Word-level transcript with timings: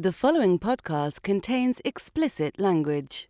The 0.00 0.12
following 0.12 0.60
podcast 0.60 1.22
contains 1.22 1.80
explicit 1.84 2.60
language. 2.60 3.28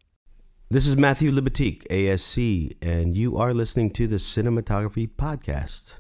This 0.69 0.87
is 0.87 0.99
Matthew 0.99 1.31
Libatique, 1.33 1.89
ASC, 1.89 2.77
and 2.83 3.17
you 3.17 3.39
are 3.39 3.55
listening 3.55 3.89
to 3.93 4.07
the 4.07 4.17
Cinematography 4.17 5.09
Podcast. 5.09 5.95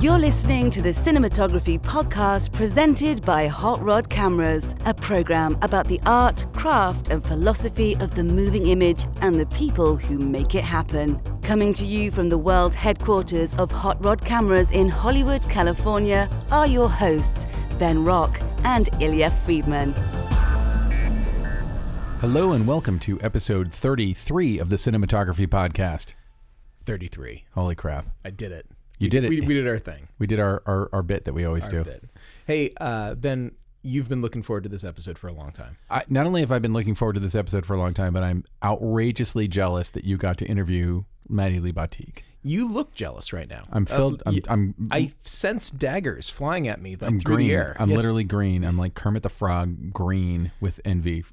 You're 0.00 0.18
listening 0.18 0.70
to 0.72 0.82
the 0.82 0.90
Cinematography 0.90 1.80
Podcast 1.80 2.52
presented 2.52 3.24
by 3.24 3.48
Hot 3.48 3.82
Rod 3.82 4.08
Cameras, 4.10 4.76
a 4.84 4.94
program 4.94 5.58
about 5.62 5.88
the 5.88 5.98
art, 6.06 6.46
craft, 6.52 7.08
and 7.08 7.24
philosophy 7.24 7.94
of 7.94 8.14
the 8.14 8.22
moving 8.22 8.68
image 8.68 9.06
and 9.22 9.40
the 9.40 9.46
people 9.46 9.96
who 9.96 10.18
make 10.18 10.54
it 10.54 10.62
happen. 10.62 11.18
Coming 11.42 11.72
to 11.74 11.84
you 11.84 12.10
from 12.10 12.28
the 12.28 12.38
world 12.38 12.74
headquarters 12.74 13.54
of 13.54 13.72
Hot 13.72 14.04
Rod 14.04 14.24
Cameras 14.24 14.70
in 14.70 14.88
Hollywood, 14.88 15.48
California, 15.48 16.28
are 16.50 16.66
your 16.66 16.88
hosts, 16.88 17.46
Ben 17.78 18.04
Rock 18.04 18.40
and 18.62 18.88
Ilya 19.00 19.30
Friedman. 19.30 19.92
Hello 22.20 22.52
and 22.52 22.66
welcome 22.68 23.00
to 23.00 23.20
episode 23.20 23.72
33 23.72 24.58
of 24.58 24.70
the 24.70 24.76
Cinematography 24.76 25.48
Podcast. 25.48 26.14
33. 26.84 27.44
Holy 27.54 27.74
crap. 27.74 28.06
I 28.24 28.30
did 28.30 28.52
it. 28.52 28.66
You 28.98 29.06
We 29.06 29.08
did 29.08 29.24
it. 29.24 29.28
We, 29.30 29.40
we 29.40 29.54
did 29.54 29.66
our 29.66 29.78
thing. 29.78 30.08
We 30.20 30.28
did 30.28 30.38
our, 30.38 30.62
our, 30.66 30.88
our 30.92 31.02
bit 31.02 31.24
that 31.24 31.32
we 31.32 31.44
always 31.44 31.64
Our 31.64 31.70
do. 31.70 31.84
bit. 31.84 32.04
Hey, 32.46 32.70
uh, 32.80 33.16
Ben, 33.16 33.52
you've 33.82 34.08
been 34.08 34.22
looking 34.22 34.42
forward 34.44 34.62
to 34.62 34.68
this 34.68 34.84
episode 34.84 35.18
for 35.18 35.26
a 35.26 35.32
long 35.32 35.50
time. 35.50 35.76
I, 35.90 36.04
not 36.08 36.26
only 36.26 36.42
have 36.42 36.52
I 36.52 36.60
been 36.60 36.72
looking 36.72 36.94
forward 36.94 37.14
to 37.14 37.20
this 37.20 37.34
episode 37.34 37.66
for 37.66 37.74
a 37.74 37.78
long 37.78 37.92
time, 37.92 38.12
but 38.12 38.22
I'm 38.22 38.44
outrageously 38.62 39.48
jealous 39.48 39.90
that 39.90 40.04
you 40.04 40.16
got 40.16 40.38
to 40.38 40.46
interview 40.46 41.04
Maddie 41.28 41.60
Libatique. 41.60 42.22
You 42.46 42.70
look 42.70 42.94
jealous 42.94 43.32
right 43.32 43.48
now. 43.48 43.64
I'm 43.72 43.86
filled. 43.86 44.22
Uh, 44.26 44.32
I'm, 44.48 44.74
I'm, 44.78 44.88
I 44.90 45.12
sense 45.20 45.70
daggers 45.70 46.28
flying 46.28 46.68
at 46.68 46.80
me 46.80 46.94
like 46.94 47.10
I'm 47.10 47.18
through 47.18 47.36
green. 47.36 47.48
the 47.48 47.54
air. 47.54 47.76
I'm 47.80 47.88
Yes. 47.88 47.96
literally 47.96 48.22
green. 48.24 48.64
I'm 48.64 48.76
like 48.76 48.94
Kermit 48.94 49.22
the 49.22 49.30
Frog 49.30 49.92
green 49.94 50.52
with 50.60 50.78
envy. 50.84 51.24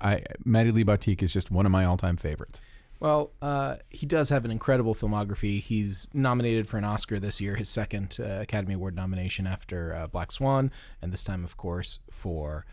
I 0.00 0.22
Libatique 0.46 1.22
is 1.22 1.32
just 1.32 1.50
one 1.50 1.66
of 1.66 1.72
my 1.72 1.84
all 1.84 1.96
time 1.96 2.16
favorites. 2.16 2.60
Well, 3.00 3.32
uh, 3.42 3.76
he 3.90 4.06
does 4.06 4.30
have 4.30 4.44
an 4.44 4.50
incredible 4.50 4.94
filmography. 4.94 5.60
He's 5.60 6.08
nominated 6.14 6.66
for 6.68 6.78
an 6.78 6.84
Oscar 6.84 7.18
this 7.20 7.40
year, 7.40 7.56
his 7.56 7.68
second 7.68 8.16
uh, 8.20 8.40
Academy 8.40 8.74
Award 8.74 8.94
nomination 8.96 9.46
after 9.46 9.94
uh, 9.94 10.06
Black 10.06 10.32
Swan, 10.32 10.70
and 11.02 11.12
this 11.12 11.22
time, 11.24 11.44
of 11.44 11.56
course, 11.56 11.98
for 12.10 12.64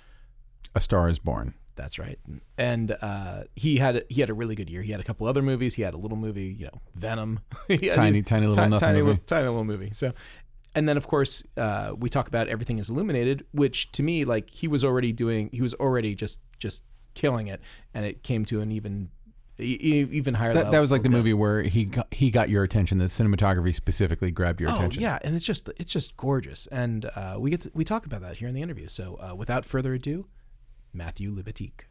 A 0.75 0.79
Star 0.79 1.09
is 1.09 1.19
Born. 1.19 1.55
That's 1.75 1.97
right. 1.97 2.19
And 2.57 2.95
uh, 3.01 3.43
he 3.55 3.77
had 3.77 4.03
he 4.09 4.21
had 4.21 4.29
a 4.29 4.33
really 4.33 4.55
good 4.55 4.69
year. 4.69 4.81
He 4.83 4.91
had 4.91 5.01
a 5.01 5.03
couple 5.03 5.25
other 5.27 5.41
movies. 5.41 5.73
He 5.73 5.81
had 5.81 5.93
a 5.93 5.97
little 5.97 6.17
movie, 6.17 6.55
you 6.59 6.65
know, 6.65 6.81
Venom. 6.93 7.39
Tiny- 7.67 8.21
tiny 8.21 8.45
little 8.47 8.69
nothing 8.69 8.79
tiny, 8.79 8.99
movie. 8.99 9.11
Little, 9.11 9.23
tiny 9.25 9.47
little 9.47 9.63
movie. 9.63 9.89
So, 9.91 10.13
and 10.75 10.87
then 10.87 10.97
of 10.97 11.07
course 11.07 11.45
uh, 11.57 11.93
we 11.97 12.09
talk 12.09 12.27
about 12.27 12.47
everything 12.47 12.77
is 12.77 12.89
illuminated, 12.89 13.45
which 13.53 13.91
to 13.93 14.03
me 14.03 14.23
like 14.25 14.49
he 14.49 14.67
was 14.67 14.83
already 14.85 15.11
doing. 15.11 15.49
He 15.51 15.61
was 15.61 15.73
already 15.75 16.13
just 16.15 16.39
just 16.59 16.83
killing 17.15 17.47
it, 17.47 17.59
and 17.93 18.05
it 18.05 18.23
came 18.23 18.45
to 18.45 18.61
an 18.61 18.71
even 18.71 19.09
even 19.59 20.33
higher 20.33 20.49
That, 20.53 20.55
level. 20.59 20.71
that 20.71 20.79
was 20.79 20.91
like 20.91 21.03
the 21.03 21.09
movie 21.09 21.33
where 21.33 21.61
he 21.61 21.85
got, 21.85 22.11
he 22.11 22.31
got 22.31 22.49
your 22.49 22.63
attention. 22.63 22.97
The 22.97 23.05
cinematography 23.05 23.73
specifically 23.73 24.31
grabbed 24.31 24.59
your 24.59 24.71
Oh 24.71 24.75
attention. 24.75 25.01
yeah, 25.03 25.19
and 25.23 25.35
it's 25.35 25.45
just 25.45 25.69
it's 25.77 25.91
just 25.91 26.17
gorgeous, 26.17 26.65
and 26.67 27.05
uh, 27.15 27.35
we 27.39 27.51
get 27.51 27.61
to, 27.61 27.71
we 27.73 27.83
talk 27.83 28.05
about 28.05 28.21
that 28.21 28.37
here 28.37 28.47
in 28.47 28.55
the 28.55 28.61
interview. 28.61 28.87
So 28.87 29.19
uh, 29.21 29.35
without 29.35 29.63
further 29.63 29.93
ado, 29.93 30.25
Matthew 30.93 31.35
Libatique. 31.35 31.85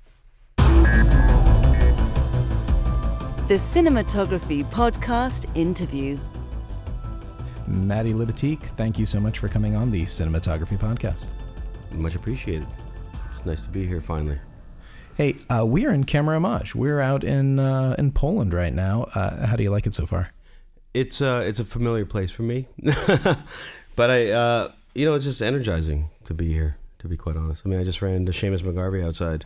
The 3.49 3.59
Cinematography 3.59 4.65
Podcast 4.67 5.45
interview. 5.57 6.19
Maddie 7.67 8.13
Libatique, 8.13 8.63
thank 8.77 8.99
you 8.99 9.07
so 9.07 9.19
much 9.19 9.41
for 9.41 9.49
coming 9.49 9.75
on 9.75 9.91
the 9.91 10.03
Cinematography 10.03 10.79
Podcast. 10.79 11.27
Much 11.91 12.15
appreciated. 12.15 12.69
It's 13.31 13.45
nice 13.45 13.63
to 13.63 13.69
be 13.69 13.85
here 13.87 14.01
finally. 14.01 14.39
Hey, 15.17 15.37
uh, 15.51 15.67
we 15.67 15.85
are 15.85 15.93
in 15.93 16.05
Camerimage. 16.05 16.75
We're 16.75 17.01
out 17.01 17.25
in 17.25 17.59
uh, 17.59 17.97
in 17.99 18.13
Poland 18.13 18.55
right 18.55 18.73
now. 18.73 19.07
Uh, 19.15 19.47
how 19.47 19.57
do 19.57 19.63
you 19.65 19.71
like 19.71 19.87
it 19.87 19.95
so 19.95 20.07
far? 20.07 20.33
It's 20.95 21.21
uh, 21.21 21.45
it's 21.45 21.59
a 21.59 21.65
familiar 21.65 22.07
place 22.07 22.31
for 22.31 22.43
me, 22.43 22.69
but 23.97 24.11
I, 24.11 24.31
uh, 24.31 24.73
you 24.95 25.05
know, 25.05 25.15
it's 25.15 25.25
just 25.25 25.43
energizing 25.43 26.11
to 26.25 26.35
be 26.35 26.53
here. 26.53 26.77
To 27.03 27.09
be 27.09 27.17
quite 27.17 27.37
honest, 27.37 27.63
I 27.67 27.69
mean, 27.69 27.81
I 27.81 27.85
just 27.85 28.01
ran 28.01 28.15
into 28.15 28.33
Seamus 28.33 28.63
McGarvey 28.63 29.05
outside, 29.05 29.45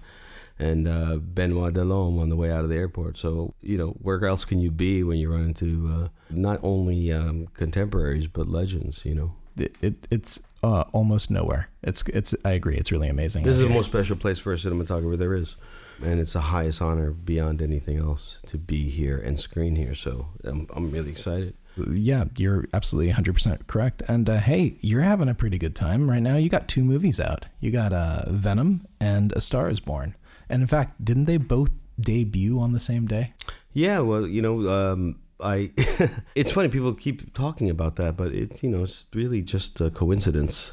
and 0.59 0.87
uh, 0.87 1.17
Benoit 1.17 1.72
Delhomme 1.72 2.19
on 2.19 2.28
the 2.28 2.37
way 2.37 2.50
out 2.50 2.65
of 2.65 2.69
the 2.69 2.77
airport. 2.77 3.17
So 3.19 3.55
you 3.62 3.78
know, 3.78 3.91
where 4.03 4.22
else 4.25 4.44
can 4.44 4.59
you 4.61 4.71
be 4.71 5.03
when 5.03 5.19
you 5.19 5.31
run 5.33 5.43
into 5.47 5.91
uh, 5.93 6.09
not 6.31 6.61
only 6.62 7.11
um, 7.12 7.49
contemporaries 7.55 8.27
but 8.27 8.47
legends? 8.49 9.05
You 9.05 9.15
know, 9.15 9.33
It, 9.56 9.83
it 9.83 9.95
it's 10.11 10.43
uh, 10.62 10.84
almost 10.93 11.31
nowhere. 11.31 11.71
It's 11.83 12.03
it's. 12.09 12.34
I 12.45 12.50
agree. 12.53 12.77
It's 12.77 12.93
really 12.93 13.09
amazing. 13.09 13.45
this 13.45 13.56
is 13.56 13.62
the 13.62 13.69
most 13.69 13.87
special 13.87 14.16
place 14.16 14.39
for 14.39 14.53
a 14.53 14.56
cinematographer 14.56 15.16
there 15.16 15.34
is, 15.34 15.56
and 16.03 16.21
it's 16.21 16.34
the 16.34 16.41
highest 16.53 16.83
honor 16.83 17.11
beyond 17.11 17.62
anything 17.62 17.99
else 17.99 18.39
to 18.49 18.59
be 18.59 18.91
here 18.91 19.19
and 19.19 19.39
screen 19.41 19.77
here. 19.77 19.95
So 19.95 20.28
I'm 20.45 20.66
I'm 20.77 20.91
really 20.91 21.11
excited. 21.11 21.55
Yeah, 21.77 22.25
you're 22.37 22.67
absolutely 22.73 23.13
100% 23.13 23.67
correct. 23.67 24.03
And 24.09 24.29
uh, 24.29 24.39
hey, 24.39 24.77
you're 24.81 25.03
having 25.03 25.29
a 25.29 25.35
pretty 25.35 25.59
good 25.59 25.77
time 25.77 26.09
right 26.09 26.23
now. 26.23 26.37
You 26.37 26.49
got 26.49 26.69
two 26.69 26.85
movies 26.85 27.21
out. 27.21 27.47
You 27.61 27.71
got 27.71 27.93
uh, 27.93 28.23
Venom 28.29 28.87
and 29.01 29.33
A 29.33 29.41
Star 29.41 29.69
Is 29.69 29.81
Born. 29.81 30.15
And 30.49 30.63
in 30.63 30.69
fact, 30.69 31.05
didn't 31.05 31.25
they 31.25 31.37
both 31.37 31.71
debut 32.01 32.59
on 32.59 32.73
the 32.73 32.81
same 32.81 33.07
day? 33.07 33.35
Yeah, 33.73 34.01
well, 34.01 34.27
you 34.27 34.41
know, 34.41 34.69
um, 34.69 35.19
I. 35.41 35.73
it's 36.35 36.53
funny 36.53 36.69
people 36.69 36.95
keep 36.95 37.35
talking 37.35 37.69
about 37.69 37.97
that, 37.97 38.17
but 38.17 38.33
it, 38.33 38.63
you 38.63 38.71
know, 38.71 38.85
it's 38.85 39.07
really 39.15 39.43
just 39.43 39.81
a 39.81 39.91
coincidence. 39.91 40.73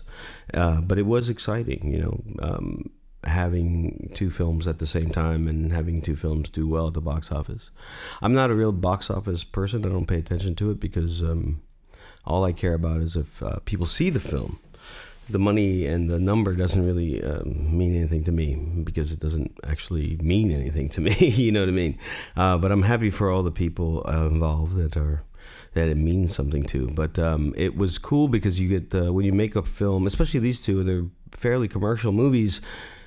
Uh, 0.53 0.79
but 0.81 0.97
it 0.97 1.05
was 1.05 1.27
exciting, 1.29 1.91
you 1.91 1.99
know, 1.99 2.23
um, 2.39 2.89
having 3.25 4.11
two 4.15 4.29
films 4.29 4.67
at 4.67 4.79
the 4.79 4.87
same 4.87 5.09
time 5.09 5.47
and 5.47 5.71
having 5.71 6.01
two 6.01 6.15
films 6.15 6.49
do 6.49 6.67
well 6.67 6.87
at 6.87 6.93
the 6.93 7.01
box 7.01 7.31
office. 7.31 7.69
I'm 8.21 8.33
not 8.33 8.51
a 8.51 8.55
real 8.55 8.71
box 8.71 9.09
office 9.09 9.43
person. 9.43 9.85
I 9.85 9.89
don't 9.89 10.07
pay 10.07 10.19
attention 10.19 10.55
to 10.55 10.71
it 10.71 10.79
because 10.79 11.21
um, 11.21 11.61
all 12.25 12.43
I 12.43 12.51
care 12.51 12.73
about 12.73 13.01
is 13.01 13.15
if 13.15 13.41
uh, 13.41 13.59
people 13.65 13.85
see 13.85 14.09
the 14.09 14.19
film. 14.19 14.59
The 15.29 15.39
money 15.39 15.85
and 15.85 16.09
the 16.09 16.19
number 16.19 16.53
doesn't 16.53 16.85
really 16.85 17.23
um, 17.23 17.77
mean 17.77 17.95
anything 17.95 18.25
to 18.25 18.31
me 18.31 18.55
because 18.83 19.09
it 19.11 19.21
doesn't 19.21 19.57
actually 19.65 20.17
mean 20.21 20.51
anything 20.51 20.89
to 20.89 21.01
me. 21.07 21.13
you 21.13 21.51
know 21.51 21.61
what 21.61 21.69
I 21.69 21.73
mean? 21.73 21.97
Uh, 22.35 22.57
but 22.57 22.71
I'm 22.71 22.83
happy 22.83 23.09
for 23.09 23.31
all 23.31 23.41
the 23.41 23.51
people 23.51 24.05
uh, 24.05 24.27
involved 24.27 24.75
that 24.75 24.97
are 24.97 25.23
that 25.73 25.87
it 25.87 25.97
means 25.97 26.35
something 26.35 26.63
to. 26.63 26.87
But 26.87 27.17
um, 27.17 27.53
it 27.57 27.75
was 27.77 27.97
cool 27.97 28.27
because 28.27 28.59
you 28.59 28.67
get 28.67 28.93
uh, 28.93 29.11
when 29.11 29.25
you 29.25 29.33
make 29.33 29.55
a 29.55 29.63
film, 29.63 30.05
especially 30.05 30.39
these 30.39 30.61
two, 30.61 30.83
they're 30.83 31.05
fairly 31.31 31.67
commercial 31.67 32.11
movies. 32.11 32.61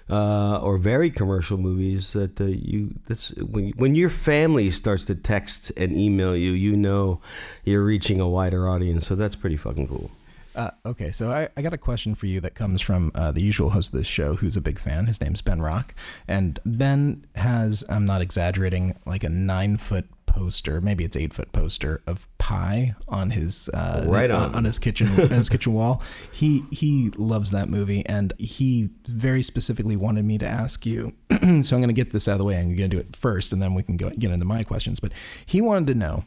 Uh, 0.09 0.61
or 0.63 0.79
very 0.79 1.11
commercial 1.11 1.59
movies 1.59 2.13
that 2.13 2.41
uh, 2.41 2.45
you 2.45 2.95
that's 3.09 3.31
when 3.39 3.71
when 3.71 3.97
your 3.97 4.09
family 4.09 4.71
starts 4.71 5.05
to 5.05 5.17
text 5.17 5.73
and 5.77 5.97
email 5.97 6.37
you, 6.37 6.53
you 6.53 6.77
know 6.77 7.21
you're 7.65 7.83
reaching 7.83 8.21
a 8.21 8.29
wider 8.29 8.69
audience. 8.69 9.05
So 9.05 9.17
that's 9.17 9.35
pretty 9.35 9.57
fucking 9.57 9.89
cool. 9.89 10.13
Uh, 10.57 10.71
okay, 10.87 11.11
so 11.11 11.31
I, 11.31 11.49
I 11.55 11.61
got 11.61 11.75
a 11.75 11.79
question 11.79 12.15
for 12.15 12.25
you 12.25 12.41
that 12.41 12.55
comes 12.55 12.81
from 12.81 13.13
uh, 13.15 13.31
the 13.31 13.43
usual 13.43 13.71
host 13.71 13.93
of 13.93 13.99
this 13.99 14.07
show, 14.07 14.35
who's 14.35 14.57
a 14.57 14.63
big 14.63 14.79
fan. 14.79 15.05
His 15.05 15.21
name's 15.21 15.43
Ben 15.43 15.61
Rock, 15.61 15.95
and 16.27 16.59
Ben 16.65 17.27
has, 17.35 17.85
I'm 17.91 18.07
not 18.07 18.23
exaggerating, 18.23 18.95
like 19.05 19.23
a 19.23 19.29
nine 19.29 19.77
foot 19.77 20.07
poster, 20.37 20.81
maybe 20.81 21.03
it's 21.05 21.17
eight 21.17 21.33
foot 21.33 21.51
poster 21.53 22.03
of 22.07 22.29
Pi 22.39 22.95
on 23.09 23.31
his 23.31 23.69
uh, 23.73 24.05
Right 24.09 24.31
on. 24.31 24.55
on 24.55 24.65
his 24.65 24.79
kitchen 24.79 25.07
his 25.31 25.49
kitchen 25.49 25.73
wall. 25.73 26.03
He 26.31 26.65
he 26.71 27.11
loves 27.17 27.51
that 27.51 27.69
movie, 27.69 28.05
and 28.07 28.33
he 28.39 28.91
very 29.09 29.43
specifically 29.43 29.97
wanted 29.97 30.25
me 30.25 30.39
to 30.39 30.47
ask 30.47 30.85
you. 30.87 31.15
so 31.31 31.41
I'm 31.41 31.63
going 31.63 31.89
to 31.89 31.93
get 31.93 32.11
this 32.13 32.29
out 32.29 32.33
of 32.33 32.39
the 32.39 32.45
way. 32.45 32.57
I'm 32.59 32.69
going 32.77 32.91
to 32.91 32.97
do 32.97 32.99
it 32.99 33.17
first, 33.17 33.53
and 33.53 33.61
then 33.61 33.75
we 33.75 33.83
can 33.83 33.97
go 33.97 34.11
get 34.11 34.31
into 34.31 34.45
my 34.47 34.63
questions. 34.63 35.01
But 35.01 35.13
he 35.45 35.61
wanted 35.61 35.87
to 35.89 35.95
know 35.95 36.25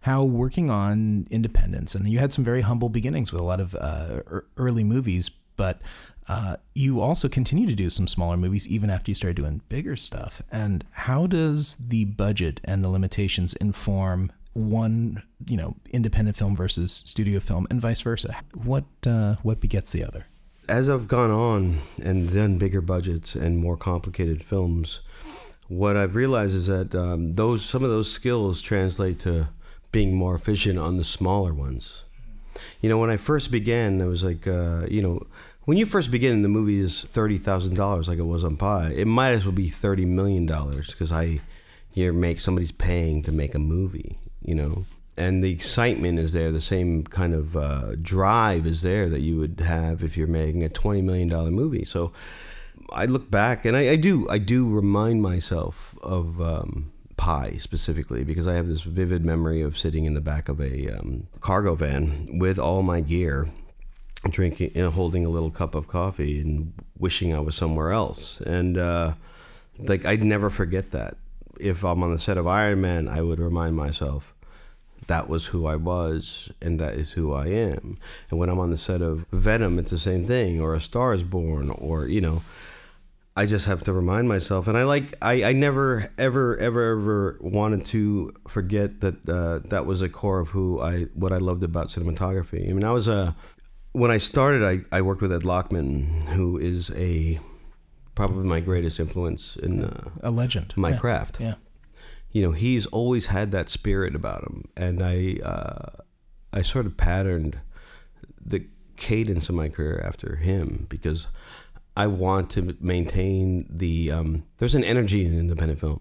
how 0.00 0.24
working 0.24 0.70
on 0.70 1.26
independence, 1.30 1.94
and 1.94 2.08
you 2.08 2.18
had 2.18 2.32
some 2.32 2.44
very 2.44 2.62
humble 2.62 2.88
beginnings 2.88 3.32
with 3.32 3.40
a 3.40 3.44
lot 3.44 3.60
of 3.60 3.74
uh, 3.74 4.20
early 4.56 4.84
movies, 4.84 5.28
but 5.56 5.80
uh, 6.28 6.56
you 6.74 7.00
also 7.00 7.28
continue 7.28 7.66
to 7.66 7.74
do 7.74 7.90
some 7.90 8.06
smaller 8.06 8.36
movies 8.36 8.68
even 8.68 8.90
after 8.90 9.10
you 9.10 9.14
started 9.14 9.36
doing 9.36 9.62
bigger 9.68 9.96
stuff. 9.96 10.42
And 10.52 10.84
how 10.92 11.26
does 11.26 11.76
the 11.76 12.04
budget 12.04 12.60
and 12.64 12.84
the 12.84 12.88
limitations 12.88 13.54
inform 13.54 14.30
one, 14.52 15.22
you 15.46 15.56
know, 15.56 15.76
independent 15.90 16.36
film 16.36 16.56
versus 16.56 16.92
studio 16.92 17.40
film, 17.40 17.66
and 17.70 17.80
vice 17.80 18.00
versa? 18.00 18.36
What 18.54 18.84
uh, 19.06 19.36
what 19.42 19.60
begets 19.60 19.92
the 19.92 20.04
other? 20.04 20.26
as 20.70 20.88
I've 20.88 21.08
gone 21.08 21.32
on 21.32 21.80
and 22.02 22.32
done 22.32 22.56
bigger 22.56 22.80
budgets 22.80 23.34
and 23.34 23.58
more 23.58 23.76
complicated 23.76 24.42
films, 24.42 25.00
what 25.66 25.96
I've 25.96 26.14
realized 26.14 26.54
is 26.54 26.68
that 26.68 26.94
um, 26.94 27.34
those 27.34 27.64
some 27.64 27.82
of 27.82 27.90
those 27.90 28.10
skills 28.10 28.62
translate 28.62 29.18
to 29.20 29.48
being 29.92 30.14
more 30.14 30.36
efficient 30.36 30.78
on 30.78 30.96
the 30.96 31.04
smaller 31.04 31.52
ones. 31.52 32.04
You 32.80 32.88
know, 32.88 32.98
when 32.98 33.10
I 33.10 33.16
first 33.16 33.50
began, 33.50 34.00
I 34.00 34.06
was 34.06 34.22
like, 34.22 34.46
uh, 34.46 34.86
you 34.88 35.02
know, 35.02 35.26
when 35.70 35.78
you 35.78 35.86
first 35.86 36.10
begin, 36.10 36.42
the 36.42 36.48
movie 36.48 36.80
is 36.80 37.00
thirty 37.00 37.38
thousand 37.38 37.76
dollars, 37.76 38.08
like 38.08 38.18
it 38.18 38.22
was 38.22 38.42
on 38.42 38.56
Pi. 38.56 38.88
It 38.88 39.06
might 39.06 39.30
as 39.30 39.44
well 39.46 39.52
be 39.52 39.68
thirty 39.68 40.04
million 40.04 40.44
dollars 40.44 40.90
because 40.90 41.12
I 41.12 41.38
here 41.88 42.12
make 42.12 42.40
somebody's 42.40 42.72
paying 42.72 43.22
to 43.22 43.30
make 43.30 43.54
a 43.54 43.60
movie. 43.60 44.18
You 44.42 44.56
know, 44.56 44.84
and 45.16 45.44
the 45.44 45.52
excitement 45.52 46.18
is 46.18 46.32
there. 46.32 46.50
The 46.50 46.60
same 46.60 47.04
kind 47.04 47.34
of 47.34 47.56
uh, 47.56 47.94
drive 48.02 48.66
is 48.66 48.82
there 48.82 49.08
that 49.10 49.20
you 49.20 49.38
would 49.38 49.60
have 49.60 50.02
if 50.02 50.16
you're 50.16 50.26
making 50.26 50.64
a 50.64 50.68
twenty 50.68 51.02
million 51.02 51.28
dollar 51.28 51.52
movie. 51.52 51.84
So 51.84 52.10
I 52.92 53.06
look 53.06 53.30
back 53.30 53.64
and 53.64 53.76
I, 53.76 53.90
I 53.90 53.96
do 53.96 54.28
I 54.28 54.38
do 54.38 54.68
remind 54.68 55.22
myself 55.22 55.94
of 56.02 56.40
um, 56.40 56.90
Pi 57.16 57.58
specifically 57.58 58.24
because 58.24 58.48
I 58.48 58.54
have 58.54 58.66
this 58.66 58.82
vivid 58.82 59.24
memory 59.24 59.62
of 59.62 59.78
sitting 59.78 60.04
in 60.04 60.14
the 60.14 60.20
back 60.20 60.48
of 60.48 60.60
a 60.60 60.98
um, 60.98 61.28
cargo 61.40 61.76
van 61.76 62.40
with 62.40 62.58
all 62.58 62.82
my 62.82 63.00
gear, 63.00 63.48
drinking, 64.28 64.72
and 64.74 64.92
holding 64.92 65.24
a 65.24 65.30
little 65.30 65.50
cup 65.50 65.74
of 65.74 65.88
coffee 65.88 66.40
and 66.40 66.72
wishing 66.98 67.34
I 67.34 67.40
was 67.40 67.56
somewhere 67.56 67.92
else. 67.92 68.40
And 68.42 68.76
uh, 68.76 69.14
like 69.78 70.04
I'd 70.04 70.24
never 70.24 70.50
forget 70.50 70.90
that. 70.90 71.16
If 71.58 71.84
I'm 71.84 72.02
on 72.02 72.12
the 72.12 72.18
set 72.18 72.38
of 72.38 72.46
Iron 72.46 72.80
Man, 72.80 73.08
I 73.08 73.22
would 73.22 73.38
remind 73.38 73.76
myself 73.76 74.34
that 75.06 75.28
was 75.28 75.46
who 75.46 75.66
I 75.66 75.76
was 75.76 76.50
and 76.62 76.78
that 76.80 76.94
is 76.94 77.12
who 77.12 77.32
I 77.32 77.46
am. 77.46 77.98
And 78.30 78.38
when 78.38 78.48
I'm 78.48 78.58
on 78.58 78.70
the 78.70 78.76
set 78.76 79.02
of 79.02 79.26
Venom, 79.32 79.78
it's 79.78 79.90
the 79.90 79.98
same 79.98 80.24
thing, 80.24 80.60
or 80.60 80.74
A 80.74 80.80
Star 80.80 81.12
is 81.12 81.22
Born, 81.22 81.70
or, 81.70 82.06
you 82.06 82.20
know, 82.20 82.42
I 83.36 83.46
just 83.46 83.66
have 83.66 83.82
to 83.84 83.92
remind 83.92 84.28
myself. 84.28 84.68
And 84.68 84.76
I 84.76 84.84
like, 84.84 85.14
I, 85.22 85.44
I 85.44 85.52
never, 85.52 86.10
ever, 86.18 86.56
ever, 86.58 86.92
ever 86.92 87.38
wanted 87.40 87.86
to 87.86 88.32
forget 88.48 89.00
that 89.00 89.28
uh, 89.28 89.66
that 89.68 89.86
was 89.86 90.02
a 90.02 90.08
core 90.08 90.40
of 90.40 90.50
who 90.50 90.80
I, 90.80 91.04
what 91.14 91.32
I 91.32 91.38
loved 91.38 91.62
about 91.62 91.88
cinematography. 91.88 92.68
I 92.68 92.72
mean, 92.72 92.84
I 92.84 92.92
was 92.92 93.08
a, 93.08 93.34
when 93.92 94.10
I 94.10 94.18
started, 94.18 94.62
I, 94.62 94.96
I 94.96 95.02
worked 95.02 95.20
with 95.22 95.32
Ed 95.32 95.42
Lachman, 95.42 96.24
who 96.28 96.56
is 96.58 96.90
a, 96.94 97.38
probably 98.14 98.46
my 98.46 98.60
greatest 98.60 99.00
influence 99.00 99.56
in 99.56 99.84
uh, 99.84 100.10
A 100.22 100.30
legend. 100.30 100.72
my 100.76 100.90
Yeah. 100.90 100.98
craft 100.98 101.40
Yeah. 101.40 101.54
you 102.32 102.42
know 102.42 102.52
he's 102.52 102.86
always 102.86 103.26
had 103.26 103.50
that 103.52 103.68
spirit 103.70 104.14
about 104.14 104.42
him 104.44 104.64
and 104.76 105.02
i 105.02 105.38
uh, 105.42 106.02
i 106.52 106.60
sort 106.62 106.86
of 106.86 106.96
patterned 106.96 107.58
the 108.44 108.66
cadence 108.96 109.48
of 109.48 109.54
my 109.54 109.68
career 109.68 110.00
after 110.04 110.36
him 110.36 110.86
because 110.88 111.26
i 111.96 112.06
want 112.06 112.50
to 112.50 112.76
maintain 112.80 113.66
the 113.70 114.10
um, 114.12 114.44
there's 114.58 114.74
an 114.74 114.84
energy 114.84 115.24
in 115.24 115.38
independent 115.38 115.80
film 115.80 116.00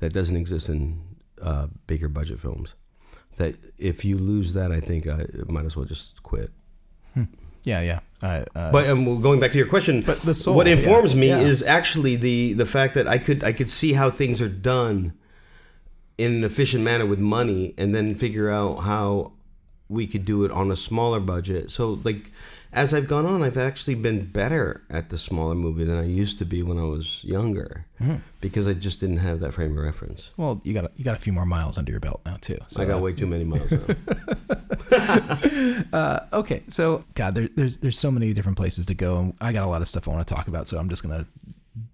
that 0.00 0.12
doesn't 0.12 0.36
exist 0.36 0.68
in 0.68 1.00
uh, 1.40 1.68
bigger 1.86 2.08
budget 2.08 2.40
films 2.40 2.74
that 3.36 3.56
if 3.78 4.04
you 4.04 4.18
lose 4.18 4.52
that 4.54 4.72
i 4.72 4.80
think 4.80 5.06
i 5.06 5.24
might 5.48 5.64
as 5.66 5.76
well 5.76 5.84
just 5.86 6.22
quit 6.22 6.50
Yeah. 7.64 7.80
Yeah. 7.80 8.00
I, 8.20 8.44
uh, 8.54 8.72
but 8.72 8.88
um, 8.88 9.20
going 9.20 9.38
back 9.38 9.52
to 9.52 9.58
your 9.58 9.68
question, 9.68 10.02
But 10.02 10.22
the 10.22 10.34
soul, 10.34 10.56
what 10.56 10.66
informs 10.66 11.14
yeah, 11.14 11.20
me 11.20 11.28
yeah. 11.28 11.38
is 11.38 11.62
actually 11.62 12.16
the 12.16 12.52
the 12.54 12.66
fact 12.66 12.94
that 12.94 13.06
I 13.06 13.18
could 13.18 13.44
I 13.44 13.52
could 13.52 13.70
see 13.70 13.92
how 13.92 14.10
things 14.10 14.42
are 14.42 14.48
done 14.48 15.12
in 16.16 16.32
an 16.32 16.44
efficient 16.44 16.82
manner 16.82 17.06
with 17.06 17.20
money, 17.20 17.74
and 17.78 17.94
then 17.94 18.14
figure 18.14 18.50
out 18.50 18.78
how 18.78 19.32
we 19.88 20.06
could 20.06 20.24
do 20.24 20.44
it 20.44 20.50
on 20.50 20.70
a 20.70 20.76
smaller 20.76 21.20
budget. 21.20 21.70
So 21.70 22.00
like. 22.04 22.30
As 22.72 22.92
I've 22.92 23.08
gone 23.08 23.24
on, 23.26 23.42
I've 23.42 23.56
actually 23.56 23.94
been 23.94 24.26
better 24.26 24.82
at 24.90 25.08
the 25.08 25.16
smaller 25.18 25.54
movie 25.54 25.84
than 25.84 25.96
I 25.96 26.04
used 26.04 26.38
to 26.38 26.44
be 26.44 26.62
when 26.62 26.78
I 26.78 26.82
was 26.82 27.24
younger, 27.24 27.86
Hmm. 27.98 28.16
because 28.42 28.68
I 28.68 28.74
just 28.74 29.00
didn't 29.00 29.16
have 29.18 29.40
that 29.40 29.54
frame 29.54 29.76
of 29.76 29.82
reference. 29.82 30.30
well, 30.36 30.60
you 30.64 30.74
got 30.74 30.84
a, 30.84 30.90
you 30.96 31.04
got 31.04 31.16
a 31.16 31.20
few 31.20 31.32
more 31.32 31.46
miles 31.46 31.78
under 31.78 31.90
your 31.90 32.00
belt 32.00 32.20
now 32.26 32.36
too. 32.40 32.58
So 32.68 32.82
I 32.82 32.86
got 32.86 33.00
uh, 33.00 33.04
way 33.04 33.14
too 33.14 33.26
many 33.26 33.44
miles. 33.44 33.70
Now. 33.70 33.80
Uh, 35.92 36.20
okay, 36.32 36.62
so 36.68 37.04
God, 37.14 37.34
there, 37.34 37.48
there's 37.56 37.78
there's 37.78 37.98
so 37.98 38.10
many 38.10 38.32
different 38.32 38.58
places 38.58 38.86
to 38.86 38.94
go, 38.94 39.18
and 39.18 39.34
I 39.40 39.52
got 39.52 39.64
a 39.66 39.68
lot 39.68 39.80
of 39.80 39.88
stuff 39.88 40.06
I 40.06 40.10
want 40.12 40.26
to 40.26 40.34
talk 40.34 40.48
about. 40.48 40.68
So 40.68 40.78
I'm 40.78 40.88
just 40.88 41.02
gonna 41.02 41.26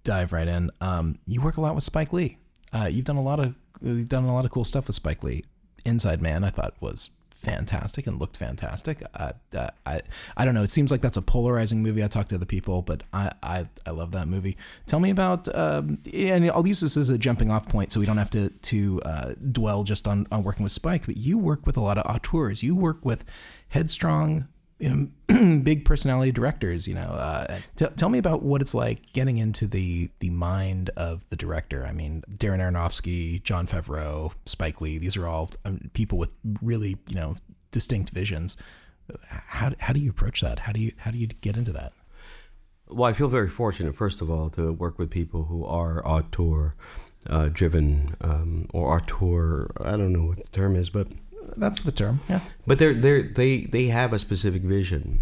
dive 0.03 0.33
right 0.33 0.47
in. 0.47 0.69
Um, 0.81 1.17
you 1.25 1.41
work 1.41 1.57
a 1.57 1.61
lot 1.61 1.75
with 1.75 1.83
Spike 1.83 2.13
Lee. 2.13 2.37
Uh, 2.73 2.87
you've 2.91 3.05
done 3.05 3.15
a 3.15 3.21
lot 3.21 3.39
of 3.39 3.55
you've 3.81 4.09
done 4.09 4.25
a 4.25 4.33
lot 4.33 4.45
of 4.45 4.51
cool 4.51 4.65
stuff 4.65 4.87
with 4.87 4.95
Spike 4.95 5.23
Lee. 5.23 5.43
Inside 5.85 6.21
Man, 6.21 6.43
I 6.43 6.49
thought 6.49 6.73
was 6.81 7.09
fantastic 7.45 8.07
and 8.07 8.19
looked 8.19 8.37
fantastic. 8.37 9.03
Uh, 9.13 9.33
uh, 9.57 9.69
I 9.85 10.01
I 10.35 10.45
don't 10.45 10.53
know. 10.53 10.63
It 10.63 10.69
seems 10.69 10.91
like 10.91 11.01
that's 11.01 11.17
a 11.17 11.21
polarizing 11.21 11.81
movie. 11.83 12.03
I 12.03 12.07
talked 12.07 12.29
to 12.29 12.35
other 12.35 12.45
people, 12.45 12.81
but 12.81 13.03
I 13.13 13.31
I, 13.43 13.67
I 13.85 13.91
love 13.91 14.11
that 14.11 14.27
movie. 14.27 14.57
Tell 14.87 14.99
me 14.99 15.11
about 15.11 15.53
um, 15.55 15.99
and 16.13 16.49
I'll 16.51 16.67
use 16.67 16.81
this 16.81 16.97
as 16.97 17.09
a 17.09 17.17
jumping 17.17 17.51
off 17.51 17.69
point, 17.69 17.91
so 17.91 17.99
we 17.99 18.05
don't 18.05 18.17
have 18.17 18.31
to 18.31 18.49
to 18.49 19.01
uh, 19.05 19.33
dwell 19.51 19.83
just 19.83 20.07
on 20.07 20.27
on 20.31 20.43
working 20.43 20.63
with 20.63 20.71
Spike. 20.71 21.05
But 21.05 21.17
you 21.17 21.37
work 21.37 21.65
with 21.65 21.77
a 21.77 21.81
lot 21.81 21.97
of 21.97 22.05
auteurs. 22.05 22.63
You 22.63 22.75
work 22.75 23.05
with 23.05 23.23
headstrong. 23.69 24.47
Um, 24.83 25.13
big 25.63 25.85
personality 25.85 26.33
directors, 26.33 26.85
you 26.85 26.95
know. 26.95 27.07
Uh, 27.13 27.59
t- 27.77 27.85
tell 27.95 28.09
me 28.09 28.19
about 28.19 28.43
what 28.43 28.61
it's 28.61 28.75
like 28.75 29.13
getting 29.13 29.37
into 29.37 29.67
the 29.67 30.09
the 30.19 30.29
mind 30.29 30.89
of 30.97 31.27
the 31.29 31.37
director. 31.37 31.85
I 31.85 31.93
mean, 31.93 32.23
Darren 32.29 32.59
Aronofsky, 32.59 33.41
Jon 33.41 33.67
Favreau, 33.67 34.33
Spike 34.45 34.81
Lee. 34.81 34.97
These 34.97 35.15
are 35.15 35.27
all 35.27 35.51
um, 35.63 35.89
people 35.93 36.17
with 36.17 36.31
really, 36.61 36.97
you 37.07 37.15
know, 37.15 37.37
distinct 37.71 38.09
visions. 38.09 38.57
How, 39.29 39.71
how 39.79 39.93
do 39.93 39.99
you 39.99 40.09
approach 40.09 40.41
that? 40.41 40.59
How 40.59 40.73
do 40.73 40.81
you 40.81 40.91
how 40.97 41.11
do 41.11 41.17
you 41.17 41.27
get 41.27 41.55
into 41.55 41.71
that? 41.71 41.93
Well, 42.87 43.09
I 43.09 43.13
feel 43.13 43.29
very 43.29 43.49
fortunate, 43.49 43.95
first 43.95 44.21
of 44.21 44.29
all, 44.29 44.49
to 44.51 44.71
work 44.71 44.99
with 44.99 45.09
people 45.09 45.45
who 45.45 45.65
are 45.65 46.05
auteur 46.05 46.75
uh, 47.27 47.49
driven 47.51 48.15
um, 48.21 48.67
or 48.73 48.95
auteur. 48.95 49.71
I 49.81 49.91
don't 49.91 50.13
know 50.13 50.25
what 50.25 50.37
the 50.37 50.51
term 50.51 50.75
is, 50.75 50.89
but 50.89 51.07
That's 51.57 51.81
the 51.81 51.91
term. 51.91 52.21
Yeah. 52.29 52.41
but 52.67 52.79
they're 52.79 52.93
they 52.93 53.21
they 53.23 53.61
they 53.61 53.85
have 53.87 54.13
a 54.13 54.19
specific 54.19 54.63
vision. 54.63 55.21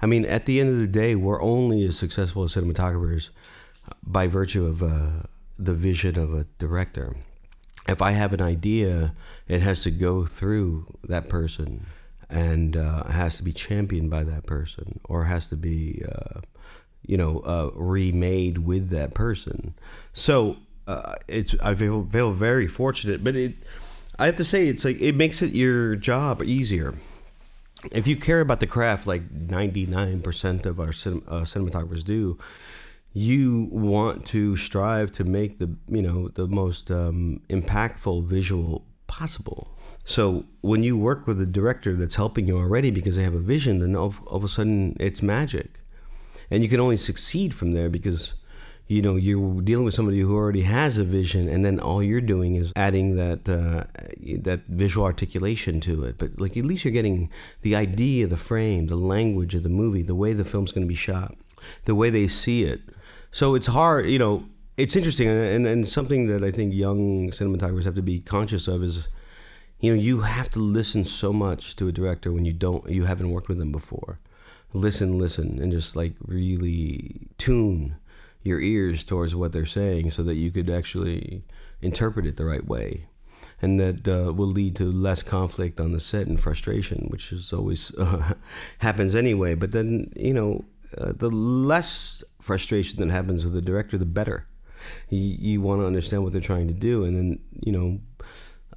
I 0.00 0.06
mean, 0.06 0.24
at 0.24 0.46
the 0.46 0.60
end 0.60 0.70
of 0.70 0.78
the 0.80 0.86
day, 0.88 1.14
we're 1.14 1.40
only 1.40 1.84
as 1.84 1.96
successful 1.96 2.42
as 2.42 2.54
cinematographers 2.54 3.30
by 4.02 4.26
virtue 4.26 4.66
of 4.66 4.82
uh, 4.82 5.26
the 5.58 5.74
vision 5.74 6.18
of 6.18 6.34
a 6.34 6.46
director. 6.58 7.16
If 7.88 8.02
I 8.02 8.12
have 8.12 8.32
an 8.32 8.42
idea, 8.42 9.14
it 9.48 9.60
has 9.62 9.82
to 9.84 9.90
go 9.90 10.26
through 10.26 10.98
that 11.04 11.28
person 11.28 11.86
and 12.28 12.76
uh, 12.76 13.04
has 13.04 13.36
to 13.36 13.42
be 13.42 13.52
championed 13.52 14.10
by 14.10 14.24
that 14.24 14.46
person, 14.46 15.00
or 15.04 15.24
has 15.24 15.46
to 15.48 15.56
be, 15.56 16.02
uh, 16.10 16.40
you 17.06 17.16
know, 17.16 17.40
uh, 17.40 17.70
remade 17.74 18.58
with 18.58 18.88
that 18.90 19.14
person. 19.14 19.74
So 20.12 20.56
uh, 20.86 21.14
it's 21.28 21.54
I 21.62 21.74
feel, 21.74 22.06
feel 22.10 22.32
very 22.32 22.66
fortunate, 22.66 23.22
but 23.22 23.36
it. 23.36 23.54
I 24.22 24.26
have 24.26 24.36
to 24.36 24.44
say, 24.44 24.68
it's 24.68 24.84
like 24.84 25.00
it 25.00 25.16
makes 25.16 25.42
it 25.42 25.52
your 25.52 25.96
job 25.96 26.44
easier. 26.44 26.94
If 27.90 28.06
you 28.06 28.14
care 28.14 28.40
about 28.40 28.60
the 28.60 28.68
craft 28.68 29.04
like 29.04 29.28
99% 29.28 30.64
of 30.64 30.78
our 30.78 30.92
cin- 30.92 31.24
uh, 31.26 31.40
cinematographers 31.40 32.04
do 32.04 32.38
you 33.12 33.68
want 33.72 34.24
to 34.26 34.54
strive 34.54 35.10
to 35.12 35.24
make 35.24 35.58
the 35.58 35.74
you 35.88 36.02
know 36.02 36.28
the 36.28 36.46
most 36.46 36.88
um, 36.92 37.40
impactful 37.50 38.24
visual 38.24 38.86
possible. 39.08 39.76
So 40.04 40.44
when 40.60 40.84
you 40.84 40.96
work 40.96 41.26
with 41.26 41.40
a 41.40 41.46
director 41.46 41.96
that's 41.96 42.14
helping 42.14 42.46
you 42.46 42.56
already 42.58 42.92
because 42.92 43.16
they 43.16 43.24
have 43.24 43.34
a 43.34 43.40
vision 43.40 43.80
then 43.80 43.96
all, 43.96 44.14
all 44.28 44.36
of 44.36 44.44
a 44.44 44.48
sudden 44.48 44.96
it's 45.00 45.20
magic. 45.20 45.80
And 46.48 46.62
you 46.62 46.68
can 46.68 46.78
only 46.78 46.96
succeed 46.96 47.56
from 47.56 47.72
there 47.72 47.90
because 47.90 48.34
you 48.92 49.02
know 49.02 49.16
you're 49.16 49.62
dealing 49.62 49.84
with 49.84 49.94
somebody 49.94 50.20
who 50.20 50.34
already 50.34 50.62
has 50.62 50.98
a 50.98 51.04
vision 51.04 51.48
and 51.48 51.64
then 51.64 51.80
all 51.80 52.02
you're 52.02 52.20
doing 52.34 52.54
is 52.54 52.72
adding 52.76 53.16
that 53.16 53.48
uh, 53.48 53.84
that 54.48 54.60
visual 54.68 55.04
articulation 55.06 55.80
to 55.80 56.04
it. 56.04 56.18
But 56.18 56.40
like 56.40 56.56
at 56.56 56.64
least 56.64 56.84
you're 56.84 56.92
getting 56.92 57.30
the 57.62 57.74
idea 57.74 58.26
the 58.26 58.36
frame 58.36 58.86
the 58.86 58.96
language 58.96 59.54
of 59.54 59.62
the 59.62 59.68
movie 59.82 60.02
the 60.02 60.14
way 60.14 60.32
the 60.32 60.44
film's 60.44 60.72
going 60.72 60.86
to 60.86 60.94
be 60.96 61.02
shot 61.08 61.34
the 61.84 61.94
way 61.94 62.10
they 62.10 62.28
see 62.28 62.64
it. 62.64 62.80
So 63.30 63.54
it's 63.54 63.68
hard 63.68 64.08
you 64.08 64.18
know 64.18 64.44
it's 64.76 64.96
interesting 64.96 65.28
and, 65.28 65.66
and 65.66 65.86
something 65.86 66.28
that 66.28 66.42
i 66.42 66.50
think 66.50 66.72
young 66.72 67.30
cinematographers 67.30 67.84
have 67.84 67.94
to 67.94 68.02
be 68.02 68.18
conscious 68.20 68.66
of 68.66 68.82
is 68.82 69.06
you 69.82 69.94
know 69.94 70.00
you 70.00 70.20
have 70.20 70.48
to 70.48 70.60
listen 70.60 71.04
so 71.04 71.32
much 71.32 71.76
to 71.76 71.88
a 71.88 71.92
director 71.92 72.32
when 72.32 72.44
you 72.44 72.52
don't 72.52 72.88
you 72.88 73.04
haven't 73.04 73.30
worked 73.30 73.48
with 73.48 73.58
them 73.58 73.72
before. 73.72 74.18
Listen 74.72 75.18
listen 75.18 75.60
and 75.60 75.70
just 75.72 75.96
like 75.96 76.14
really 76.24 77.28
tune 77.36 77.96
your 78.42 78.60
ears 78.60 79.04
towards 79.04 79.34
what 79.34 79.52
they're 79.52 79.66
saying 79.66 80.10
so 80.10 80.22
that 80.22 80.34
you 80.34 80.50
could 80.50 80.68
actually 80.68 81.44
interpret 81.80 82.26
it 82.26 82.36
the 82.36 82.44
right 82.44 82.66
way 82.66 83.06
and 83.60 83.78
that 83.78 84.08
uh, 84.08 84.32
will 84.32 84.48
lead 84.48 84.76
to 84.76 84.84
less 84.84 85.22
conflict 85.22 85.80
on 85.80 85.92
the 85.92 86.00
set 86.00 86.26
and 86.26 86.40
frustration 86.40 87.06
which 87.08 87.32
is 87.32 87.52
always 87.52 87.94
uh, 87.96 88.34
happens 88.78 89.14
anyway 89.14 89.54
but 89.54 89.72
then 89.72 90.12
you 90.16 90.34
know 90.34 90.64
uh, 90.98 91.12
the 91.16 91.30
less 91.30 92.22
frustration 92.40 92.98
that 92.98 93.12
happens 93.12 93.44
with 93.44 93.54
the 93.54 93.62
director 93.62 93.96
the 93.96 94.04
better 94.04 94.46
you, 95.08 95.18
you 95.20 95.60
want 95.60 95.80
to 95.80 95.86
understand 95.86 96.22
what 96.22 96.32
they're 96.32 96.40
trying 96.40 96.68
to 96.68 96.74
do 96.74 97.04
and 97.04 97.16
then 97.16 97.38
you 97.64 97.72
know 97.72 98.00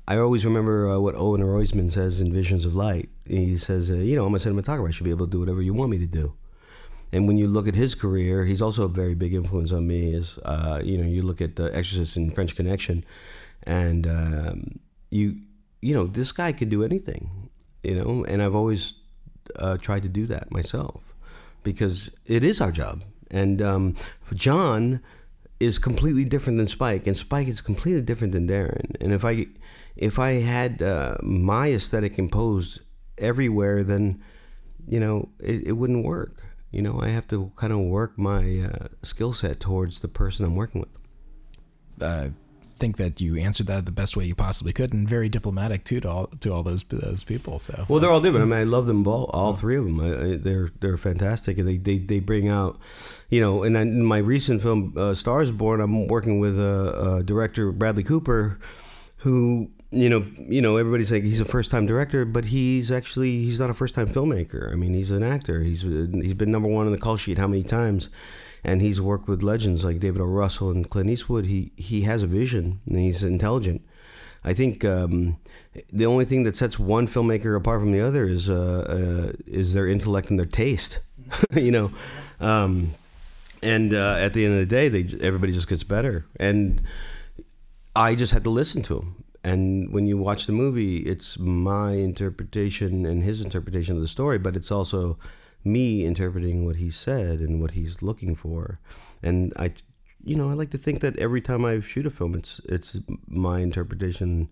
I 0.07 0.17
always 0.17 0.45
remember 0.45 0.87
uh, 0.87 0.99
what 0.99 1.15
Owen 1.15 1.41
Roizman 1.41 1.91
says 1.91 2.21
in 2.21 2.31
Visions 2.31 2.63
of 2.63 2.75
Light. 2.75 3.09
He 3.25 3.57
says, 3.57 3.89
uh, 3.89 3.95
you 3.95 4.15
know, 4.15 4.27
I'm 4.27 4.35
a 4.35 4.37
cinematographer. 4.37 4.87
I 4.87 4.91
should 4.91 5.03
be 5.03 5.09
able 5.09 5.25
to 5.25 5.31
do 5.31 5.39
whatever 5.39 5.63
you 5.63 5.73
want 5.73 5.89
me 5.89 5.97
to 5.97 6.05
do. 6.05 6.35
And 7.15 7.29
when 7.29 7.37
you 7.37 7.47
look 7.47 7.65
at 7.65 7.75
his 7.75 7.95
career, 7.95 8.43
he's 8.43 8.61
also 8.61 8.83
a 8.83 8.89
very 8.89 9.15
big 9.15 9.33
influence 9.33 9.71
on 9.71 9.87
me. 9.87 10.13
Is 10.13 10.37
uh, 10.39 10.81
you 10.83 10.97
know, 10.97 11.07
you 11.07 11.21
look 11.21 11.39
at 11.39 11.55
The 11.55 11.73
Exorcist 11.73 12.17
and 12.17 12.33
French 12.35 12.57
Connection, 12.57 13.05
and 13.63 14.05
um, 14.05 14.79
you 15.11 15.37
you 15.81 15.95
know, 15.95 16.07
this 16.07 16.33
guy 16.33 16.51
could 16.51 16.67
do 16.67 16.83
anything. 16.83 17.49
You 17.83 17.95
know, 17.95 18.25
and 18.25 18.43
I've 18.43 18.53
always 18.53 18.95
uh, 19.55 19.77
tried 19.77 20.03
to 20.03 20.09
do 20.09 20.25
that 20.25 20.51
myself 20.51 21.13
because 21.63 22.09
it 22.25 22.43
is 22.43 22.59
our 22.59 22.73
job. 22.73 23.01
And 23.31 23.61
um, 23.61 23.95
Jon 24.33 24.99
is 25.61 25.79
completely 25.79 26.25
different 26.25 26.57
than 26.57 26.67
Spike, 26.67 27.07
and 27.07 27.15
Spike 27.15 27.47
is 27.47 27.61
completely 27.61 28.01
different 28.01 28.33
than 28.33 28.45
Darren. 28.45 28.93
And 28.99 29.13
if 29.13 29.23
I 29.23 29.47
if 29.95 30.19
I 30.19 30.31
had 30.41 30.81
uh, 30.81 31.15
my 31.23 31.71
aesthetic 31.71 32.19
imposed 32.19 32.81
everywhere, 33.17 33.85
then 33.85 34.21
you 34.85 34.99
know 34.99 35.29
it, 35.39 35.67
it 35.67 35.71
wouldn't 35.77 36.03
work. 36.03 36.41
You 36.75 36.81
know, 36.81 36.99
I 37.01 37.07
have 37.07 37.25
to 37.27 37.51
kind 37.55 37.71
of 37.71 37.79
work 37.79 38.17
my 38.17 38.69
uh, 38.69 38.87
skill 39.01 39.31
set 39.31 39.61
towards 39.61 40.01
the 40.01 40.09
person 40.09 40.45
I'm 40.45 40.55
working 40.55 40.81
with. 40.81 42.03
I 42.03 42.31
think 42.77 42.97
that 42.97 43.21
you 43.21 43.37
answered 43.37 43.67
that 43.67 43.85
the 43.85 43.91
best 43.93 44.17
way 44.17 44.25
you 44.25 44.35
possibly 44.35 44.73
could, 44.73 44.91
and 44.93 45.07
very 45.07 45.29
diplomatic 45.29 45.85
too 45.85 46.01
to 46.01 46.09
all 46.09 46.27
to 46.27 46.51
all 46.51 46.63
those 46.63 46.83
those 46.83 47.23
people. 47.23 47.59
So 47.59 47.85
Well, 47.87 48.01
they're 48.01 48.09
all 48.09 48.19
different. 48.19 48.43
I 48.43 48.49
mean, 48.49 48.59
I 48.59 48.63
love 48.63 48.87
them 48.87 49.07
all, 49.07 49.25
all 49.33 49.53
three 49.53 49.77
of 49.77 49.85
them. 49.85 50.01
I, 50.01 50.35
they're 50.35 50.71
they're 50.81 50.97
fantastic, 50.97 51.57
and 51.57 51.65
they, 51.65 51.77
they, 51.77 51.97
they 51.97 52.19
bring 52.19 52.49
out, 52.49 52.77
you 53.29 53.39
know. 53.39 53.63
And 53.63 53.77
in 53.77 54.03
my 54.03 54.17
recent 54.17 54.61
film, 54.61 54.93
uh, 54.97 55.13
*Stars 55.13 55.53
Born*, 55.53 55.79
I'm 55.79 56.07
working 56.07 56.39
with 56.39 56.59
a, 56.59 57.19
a 57.19 57.23
director, 57.23 57.71
Bradley 57.71 58.03
Cooper, 58.03 58.59
who 59.19 59.71
you 59.95 60.09
know, 60.09 60.25
you 60.37 60.61
know, 60.61 60.75
everybody's 60.75 61.11
like 61.11 61.23
he's 61.23 61.39
a 61.39 61.45
first 61.45 61.71
time 61.71 61.85
director, 61.85 62.25
but 62.25 62.45
he's 62.45 62.91
actually 62.91 63.43
he's 63.45 63.59
not 63.59 63.69
a 63.69 63.73
first 63.73 63.95
time 63.95 64.07
filmmaker. 64.07 64.71
I 64.71 64.75
mean, 64.75 64.93
he's 64.93 65.09
an 65.09 65.23
actor. 65.23 65.61
He's 65.61 65.81
he's 65.81 66.33
been 66.33 66.51
number 66.51 66.67
one 66.67 66.85
on 66.85 66.91
the 66.91 66.97
call 66.97 67.15
sheet 67.15 67.37
how 67.37 67.47
many 67.47 67.63
times, 67.63 68.09
and 68.63 68.81
he's 68.81 68.99
worked 68.99 69.29
with 69.29 69.41
legends 69.41 69.85
like 69.85 69.99
David 69.99 70.21
O. 70.21 70.25
Russell 70.25 70.69
and 70.69 70.89
Clint 70.89 71.09
Eastwood. 71.09 71.45
He 71.45 71.71
he 71.77 72.01
has 72.01 72.23
a 72.23 72.27
vision 72.27 72.81
and 72.87 72.99
he's 72.99 73.23
intelligent. 73.23 73.83
I 74.43 74.53
think 74.53 74.83
um, 74.83 75.37
the 75.91 76.05
only 76.05 76.25
thing 76.25 76.43
that 76.43 76.55
sets 76.55 76.77
one 76.77 77.07
filmmaker 77.07 77.55
apart 77.57 77.81
from 77.81 77.91
the 77.91 78.01
other 78.01 78.25
is 78.25 78.49
uh, 78.49 79.31
uh, 79.31 79.33
is 79.47 79.73
their 79.73 79.87
intellect 79.87 80.29
and 80.29 80.37
their 80.37 80.45
taste. 80.45 80.99
you 81.53 81.71
know, 81.71 81.91
um, 82.41 82.91
and 83.63 83.93
uh, 83.93 84.17
at 84.19 84.33
the 84.33 84.45
end 84.45 84.55
of 84.55 84.59
the 84.59 84.65
day, 84.65 84.89
they 84.89 85.25
everybody 85.25 85.53
just 85.53 85.69
gets 85.69 85.83
better. 85.83 86.25
And 86.37 86.83
I 87.95 88.13
just 88.13 88.33
had 88.33 88.43
to 88.43 88.49
listen 88.49 88.81
to 88.83 88.99
him. 88.99 89.24
And 89.45 89.93
when 89.93 90.07
you 90.07 90.17
watch 90.17 90.47
the 90.47 90.53
movie, 90.53 90.97
it's 90.97 91.37
my 91.37 91.91
interpretation 91.91 93.05
and 93.05 93.21
his 93.21 93.41
interpretation 93.41 93.95
of 93.95 94.01
the 94.01 94.07
story, 94.07 94.39
but 94.39 94.55
it's 94.55 94.71
also 94.71 95.19
me 95.63 96.03
interpreting 96.03 96.65
what 96.65 96.77
he 96.77 96.89
said 96.89 97.39
and 97.39 97.61
what 97.61 97.71
he's 97.71 98.01
looking 98.01 98.33
for. 98.33 98.79
And 99.21 99.53
I, 99.55 99.73
you 100.23 100.35
know, 100.35 100.49
I 100.49 100.53
like 100.53 100.71
to 100.71 100.79
think 100.79 100.99
that 101.01 101.15
every 101.19 101.41
time 101.41 101.63
I 101.63 101.79
shoot 101.79 102.07
a 102.07 102.09
film, 102.09 102.33
it's 102.33 102.59
it's 102.65 102.97
my 103.27 103.59
interpretation, 103.59 104.49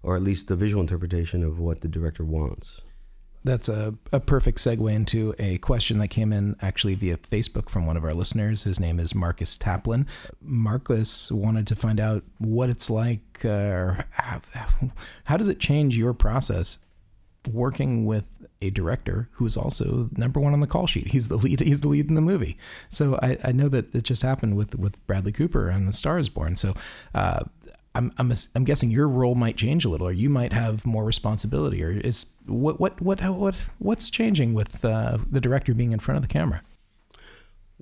or 0.00 0.14
at 0.14 0.22
least 0.22 0.46
the 0.46 0.54
visual 0.54 0.80
interpretation 0.80 1.42
of 1.42 1.58
what 1.58 1.80
the 1.80 1.88
director 1.88 2.24
wants. 2.24 2.80
That's 3.46 3.68
a, 3.68 3.94
a 4.12 4.18
perfect 4.18 4.58
segue 4.58 4.92
into 4.92 5.32
a 5.38 5.58
question 5.58 5.98
that 5.98 6.08
came 6.08 6.32
in 6.32 6.56
actually 6.60 6.96
via 6.96 7.16
Facebook 7.16 7.68
from 7.68 7.86
one 7.86 7.96
of 7.96 8.04
our 8.04 8.12
listeners. 8.12 8.64
His 8.64 8.80
name 8.80 8.98
is 8.98 9.14
Marcus 9.14 9.56
Taplin. 9.56 10.08
Marcus 10.42 11.30
wanted 11.30 11.68
to 11.68 11.76
find 11.76 12.00
out 12.00 12.24
what 12.38 12.70
it's 12.70 12.90
like, 12.90 13.44
uh, 13.44 13.48
or 13.48 14.04
how, 14.10 14.40
how 15.24 15.36
does 15.36 15.46
it 15.46 15.60
change 15.60 15.96
your 15.96 16.12
process 16.12 16.78
working 17.52 18.04
with 18.04 18.26
a 18.60 18.70
director 18.70 19.28
who 19.34 19.46
is 19.46 19.56
also 19.56 20.08
number 20.16 20.40
one 20.40 20.52
on 20.52 20.58
the 20.58 20.66
call 20.66 20.88
sheet. 20.88 21.08
He's 21.08 21.28
the 21.28 21.36
lead. 21.36 21.60
He's 21.60 21.82
the 21.82 21.88
lead 21.88 22.08
in 22.08 22.16
the 22.16 22.20
movie. 22.20 22.56
So 22.88 23.16
I, 23.22 23.38
I 23.44 23.52
know 23.52 23.68
that 23.68 23.94
it 23.94 24.02
just 24.02 24.22
happened 24.22 24.56
with 24.56 24.76
with 24.76 25.06
Bradley 25.06 25.30
Cooper 25.30 25.68
and 25.68 25.86
The 25.86 25.92
Star 25.92 26.18
Is 26.18 26.28
Born. 26.28 26.56
So 26.56 26.74
uh, 27.14 27.44
I'm, 27.96 28.12
I'm 28.18 28.32
I'm 28.54 28.64
guessing 28.64 28.90
your 28.90 29.08
role 29.08 29.34
might 29.34 29.56
change 29.56 29.84
a 29.84 29.88
little, 29.88 30.06
or 30.06 30.12
you 30.12 30.28
might 30.28 30.52
have 30.52 30.84
more 30.84 31.04
responsibility, 31.04 31.82
or 31.82 31.90
is 31.90 32.26
what 32.46 32.78
what 32.78 33.00
what 33.00 33.20
what 33.20 33.54
what's 33.78 34.10
changing 34.10 34.54
with 34.54 34.84
uh, 34.84 35.18
the 35.30 35.40
director 35.40 35.74
being 35.74 35.92
in 35.92 35.98
front 35.98 36.16
of 36.16 36.22
the 36.22 36.28
camera? 36.28 36.62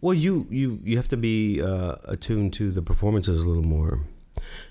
Well, 0.00 0.14
you 0.14 0.47
you 0.50 0.80
you 0.85 0.97
have 0.97 1.09
to 1.09 1.16
be 1.16 1.61
uh, 1.61 1.97
attuned 2.04 2.52
to 2.54 2.71
the 2.71 2.83
performances 2.83 3.42
a 3.42 3.47
little 3.47 3.64
more 3.64 4.02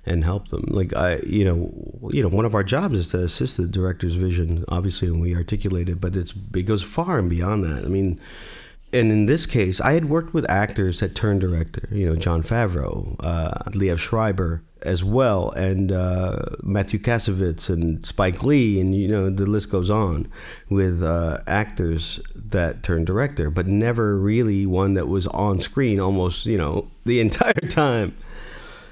and 0.05 0.23
help 0.23 0.50
them. 0.50 0.63
Like 0.67 0.95
I, 0.95 1.17
you 1.25 1.43
know, 1.43 2.09
you 2.12 2.21
know, 2.21 2.29
one 2.29 2.45
of 2.45 2.55
our 2.55 2.63
jobs 2.63 2.95
is 2.95 3.07
to 3.09 3.23
assist 3.23 3.57
the 3.57 3.65
director's 3.65 4.15
vision, 4.15 4.63
obviously, 4.67 5.07
and 5.07 5.21
we 5.21 5.35
articulate 5.35 5.89
it, 5.89 6.00
but 6.00 6.15
it's 6.15 6.33
it 6.55 6.63
goes 6.63 6.83
far 6.83 7.19
and 7.19 7.29
beyond 7.29 7.63
that. 7.63 7.83
I 7.83 7.88
mean, 7.88 8.19
and 8.93 9.12
in 9.12 9.25
this 9.25 9.45
case, 9.45 9.81
I 9.81 9.93
had 9.93 10.05
worked 10.05 10.33
with 10.33 10.50
actors 10.50 11.00
that 11.00 11.15
turned 11.15 11.41
director. 11.41 11.88
You 11.91 12.05
know, 12.05 12.15
Jon 12.15 12.43
Favreau, 12.43 13.15
uh, 13.19 13.69
Liev 13.71 13.97
Schreiber 14.00 14.63
as 14.81 15.03
well, 15.03 15.50
and 15.51 15.91
uh, 15.91 16.39
Mathieu 16.62 17.00
Kassovitz 17.00 17.69
and 17.69 18.05
Spike 18.05 18.43
Lee, 18.43 18.79
and 18.79 18.95
you 18.95 19.07
know 19.07 19.29
the 19.29 19.45
list 19.45 19.71
goes 19.71 19.89
on 19.89 20.27
with 20.69 21.01
uh, 21.01 21.39
actors 21.47 22.19
that 22.35 22.83
turned 22.83 23.07
director, 23.07 23.50
but 23.50 23.67
never 23.67 24.17
really 24.17 24.65
one 24.65 24.93
that 24.93 25.07
was 25.07 25.27
on 25.27 25.59
screen 25.59 26.00
almost 26.00 26.45
you 26.45 26.57
know 26.57 26.89
the 27.03 27.19
entire 27.19 27.53
time 27.69 28.15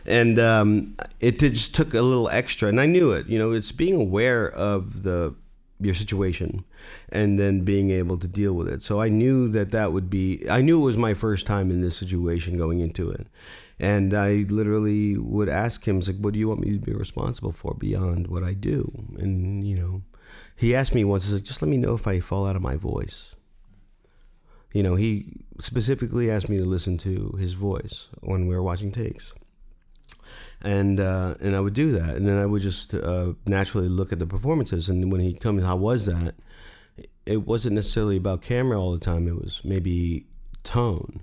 and 0.05 0.39
um, 0.39 0.95
it 1.19 1.39
just 1.39 1.75
took 1.75 1.93
a 1.93 2.01
little 2.01 2.27
extra 2.29 2.67
and 2.67 2.79
i 2.81 2.85
knew 2.85 3.11
it 3.11 3.27
you 3.27 3.37
know 3.37 3.51
it's 3.51 3.71
being 3.71 3.95
aware 3.95 4.49
of 4.49 5.03
the 5.03 5.33
your 5.79 5.93
situation 5.93 6.63
and 7.09 7.39
then 7.39 7.61
being 7.61 7.91
able 7.91 8.17
to 8.17 8.27
deal 8.27 8.53
with 8.53 8.67
it. 8.67 8.81
So 8.81 9.01
i 9.01 9.09
knew 9.09 9.47
that 9.49 9.71
that 9.71 9.91
would 9.93 10.09
be 10.09 10.43
i 10.49 10.61
knew 10.61 10.81
it 10.81 10.85
was 10.85 10.97
my 10.97 11.13
first 11.13 11.45
time 11.45 11.71
in 11.71 11.81
this 11.81 11.97
situation 11.97 12.57
going 12.57 12.79
into 12.79 13.09
it. 13.09 13.27
And 13.79 14.13
i 14.13 14.45
literally 14.49 15.17
would 15.17 15.49
ask 15.49 15.87
him 15.87 15.99
like 15.99 16.17
what 16.17 16.33
do 16.33 16.39
you 16.39 16.47
want 16.47 16.61
me 16.61 16.71
to 16.73 16.79
be 16.79 16.93
responsible 16.93 17.51
for 17.51 17.73
beyond 17.73 18.27
what 18.27 18.43
i 18.43 18.53
do? 18.53 18.91
And 19.17 19.67
you 19.67 19.75
know 19.77 20.01
he 20.55 20.75
asked 20.75 20.93
me 20.93 21.03
once 21.03 21.31
like, 21.31 21.43
just 21.43 21.61
let 21.61 21.69
me 21.69 21.77
know 21.77 21.95
if 21.95 22.07
i 22.07 22.19
fall 22.19 22.47
out 22.47 22.55
of 22.55 22.61
my 22.61 22.75
voice. 22.75 23.35
You 24.73 24.83
know 24.83 24.95
he 24.95 25.41
specifically 25.59 26.29
asked 26.29 26.49
me 26.49 26.57
to 26.57 26.65
listen 26.65 26.97
to 26.99 27.35
his 27.39 27.53
voice 27.53 28.09
when 28.21 28.47
we 28.47 28.55
were 28.55 28.63
watching 28.63 28.91
takes. 28.91 29.33
And 30.61 30.99
uh, 30.99 31.35
and 31.41 31.55
I 31.55 31.59
would 31.59 31.73
do 31.73 31.91
that, 31.91 32.15
and 32.15 32.27
then 32.27 32.37
I 32.37 32.45
would 32.45 32.61
just 32.61 32.93
uh, 32.93 33.33
naturally 33.47 33.87
look 33.87 34.13
at 34.13 34.19
the 34.19 34.27
performances. 34.27 34.89
And 34.89 35.11
when 35.11 35.19
he'd 35.19 35.41
come, 35.41 35.57
how 35.57 35.75
was 35.75 36.05
that? 36.05 36.35
It 37.25 37.45
wasn't 37.45 37.75
necessarily 37.75 38.17
about 38.17 38.41
camera 38.41 38.79
all 38.79 38.91
the 38.91 38.99
time. 38.99 39.27
It 39.27 39.35
was 39.35 39.61
maybe 39.63 40.25
tone, 40.63 41.21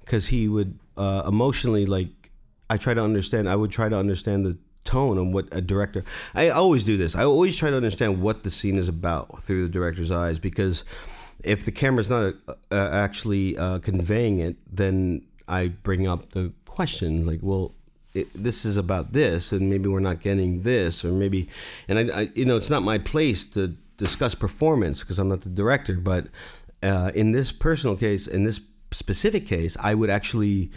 because 0.00 0.28
he 0.28 0.48
would 0.48 0.78
uh, 0.96 1.22
emotionally 1.26 1.86
like. 1.86 2.30
I 2.70 2.76
try 2.76 2.92
to 2.92 3.02
understand. 3.02 3.48
I 3.48 3.56
would 3.56 3.70
try 3.70 3.88
to 3.88 3.96
understand 3.96 4.44
the 4.44 4.58
tone 4.84 5.18
and 5.18 5.32
what 5.32 5.48
a 5.52 5.60
director. 5.60 6.04
I 6.34 6.50
always 6.50 6.84
do 6.84 6.96
this. 6.96 7.16
I 7.16 7.24
always 7.24 7.56
try 7.56 7.70
to 7.70 7.76
understand 7.76 8.20
what 8.20 8.42
the 8.42 8.50
scene 8.50 8.76
is 8.76 8.88
about 8.88 9.42
through 9.42 9.62
the 9.62 9.68
director's 9.68 10.10
eyes, 10.10 10.38
because 10.38 10.84
if 11.44 11.64
the 11.64 11.72
camera's 11.72 12.10
not 12.10 12.34
uh, 12.70 12.90
actually 12.92 13.56
uh, 13.56 13.78
conveying 13.78 14.38
it, 14.38 14.56
then 14.70 15.22
I 15.46 15.68
bring 15.68 16.06
up 16.06 16.30
the 16.32 16.52
question 16.66 17.26
like, 17.26 17.40
well 17.42 17.74
it, 18.14 18.28
this 18.34 18.64
is 18.64 18.76
about 18.76 19.12
this, 19.12 19.52
and 19.52 19.68
maybe 19.68 19.88
we're 19.88 20.00
not 20.00 20.20
getting 20.20 20.62
this, 20.62 21.04
or 21.04 21.12
maybe, 21.12 21.48
and 21.86 21.98
I, 21.98 22.20
I 22.20 22.30
you 22.34 22.44
know, 22.44 22.56
it's 22.56 22.70
not 22.70 22.82
my 22.82 22.98
place 22.98 23.46
to 23.48 23.76
discuss 23.98 24.34
performance 24.34 25.00
because 25.00 25.18
I'm 25.18 25.28
not 25.28 25.42
the 25.42 25.50
director, 25.50 25.94
but 25.94 26.28
uh, 26.82 27.10
in 27.14 27.32
this 27.32 27.52
personal 27.52 27.96
case, 27.96 28.26
in 28.26 28.44
this 28.44 28.60
specific 28.90 29.46
case, 29.46 29.76
I 29.80 29.94
would 29.94 30.08
actually, 30.08 30.70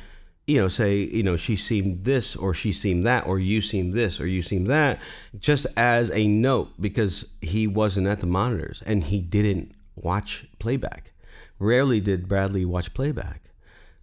you 0.46 0.60
know, 0.60 0.68
say, 0.68 0.98
you 0.98 1.24
know, 1.24 1.38
she 1.38 1.56
seemed 1.56 2.04
this, 2.04 2.36
or 2.36 2.54
she 2.54 2.74
seemed 2.74 3.06
that, 3.06 3.25
or 3.25 3.40
you 3.40 3.62
seemed 3.62 3.94
this, 3.94 4.20
or 4.20 4.28
you 4.28 4.42
seemed 4.42 4.68
that, 4.68 5.00
just 5.40 5.68
as 5.78 6.12
a 6.12 6.28
note 6.28 6.82
because 6.82 7.25
he 7.42 7.68
wasn't 7.68 8.08
at 8.08 8.20
the 8.20 8.28
monitors 8.28 8.84
and 8.86 9.06
he 9.06 9.22
didn't 9.22 9.74
watch 9.96 10.46
playback. 10.60 11.13
Rarely 11.60 12.01
did 12.01 12.28
Bradley 12.28 12.66
watch 12.66 12.94
playback. 12.94 13.51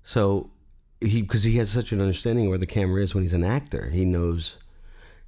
So 0.02 0.50
he 1.00 1.22
because 1.22 1.42
he 1.42 1.56
has 1.58 1.70
such 1.70 1.92
an 1.92 2.00
understanding 2.00 2.48
where 2.48 2.58
the 2.58 2.66
camera 2.66 3.02
is 3.02 3.14
when 3.14 3.24
he's 3.24 3.34
an 3.34 3.44
actor. 3.44 3.90
He 3.90 4.04
knows 4.04 4.58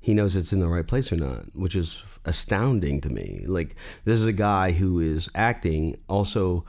he 0.01 0.15
knows 0.15 0.37
it's 0.37 0.53
in 0.53 0.61
the 0.61 0.69
right 0.69 0.87
place 0.87 1.13
or 1.13 1.17
not, 1.17 1.55
which 1.55 1.77
is 1.77 2.03
astounding 2.31 3.01
to 3.03 3.11
me. 3.11 3.45
Like 3.47 3.75
this 4.05 4.19
is 4.21 4.27
a 4.27 4.33
guy 4.33 4.73
who 4.73 5.01
is 5.01 5.29
acting, 5.35 5.99
also 6.09 6.65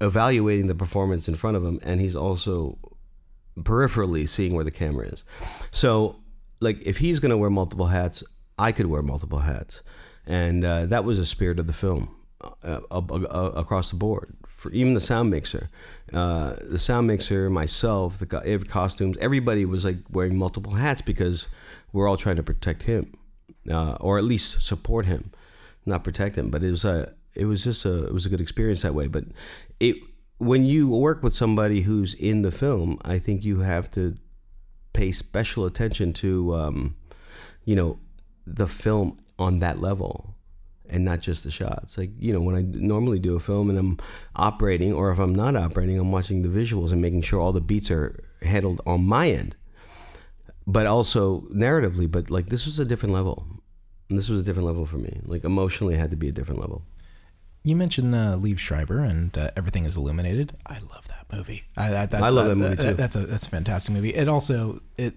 evaluating 0.00 0.66
the 0.68 0.74
performance 0.74 1.28
in 1.28 1.34
front 1.34 1.56
of 1.56 1.64
him, 1.64 1.78
and 1.82 2.00
he's 2.00 2.16
also 2.16 2.78
peripherally 3.58 4.28
seeing 4.28 4.54
where 4.54 4.64
the 4.64 4.70
camera 4.70 5.06
is. 5.06 5.24
So, 5.70 6.20
like 6.60 6.80
if 6.86 6.98
he's 6.98 7.18
going 7.20 7.30
to 7.30 7.36
wear 7.36 7.50
multiple 7.50 7.86
hats, 7.86 8.24
I 8.58 8.72
could 8.72 8.86
wear 8.86 9.02
multiple 9.02 9.40
hats, 9.40 9.82
and 10.26 10.64
uh, 10.64 10.86
that 10.86 11.04
was 11.04 11.18
the 11.18 11.26
spirit 11.26 11.58
of 11.58 11.66
the 11.66 11.72
film 11.72 12.14
uh, 12.64 12.80
uh, 12.90 13.52
across 13.54 13.90
the 13.90 13.96
board. 13.96 14.34
For 14.46 14.70
even 14.70 14.94
the 14.94 15.00
sound 15.00 15.28
mixer, 15.30 15.68
uh, 16.12 16.54
the 16.62 16.78
sound 16.78 17.08
mixer, 17.08 17.50
myself, 17.50 18.18
the 18.18 18.26
costumes, 18.68 19.16
everybody 19.20 19.64
was 19.64 19.84
like 19.84 19.98
wearing 20.08 20.36
multiple 20.36 20.74
hats 20.74 21.02
because 21.02 21.48
we're 21.92 22.08
all 22.08 22.16
trying 22.16 22.36
to 22.36 22.44
protect 22.44 22.84
him, 22.84 23.12
uh, 23.70 23.96
or 24.00 24.18
at 24.18 24.24
least 24.24 24.62
support 24.62 25.06
him, 25.06 25.30
not 25.86 26.04
protect 26.04 26.36
him. 26.36 26.50
But 26.50 26.62
it 26.62 26.70
was 26.70 26.84
a, 26.84 27.14
it 27.34 27.46
was 27.46 27.64
just 27.64 27.84
a, 27.84 28.06
it 28.06 28.12
was 28.12 28.26
a 28.26 28.28
good 28.28 28.40
experience 28.40 28.82
that 28.82 28.94
way. 28.94 29.06
But 29.08 29.24
it, 29.80 29.96
when 30.38 30.64
you 30.64 30.88
work 30.88 31.22
with 31.22 31.34
somebody 31.34 31.82
who's 31.82 32.14
in 32.14 32.42
the 32.42 32.50
film, 32.50 32.98
I 33.04 33.18
think 33.18 33.44
you 33.44 33.60
have 33.60 33.90
to 33.92 34.16
pay 34.92 35.12
special 35.12 35.64
attention 35.64 36.12
to, 36.14 36.54
um, 36.54 36.96
you 37.64 37.76
know, 37.76 37.98
the 38.46 38.66
film 38.66 39.16
on 39.38 39.60
that 39.60 39.80
level 39.80 40.34
and 40.88 41.04
not 41.04 41.20
just 41.20 41.44
the 41.44 41.50
shots. 41.50 41.96
Like, 41.96 42.10
you 42.18 42.32
know, 42.32 42.40
when 42.40 42.54
I 42.54 42.62
normally 42.62 43.18
do 43.18 43.34
a 43.34 43.40
film 43.40 43.70
and 43.70 43.78
I'm 43.78 43.98
operating, 44.36 44.92
or 44.92 45.10
if 45.10 45.18
I'm 45.18 45.34
not 45.34 45.56
operating, 45.56 45.98
I'm 45.98 46.12
watching 46.12 46.42
the 46.42 46.48
visuals 46.48 46.92
and 46.92 47.00
making 47.00 47.22
sure 47.22 47.40
all 47.40 47.52
the 47.52 47.60
beats 47.60 47.90
are 47.90 48.18
handled 48.42 48.80
on 48.86 49.04
my 49.04 49.30
end, 49.30 49.56
but 50.66 50.86
also 50.86 51.42
narratively. 51.54 52.10
But 52.10 52.30
like, 52.30 52.46
this 52.46 52.66
was 52.66 52.78
a 52.78 52.84
different 52.84 53.14
level. 53.14 53.46
And 54.08 54.18
this 54.18 54.28
was 54.28 54.40
a 54.40 54.44
different 54.44 54.66
level 54.66 54.84
for 54.86 54.98
me. 54.98 55.20
Like 55.24 55.44
emotionally, 55.44 55.94
it 55.94 55.98
had 55.98 56.10
to 56.10 56.16
be 56.16 56.28
a 56.28 56.32
different 56.32 56.60
level. 56.60 56.82
You 57.64 57.76
mentioned 57.76 58.14
uh, 58.14 58.36
Liev 58.36 58.58
Schreiber 58.58 58.98
and 58.98 59.36
uh, 59.38 59.50
Everything 59.56 59.84
is 59.84 59.96
Illuminated. 59.96 60.52
I 60.66 60.80
love 60.80 61.06
that 61.08 61.26
movie. 61.32 61.64
I, 61.76 61.90
that, 61.90 62.14
I 62.14 62.28
love 62.28 62.46
that 62.46 62.56
movie, 62.56 62.76
too. 62.76 62.94
That's 62.94 63.14
a 63.14 63.20
that's 63.20 63.46
a 63.46 63.50
fantastic 63.50 63.94
movie. 63.94 64.12
It 64.12 64.28
also 64.28 64.80
it 64.98 65.14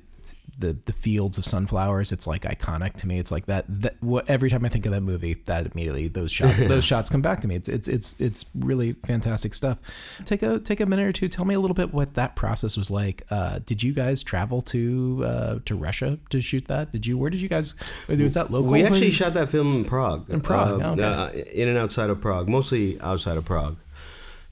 the 0.57 0.77
the 0.85 0.93
fields 0.93 1.37
of 1.37 1.45
sunflowers. 1.45 2.11
It's 2.11 2.27
like 2.27 2.43
iconic 2.43 2.93
to 2.93 3.07
me. 3.07 3.19
It's 3.19 3.31
like 3.31 3.45
that. 3.47 3.65
That 3.67 3.95
what, 4.01 4.29
every 4.29 4.49
time 4.49 4.65
I 4.65 4.69
think 4.69 4.85
of 4.85 4.91
that 4.91 5.01
movie, 5.01 5.35
that 5.45 5.73
immediately 5.73 6.07
those 6.07 6.31
shots 6.31 6.63
those 6.67 6.85
shots 6.85 7.09
come 7.09 7.21
back 7.21 7.41
to 7.41 7.47
me. 7.47 7.55
It's 7.55 7.69
it's 7.69 7.87
it's 7.87 8.19
it's 8.19 8.45
really 8.55 8.93
fantastic 8.93 9.53
stuff. 9.53 9.79
Take 10.25 10.43
a 10.43 10.59
take 10.59 10.79
a 10.79 10.85
minute 10.85 11.07
or 11.07 11.11
two. 11.11 11.27
Tell 11.27 11.45
me 11.45 11.55
a 11.55 11.59
little 11.59 11.75
bit 11.75 11.93
what 11.93 12.13
that 12.15 12.35
process 12.35 12.77
was 12.77 12.89
like. 12.89 13.23
Uh, 13.29 13.59
did 13.65 13.83
you 13.83 13.93
guys 13.93 14.23
travel 14.23 14.61
to 14.63 15.23
uh, 15.25 15.59
to 15.65 15.75
Russia 15.75 16.19
to 16.29 16.41
shoot 16.41 16.67
that? 16.67 16.91
Did 16.91 17.05
you? 17.05 17.17
Where 17.17 17.29
did 17.29 17.41
you 17.41 17.49
guys? 17.49 17.75
Was 18.07 18.33
that 18.35 18.51
local? 18.51 18.71
We 18.71 18.83
actually 18.83 19.11
shot 19.11 19.33
that 19.33 19.49
film 19.49 19.75
in 19.75 19.85
Prague. 19.85 20.29
In 20.29 20.41
Prague, 20.41 20.81
uh, 20.81 21.29
okay. 21.29 21.51
in 21.53 21.67
and 21.67 21.77
outside 21.77 22.09
of 22.09 22.21
Prague, 22.21 22.47
mostly 22.47 22.99
outside 23.01 23.37
of 23.37 23.45
Prague. 23.45 23.77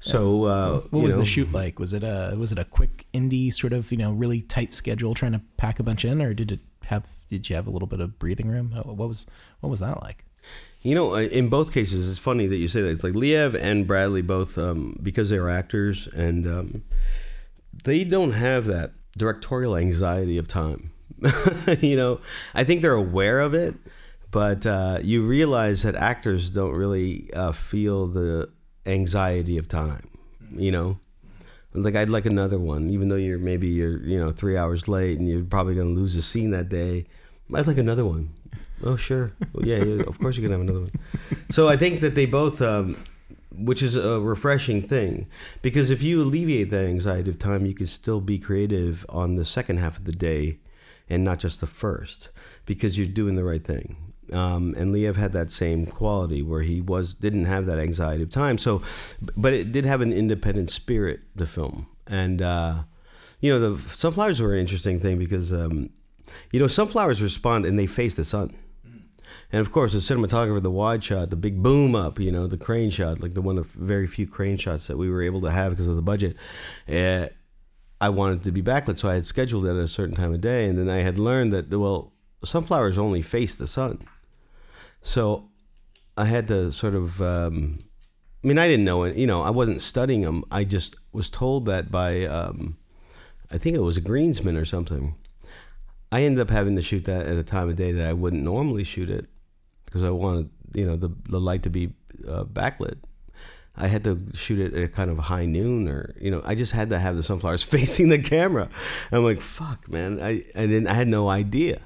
So, 0.04 0.44
uh, 0.44 0.80
What 0.90 1.02
was 1.02 1.16
know, 1.16 1.22
the 1.22 1.26
shoot 1.26 1.52
like? 1.54 1.80
Was 1.80 1.94
it 1.94 2.04
a 2.04 2.36
was 2.38 2.52
it 2.52 2.60
a 2.60 2.66
quick 2.66 3.06
indie 3.14 3.54
sort 3.54 3.72
of 3.72 3.90
you 3.90 3.98
know 3.98 4.12
really 4.12 4.42
tight 4.42 4.74
schedule 4.74 5.14
trying 5.14 5.32
to 5.32 5.42
pack 5.56 5.80
a 5.80 5.84
bunch 5.84 6.04
in, 6.04 6.22
or 6.22 6.34
did 6.34 6.52
it 6.52 6.60
have 6.86 7.08
did 7.30 7.50
you 7.50 7.56
have 7.56 7.68
a 7.68 7.70
little 7.70 7.88
bit 7.88 8.02
of 8.02 8.20
breathing 8.20 8.50
room? 8.50 8.72
What 8.72 8.98
was 9.08 9.26
what 9.62 9.70
was 9.70 9.80
that 9.80 10.02
like? 10.02 10.26
You 10.82 10.94
know, 10.94 11.14
uh, 11.14 11.22
in 11.22 11.48
both 11.48 11.74
cases, 11.74 12.10
it's 12.10 12.20
funny 12.20 12.48
that 12.48 12.58
you 12.58 12.68
say 12.68 12.82
that. 12.82 12.90
It's 12.90 13.04
like 13.04 13.14
Liev 13.14 13.56
and 13.56 13.88
Bradley 13.88 14.22
both, 14.22 14.58
um, 14.58 15.00
because 15.02 15.30
they're 15.30 15.50
actors, 15.50 16.08
and 16.08 16.46
um, 16.46 16.84
they 17.86 18.04
don't 18.04 18.34
have 18.34 18.66
that 18.66 18.92
directorial 19.18 19.78
anxiety 19.78 20.38
of 20.38 20.50
time. 20.50 20.92
you 21.80 21.96
know, 21.96 22.20
I 22.54 22.66
think 22.66 22.82
they're 22.82 22.92
aware 22.92 23.40
of 23.40 23.54
it, 23.54 23.76
but 24.32 24.66
uh, 24.66 25.00
you 25.02 25.24
realize 25.26 25.84
that 25.84 25.96
actors 25.96 26.50
don't 26.50 26.74
really 26.74 27.34
uh, 27.34 27.54
feel 27.54 28.08
the 28.08 28.50
anxiety 28.86 29.58
of 29.58 29.68
time. 29.68 30.08
You 30.52 30.72
know, 30.72 31.00
like 31.74 31.96
I'd 31.96 32.10
like 32.10 32.26
another 32.26 32.60
one, 32.60 32.90
even 32.90 33.10
though 33.10 33.16
you're 33.16 33.40
maybe 33.40 33.68
you're 33.68 33.98
you 34.04 34.20
know 34.20 34.32
three 34.32 34.58
hours 34.58 34.88
late 34.88 35.20
and 35.20 35.28
you're 35.28 35.44
probably 35.44 35.76
gonna 35.76 35.90
lose 35.90 36.16
a 36.16 36.22
scene 36.22 36.52
that 36.52 36.70
day. 36.70 37.06
I'd 37.54 37.68
like 37.68 37.78
another 37.78 38.06
one. 38.06 38.30
Oh 38.84 38.96
sure, 38.96 39.34
well, 39.54 39.66
yeah, 39.66 39.84
yeah, 39.84 40.04
of 40.04 40.20
course 40.20 40.36
you 40.36 40.44
can 40.44 40.52
have 40.52 40.62
another 40.62 40.82
one. 40.82 40.92
So 41.50 41.68
I 41.68 41.78
think 41.78 42.02
that 42.02 42.16
they 42.16 42.26
both, 42.26 42.62
um, 42.62 42.98
which 43.52 43.82
is 43.82 43.96
a 43.96 44.20
refreshing 44.20 44.82
thing, 44.82 45.28
because 45.62 45.90
if 45.90 46.04
you 46.04 46.22
alleviate 46.22 46.70
that 46.72 46.86
anxiety 46.86 47.30
of 47.30 47.40
time, 47.40 47.66
you 47.66 47.74
can 47.74 47.88
still 47.88 48.20
be 48.20 48.38
creative 48.38 49.06
on 49.10 49.36
the 49.36 49.46
second 49.46 49.78
half 49.78 49.98
of 49.98 50.06
the 50.06 50.12
day, 50.12 50.58
and 51.10 51.24
not 51.24 51.40
just 51.40 51.62
the 51.62 51.68
first, 51.68 52.30
because 52.66 52.98
you're 52.98 53.08
doing 53.08 53.36
the 53.36 53.44
right 53.44 53.64
thing. 53.64 53.96
Um, 54.32 54.74
and 54.78 54.94
Liev 54.94 55.16
had 55.16 55.34
that 55.34 55.52
same 55.52 55.86
quality 55.86 56.42
where 56.42 56.62
he 56.62 56.82
was 56.82 57.14
didn't 57.14 57.46
have 57.46 57.66
that 57.66 57.80
anxiety 57.80 58.24
of 58.24 58.30
time. 58.30 58.58
So, 58.58 58.82
but 59.36 59.54
it 59.54 59.72
did 59.72 59.86
have 59.86 60.02
an 60.02 60.14
independent 60.14 60.70
spirit. 60.70 61.24
The 61.36 61.46
film, 61.46 61.88
and 62.08 62.42
uh, 62.42 62.84
you 63.42 63.52
know, 63.52 63.76
the 63.76 63.82
sunflowers 63.82 64.42
were 64.42 64.54
an 64.54 64.60
interesting 64.60 65.00
thing 65.00 65.18
because 65.18 65.52
um, 65.52 65.90
you 66.52 66.60
know 66.60 66.68
sunflowers 66.68 67.22
respond 67.22 67.66
and 67.66 67.78
they 67.78 67.88
face 67.88 68.16
the 68.16 68.24
sun. 68.24 68.56
And 69.52 69.62
of 69.62 69.72
course, 69.72 69.94
the 69.94 70.00
cinematographer, 70.00 70.64
the 70.64 70.72
wide 70.72 71.04
shot, 71.04 71.30
the 71.30 71.36
big 71.36 71.62
boom 71.62 71.94
up, 71.94 72.20
you 72.20 72.32
know, 72.32 72.48
the 72.48 72.58
crane 72.58 72.90
shot, 72.90 73.22
like 73.22 73.36
the 73.36 73.42
one 73.42 73.60
of 73.60 73.68
very 73.68 74.08
few 74.08 74.26
crane 74.26 74.58
shots 74.58 74.88
that 74.88 74.98
we 74.98 75.12
were 75.12 75.22
able 75.22 75.42
to 75.42 75.52
have 75.52 75.74
because 75.74 75.86
of 75.86 75.96
the 75.96 76.02
budget. 76.02 76.36
Uh, 76.90 77.28
I 78.02 78.10
wanted 78.10 78.44
to 78.46 78.52
be 78.52 78.64
backlit, 78.64 78.98
so 78.98 79.10
I 79.10 79.14
had 79.14 79.28
scheduled 79.28 79.66
it 79.66 79.70
at 79.70 79.76
a 79.76 79.88
certain 79.88 80.16
time 80.16 80.34
of 80.34 80.42
day, 80.42 80.66
and 80.66 80.78
then 80.78 80.90
I 80.90 80.98
had 80.98 81.20
learned 81.20 81.54
that 81.54 81.70
well, 81.70 82.14
sunflowers 82.44 82.98
only 82.98 83.22
face 83.22 83.56
the 83.56 83.68
sun, 83.68 84.04
so 85.04 85.50
I 86.18 86.26
had 86.26 86.48
to 86.48 86.72
sort 86.72 86.96
of. 86.96 87.22
Um, 87.22 87.80
I 88.44 88.48
mean, 88.48 88.58
I 88.58 88.68
didn't 88.68 88.86
know 88.86 89.04
it. 89.04 89.16
You 89.16 89.26
know, 89.26 89.42
I 89.42 89.52
wasn't 89.52 89.82
studying 89.82 90.22
them. 90.22 90.44
I 90.52 90.66
just 90.66 90.98
was 91.14 91.30
told 91.30 91.66
that 91.68 91.90
by, 91.90 92.26
um, 92.26 92.76
I 93.50 93.58
think 93.58 93.78
it 93.78 93.82
was 93.82 93.96
a 93.96 94.02
greensman 94.02 94.60
or 94.60 94.66
something. 94.66 95.16
I 96.12 96.24
ended 96.24 96.42
up 96.42 96.50
having 96.50 96.76
to 96.76 96.82
shoot 96.82 97.06
that 97.06 97.26
at 97.26 97.38
a 97.38 97.44
time 97.44 97.70
of 97.70 97.78
day 97.78 97.94
that 97.94 98.06
I 98.06 98.12
wouldn't 98.14 98.44
normally 98.44 98.84
shoot 98.84 99.10
it 99.10 99.28
because 99.86 100.04
I 100.04 100.10
wanted, 100.10 100.50
you 100.74 100.86
know, 100.86 100.96
the 100.96 101.10
the 101.30 101.40
light 101.40 101.64
to 101.64 101.70
be 101.70 101.94
uh, 102.28 102.44
backlit. 102.44 102.98
I 103.76 103.88
had 103.88 104.04
to 104.04 104.20
shoot 104.36 104.60
it 104.60 104.74
at 104.74 104.92
kind 104.92 105.10
of 105.10 105.18
high 105.18 105.46
noon, 105.46 105.88
or 105.88 106.14
you 106.20 106.30
know, 106.30 106.42
I 106.46 106.54
just 106.54 106.74
had 106.74 106.90
to 106.92 107.00
have 107.00 107.16
the 107.16 107.24
sunflowers 107.24 107.64
facing 107.76 108.10
the 108.10 108.20
camera. 108.20 108.70
I'm 109.12 109.24
like, 109.24 109.42
fuck, 109.42 109.90
man, 109.90 110.22
I 110.22 110.44
I 110.56 110.68
didn't, 110.68 110.88
I 110.88 110.94
had 110.94 111.08
no 111.08 111.30
idea, 111.30 111.82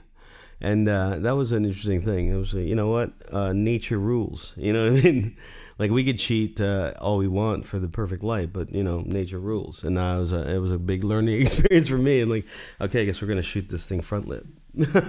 and 0.60 0.88
uh, 0.88 1.18
that 1.20 1.32
was 1.32 1.52
an 1.52 1.66
interesting 1.66 2.02
thing. 2.02 2.30
It 2.30 2.36
was, 2.36 2.54
like, 2.54 2.66
you 2.66 2.76
know 2.76 2.88
what, 2.88 3.12
uh, 3.32 3.54
nature 3.54 4.00
rules. 4.00 4.54
You 4.58 4.74
know 4.74 4.92
what 4.92 5.00
I 5.00 5.04
mean? 5.04 5.38
Like 5.80 5.92
we 5.92 6.04
could 6.04 6.18
cheat 6.18 6.60
uh, 6.60 6.94
all 7.00 7.18
we 7.18 7.28
want 7.28 7.64
for 7.66 7.78
the 7.78 7.88
perfect 7.88 8.24
light, 8.24 8.52
but 8.52 8.74
you 8.74 8.84
know, 8.84 9.04
nature 9.06 9.40
rules. 9.40 9.84
And 9.84 10.00
I 10.00 10.18
was, 10.18 10.34
a, 10.34 10.50
it 10.50 10.58
was 10.58 10.72
a 10.72 10.80
big 10.80 11.04
learning 11.04 11.40
experience 11.42 11.88
for 11.88 12.00
me. 12.00 12.22
And 12.22 12.32
like, 12.32 12.46
okay, 12.82 13.04
I 13.04 13.06
guess 13.06 13.22
we're 13.22 13.28
gonna 13.28 13.44
shoot 13.44 13.70
this 13.70 13.88
thing 13.88 14.02
front 14.02 14.28
lit. 14.28 14.46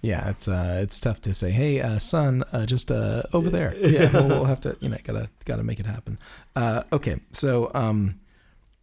Yeah, 0.00 0.28
it's 0.30 0.48
uh, 0.48 0.80
it's 0.82 0.98
tough 1.00 1.20
to 1.22 1.34
say, 1.34 1.50
hey, 1.50 1.80
uh, 1.80 1.98
son, 1.98 2.42
uh, 2.52 2.66
just 2.66 2.90
uh, 2.90 3.22
over 3.32 3.48
there. 3.48 3.74
Yeah, 3.76 4.10
we'll, 4.12 4.28
we'll 4.28 4.44
have 4.44 4.60
to, 4.62 4.76
you 4.80 4.88
know, 4.88 4.96
gotta 5.04 5.28
gotta 5.44 5.62
make 5.62 5.78
it 5.80 5.86
happen. 5.86 6.18
Uh, 6.56 6.82
okay, 6.92 7.20
so 7.32 7.70
um, 7.74 8.18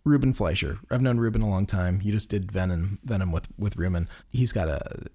Ruben 0.09 0.33
Fleischer, 0.33 0.79
I've 0.89 1.01
known 1.01 1.17
Ruben 1.17 1.41
a 1.41 1.49
long 1.49 1.65
time. 1.65 2.01
You 2.01 2.11
just 2.11 2.29
did 2.29 2.51
Venom, 2.51 2.99
Venom 3.03 3.31
with 3.31 3.47
with 3.57 3.77
Ruben. 3.77 4.07
He's 4.31 4.51
got 4.51 4.67
a 4.67 5.07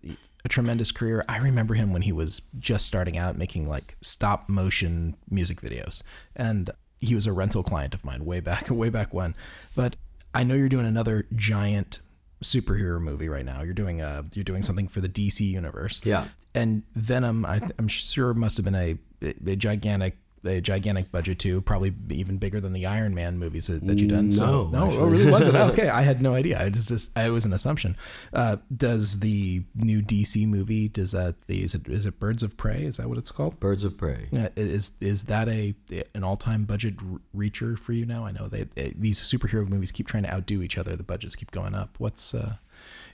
a 0.44 0.48
tremendous 0.48 0.92
career. 0.92 1.24
I 1.28 1.38
remember 1.38 1.74
him 1.74 1.92
when 1.92 2.02
he 2.02 2.12
was 2.12 2.42
just 2.58 2.86
starting 2.86 3.18
out 3.18 3.36
making 3.36 3.68
like 3.68 3.96
stop 4.00 4.48
motion 4.48 5.16
music 5.28 5.60
videos, 5.60 6.02
and 6.36 6.70
he 7.00 7.14
was 7.14 7.26
a 7.26 7.32
rental 7.32 7.62
client 7.62 7.94
of 7.94 8.04
mine 8.04 8.24
way 8.24 8.40
back 8.40 8.66
way 8.70 8.90
back 8.90 9.12
when. 9.12 9.34
But 9.74 9.96
I 10.34 10.44
know 10.44 10.54
you're 10.54 10.68
doing 10.68 10.86
another 10.86 11.26
giant 11.34 12.00
superhero 12.42 13.00
movie 13.00 13.28
right 13.28 13.44
now. 13.44 13.62
You're 13.62 13.74
doing 13.74 14.00
a 14.00 14.24
you're 14.34 14.44
doing 14.44 14.62
something 14.62 14.88
for 14.88 15.00
the 15.00 15.08
DC 15.08 15.40
universe. 15.40 16.00
Yeah. 16.04 16.26
And 16.54 16.84
Venom, 16.94 17.44
I 17.44 17.58
th- 17.58 17.72
I'm 17.78 17.88
sure 17.88 18.32
must 18.34 18.56
have 18.58 18.64
been 18.64 18.74
a, 18.74 18.98
a 19.46 19.56
gigantic 19.56 20.18
a 20.44 20.60
gigantic 20.60 21.10
budget 21.10 21.38
too, 21.38 21.60
probably 21.62 21.94
even 22.10 22.38
bigger 22.38 22.60
than 22.60 22.72
the 22.72 22.86
Iron 22.86 23.14
Man 23.14 23.38
movies 23.38 23.66
that, 23.68 23.86
that 23.86 23.98
you've 23.98 24.10
done. 24.10 24.30
so, 24.30 24.68
No, 24.68 24.70
no, 24.70 24.84
actually. 24.86 24.98
oh, 25.00 25.06
really 25.06 25.30
wasn't. 25.30 25.56
Okay, 25.74 25.88
I 25.88 26.02
had 26.02 26.20
no 26.20 26.34
idea. 26.34 26.60
I 26.62 26.68
just, 26.70 26.88
just 26.88 27.18
it 27.18 27.30
was 27.30 27.44
an 27.44 27.52
assumption. 27.52 27.96
Uh, 28.32 28.56
does 28.74 29.20
the 29.20 29.62
new 29.74 30.02
DC 30.02 30.46
movie? 30.46 30.88
Does 30.88 31.12
that 31.12 31.34
the 31.46 31.62
is 31.62 31.74
it 31.74 31.88
is 31.88 32.06
it 32.06 32.18
Birds 32.20 32.42
of 32.42 32.56
Prey? 32.56 32.84
Is 32.84 32.98
that 32.98 33.08
what 33.08 33.18
it's 33.18 33.30
called? 33.30 33.58
Birds 33.60 33.84
of 33.84 33.96
prey. 33.96 34.28
Is 34.56 34.92
is 35.00 35.24
that 35.24 35.48
a 35.48 35.74
an 36.14 36.22
all 36.24 36.36
time 36.36 36.64
budget 36.64 36.94
reacher 37.34 37.78
for 37.78 37.92
you 37.92 38.04
now? 38.06 38.24
I 38.26 38.32
know 38.32 38.48
they, 38.48 38.64
they 38.64 38.92
these 38.96 39.20
superhero 39.20 39.68
movies 39.68 39.90
keep 39.92 40.06
trying 40.06 40.24
to 40.24 40.32
outdo 40.34 40.62
each 40.62 40.76
other. 40.78 40.96
The 40.96 41.02
budgets 41.02 41.34
keep 41.36 41.50
going 41.50 41.74
up. 41.74 41.94
What's 41.98 42.34
uh, 42.34 42.56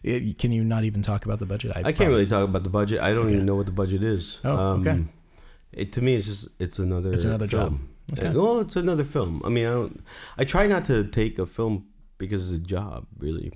it, 0.03 0.39
can 0.39 0.51
you 0.53 0.65
not 0.65 0.85
even 0.85 1.03
talk 1.03 1.25
about 1.25 1.39
the 1.39 1.47
budget? 1.47 1.73
I 1.77 1.93
can't 1.93 2.11
really 2.11 2.27
talk 2.27 2.45
about 2.49 2.63
the 2.65 2.71
budget. 2.71 3.01
I 3.01 3.13
don't 3.13 3.31
even 3.31 3.47
know 3.47 3.55
what 3.57 3.67
the 3.67 3.73
budget 3.73 4.03
is. 4.03 4.41
Um, 4.45 4.51
Oh, 4.59 4.73
okay. 4.81 5.05
It 5.73 5.93
to 5.95 6.03
me, 6.03 6.15
it's 6.17 6.27
just 6.27 6.49
it's 6.59 6.79
another. 6.79 7.11
It's 7.11 7.25
another 7.25 7.47
job. 7.47 7.69
film. 7.69 7.89
Okay. 8.13 8.29
Uh, 8.29 8.33
Well, 8.33 8.61
it's 8.61 8.77
another 8.77 9.05
film. 9.05 9.41
I 9.45 9.49
mean, 9.49 9.67
I 9.67 9.71
don't. 9.71 10.05
I 10.39 10.45
try 10.45 10.67
not 10.67 10.85
to 10.87 11.05
take 11.05 11.39
a 11.39 11.47
film 11.47 11.87
because 12.19 12.51
it's 12.51 12.63
a 12.63 12.67
job. 12.67 13.07
Really, 13.19 13.53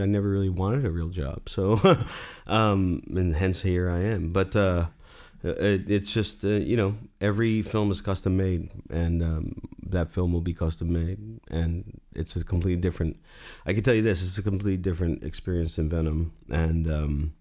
I 0.00 0.06
never 0.06 0.28
really 0.28 0.48
wanted 0.48 0.84
a 0.84 0.90
real 0.90 1.08
job. 1.08 1.48
So, 1.48 1.80
um, 2.46 3.02
and 3.08 3.36
hence 3.36 3.62
here 3.62 3.90
I 3.90 4.00
am. 4.00 4.32
But 4.32 4.56
uh, 4.56 4.86
it, 5.42 5.90
it's 5.90 6.12
just 6.12 6.44
uh, 6.44 6.48
you 6.48 6.76
know 6.76 6.96
every 7.20 7.62
film 7.62 7.90
is 7.90 8.00
custom 8.00 8.36
made, 8.36 8.70
and 8.90 9.22
um, 9.22 9.54
that 9.86 10.10
film 10.10 10.32
will 10.32 10.40
be 10.40 10.54
custom 10.54 10.92
made, 10.92 11.40
and 11.50 12.00
it's 12.14 12.36
a 12.36 12.44
completely 12.44 12.80
different. 12.80 13.18
I 13.66 13.74
can 13.74 13.82
tell 13.82 13.94
you 13.94 14.02
this: 14.02 14.22
it's 14.22 14.38
a 14.38 14.42
completely 14.42 14.78
different 14.78 15.22
experience 15.22 15.78
in 15.78 15.88
Venom, 15.90 16.32
and 16.50 16.90
um, 16.90 17.34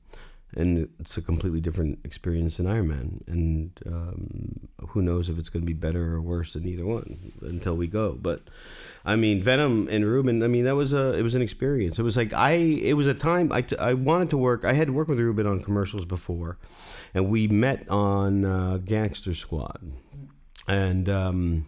and 0.56 0.90
it's 1.00 1.18
a 1.18 1.22
completely 1.22 1.60
different 1.60 2.00
experience 2.04 2.58
than 2.58 2.68
Iron 2.68 2.88
Man. 2.88 3.24
And 3.28 3.72
um, 3.86 4.70
who 4.90 5.02
knows 5.02 5.30
if 5.30 5.38
it's 5.38 5.50
going 5.50 5.62
to 5.62 5.66
be 5.68 5.74
better 5.74 6.14
or 6.14 6.22
worse 6.22 6.54
than 6.54 6.68
either 6.68 6.86
one 6.86 7.32
until 7.42 7.76
we 7.76 7.88
go. 7.88 8.14
But 8.14 8.42
I 9.06 9.16
mean, 9.16 9.42
Venom 9.42 9.88
and 9.92 10.06
Ruben. 10.06 10.44
I 10.44 10.48
mean, 10.48 10.66
that 10.66 10.76
was 10.76 10.94
a 10.94 11.18
it 11.18 11.22
was 11.24 11.36
an 11.36 11.42
experience. 11.42 12.00
It 12.00 12.04
was 12.04 12.16
like 12.16 12.34
I 12.34 12.54
it 12.54 12.94
was 12.94 13.08
a 13.08 13.14
time 13.14 13.52
I, 13.52 13.66
I 13.80 13.94
wanted 13.94 14.30
to 14.32 14.38
work. 14.38 14.64
I 14.64 14.74
had 14.74 14.92
worked 14.92 15.10
with 15.10 15.20
Ruben 15.20 15.48
on 15.48 15.62
commercials 15.62 16.06
before, 16.06 16.58
and 17.14 17.30
we 17.30 17.48
met 17.48 17.88
on 17.90 18.46
uh, 18.46 18.78
Gangster 18.78 19.34
Squad, 19.34 19.82
and 20.68 21.10
um, 21.10 21.66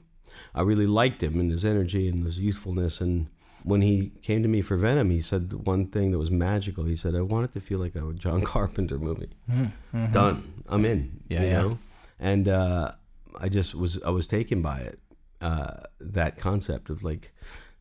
I 0.54 0.62
really 0.62 0.88
liked 0.88 1.22
him 1.22 1.40
and 1.40 1.52
his 1.52 1.66
energy 1.66 2.08
and 2.08 2.26
his 2.26 2.40
youthfulness 2.40 3.02
and 3.02 3.28
when 3.66 3.82
he 3.82 4.12
came 4.22 4.44
to 4.44 4.48
me 4.48 4.62
for 4.62 4.78
Venom, 4.78 5.10
he 5.10 5.22
said 5.22 5.52
one 5.66 5.88
thing 5.88 6.12
that 6.12 6.20
was 6.20 6.30
magical. 6.30 6.86
He 6.86 6.96
said, 6.96 7.16
"I 7.16 7.22
want 7.22 7.46
it 7.46 7.54
to 7.54 7.60
feel 7.60 7.80
like 7.80 7.96
a 7.96 8.14
John 8.14 8.42
Carpenter 8.54 9.00
movie. 9.00 9.32
Done. 10.14 10.64
I'm 10.70 10.86
in. 10.86 11.00
Mm-hmm. 11.00 11.34
Yeah, 11.34 11.42
you 11.42 11.48
yeah. 11.48 11.62
know? 11.62 11.78
And 12.20 12.48
uh, 12.48 12.92
I 13.42 13.50
just 13.50 13.74
was 13.74 14.02
I 14.04 14.12
was 14.12 14.28
taken 14.28 14.62
by 14.62 14.80
it. 14.80 15.00
Uh, 15.42 15.78
that 16.00 16.38
concept 16.38 16.90
of 16.90 17.04
like 17.04 17.34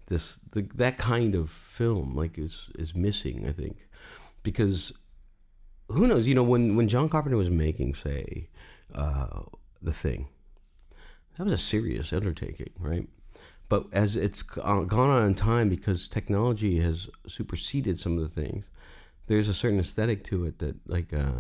this 0.07 0.41
the, 0.53 0.63
that 0.75 0.97
kind 0.97 1.35
of 1.35 1.51
film 1.51 2.17
like 2.17 2.39
is 2.39 2.71
is 2.79 2.95
missing. 2.95 3.47
I 3.47 3.53
think 3.53 3.87
because 4.43 4.93
who 5.89 6.07
knows? 6.07 6.27
You 6.27 6.35
know, 6.35 6.43
when 6.43 6.77
when 6.77 6.89
John 6.89 7.11
Carpenter 7.11 7.37
was 7.37 7.51
making, 7.51 7.95
say, 7.95 8.49
uh, 8.95 9.43
the 9.83 9.93
thing, 9.93 10.29
that 11.37 11.45
was 11.45 11.53
a 11.53 11.59
serious 11.59 12.11
undertaking, 12.11 12.71
right? 12.79 13.07
But 13.69 13.87
as 13.93 14.15
it's 14.17 14.43
gone 14.43 14.91
on 14.93 15.27
in 15.27 15.35
time, 15.35 15.69
because 15.69 16.07
technology 16.09 16.81
has 16.81 17.09
superseded 17.27 17.99
some 17.99 18.19
of 18.19 18.23
the 18.23 18.41
things, 18.41 18.67
there's 19.27 19.49
a 19.49 19.55
certain 19.55 19.81
aesthetic 19.81 20.23
to 20.25 20.45
it 20.45 20.59
that, 20.59 20.77
like, 20.87 21.13
uh, 21.13 21.33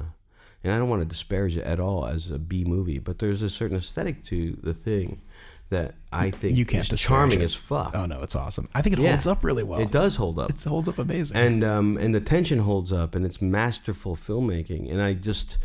and 0.62 0.72
I 0.72 0.78
don't 0.78 0.88
want 0.88 1.02
to 1.02 1.06
disparage 1.08 1.56
it 1.56 1.64
at 1.64 1.78
all 1.78 2.06
as 2.06 2.30
a 2.30 2.38
B 2.38 2.64
movie, 2.64 2.98
but 2.98 3.18
there's 3.18 3.42
a 3.42 3.50
certain 3.50 3.76
aesthetic 3.76 4.24
to 4.24 4.58
the 4.62 4.72
thing 4.72 5.20
that 5.68 5.94
I 6.12 6.30
think 6.30 6.56
You 6.56 6.64
can't 6.64 6.90
is 6.90 7.00
charming 7.00 7.40
it. 7.40 7.44
as 7.44 7.54
fuck. 7.54 7.92
Oh 7.94 8.06
no, 8.06 8.20
it's 8.22 8.34
awesome. 8.36 8.68
I 8.74 8.80
think 8.80 8.94
it 8.94 9.02
Yeah. 9.02 9.10
holds 9.10 9.26
up 9.26 9.44
really 9.44 9.62
well. 9.62 9.80
It 9.80 9.90
does 9.90 10.16
hold 10.16 10.38
up 10.38 10.50
It 10.50 10.62
holds 10.64 10.88
up 10.88 10.98
amazing. 10.98 11.36
and 11.36 11.62
um, 11.64 11.96
and 11.98 12.14
the 12.14 12.20
tension 12.20 12.60
holds 12.60 12.92
up, 12.92 13.14
and 13.14 13.24
it's 13.26 13.42
masterful 13.42 14.14
filmmaking. 14.16 14.90
And 14.90 15.02
I 15.02 15.12
just, 15.14 15.58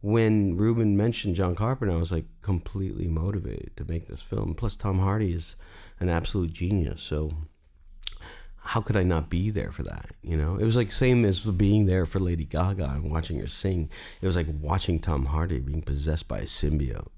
when 0.00 0.56
Ruben 0.56 0.96
mentioned 0.96 1.34
John 1.36 1.54
Carpenter, 1.54 1.94
I 1.94 1.98
was 1.98 2.12
like 2.12 2.26
completely 2.42 3.08
motivated 3.08 3.76
to 3.76 3.84
make 3.84 4.08
this 4.08 4.22
film. 4.22 4.54
Plus, 4.54 4.76
Tom 4.76 4.98
Hardy 5.00 5.32
is 5.32 5.56
an 6.00 6.08
absolute 6.08 6.52
genius. 6.52 7.02
So, 7.02 7.30
how 8.62 8.80
could 8.80 8.96
I 8.96 9.02
not 9.02 9.30
be 9.30 9.50
there 9.50 9.72
for 9.72 9.82
that? 9.84 10.10
You 10.22 10.36
know, 10.36 10.56
it 10.56 10.64
was 10.64 10.76
like 10.76 10.92
same 10.92 11.24
as 11.24 11.40
being 11.40 11.86
there 11.86 12.06
for 12.06 12.18
Lady 12.18 12.44
Gaga 12.44 12.84
and 12.84 13.10
watching 13.10 13.38
her 13.38 13.46
sing. 13.46 13.90
It 14.20 14.26
was 14.26 14.36
like 14.36 14.46
watching 14.48 14.98
Tom 14.98 15.26
Hardy 15.26 15.60
being 15.60 15.82
possessed 15.82 16.28
by 16.28 16.38
a 16.38 16.44
symbiote. 16.44 17.08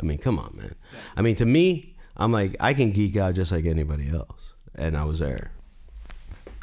I 0.00 0.04
mean, 0.04 0.18
come 0.18 0.38
on, 0.38 0.54
man. 0.56 0.74
I 1.16 1.22
mean, 1.22 1.36
to 1.36 1.44
me, 1.44 1.96
I'm 2.16 2.32
like 2.32 2.56
I 2.60 2.74
can 2.74 2.92
geek 2.92 3.16
out 3.16 3.34
just 3.34 3.52
like 3.52 3.66
anybody 3.66 4.08
else, 4.10 4.54
and 4.74 4.96
I 4.96 5.04
was 5.04 5.18
there. 5.18 5.52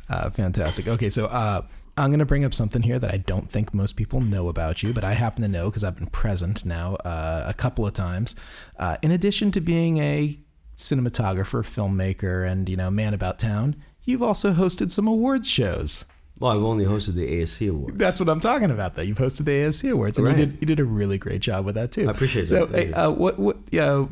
Uh, 0.10 0.30
fantastic. 0.30 0.88
Okay, 0.88 1.10
so 1.10 1.26
uh, 1.26 1.62
I'm 1.98 2.12
going 2.12 2.20
to 2.20 2.26
bring 2.26 2.46
up 2.46 2.54
something 2.54 2.82
here 2.82 3.00
that 3.00 3.14
I 3.14 3.18
don't 3.18 3.50
think 3.50 3.74
most 3.74 3.98
people 3.98 4.22
know 4.22 4.48
about 4.48 4.84
you, 4.84 4.94
but 4.94 5.04
I 5.04 5.14
happen 5.14 5.42
to 5.42 5.48
know 5.48 5.70
because 5.70 5.84
I've 5.84 5.98
been 5.98 6.08
present 6.08 6.64
now 6.64 6.96
uh, 7.04 7.46
a 7.48 7.54
couple 7.54 7.86
of 7.86 7.94
times. 7.94 8.36
Uh, 8.78 8.98
in 9.02 9.12
addition 9.12 9.52
to 9.52 9.62
being 9.62 9.98
a 9.98 10.38
cinematographer, 10.78 11.64
filmmaker, 11.64 12.50
and 12.50 12.70
you 12.70 12.78
know 12.78 12.90
man 12.92 13.14
about 13.14 13.40
town, 13.40 13.76
you've 14.04 14.24
also 14.24 14.54
hosted 14.54 14.92
some 14.92 15.08
awards 15.08 15.50
shows. 15.50 16.06
Well, 16.40 16.52
I've 16.52 16.62
only 16.64 16.86
hosted 16.86 17.16
the 17.16 17.28
ASC 17.42 17.68
Awards. 17.68 17.98
That's 17.98 18.20
what 18.20 18.30
I'm 18.30 18.40
talking 18.40 18.70
about. 18.70 18.94
Though 18.96 19.02
you've 19.02 19.18
hosted 19.18 19.46
the 19.46 19.52
ASC 19.54 19.92
Awards, 19.92 20.20
and 20.20 20.28
Right. 20.28 20.38
you 20.38 20.46
did 20.46 20.58
you 20.62 20.68
did 20.68 20.80
a 20.80 20.86
really 20.86 21.18
great 21.18 21.42
job 21.42 21.66
with 21.66 21.74
that 21.76 21.92
too. 21.92 22.08
I 22.08 22.12
appreciate 22.12 22.48
so, 22.48 22.66
that. 22.68 22.88
You. 22.88 22.94
uh, 22.96 23.10
what 23.10 23.40
what 23.40 23.58
yeah. 23.72 24.06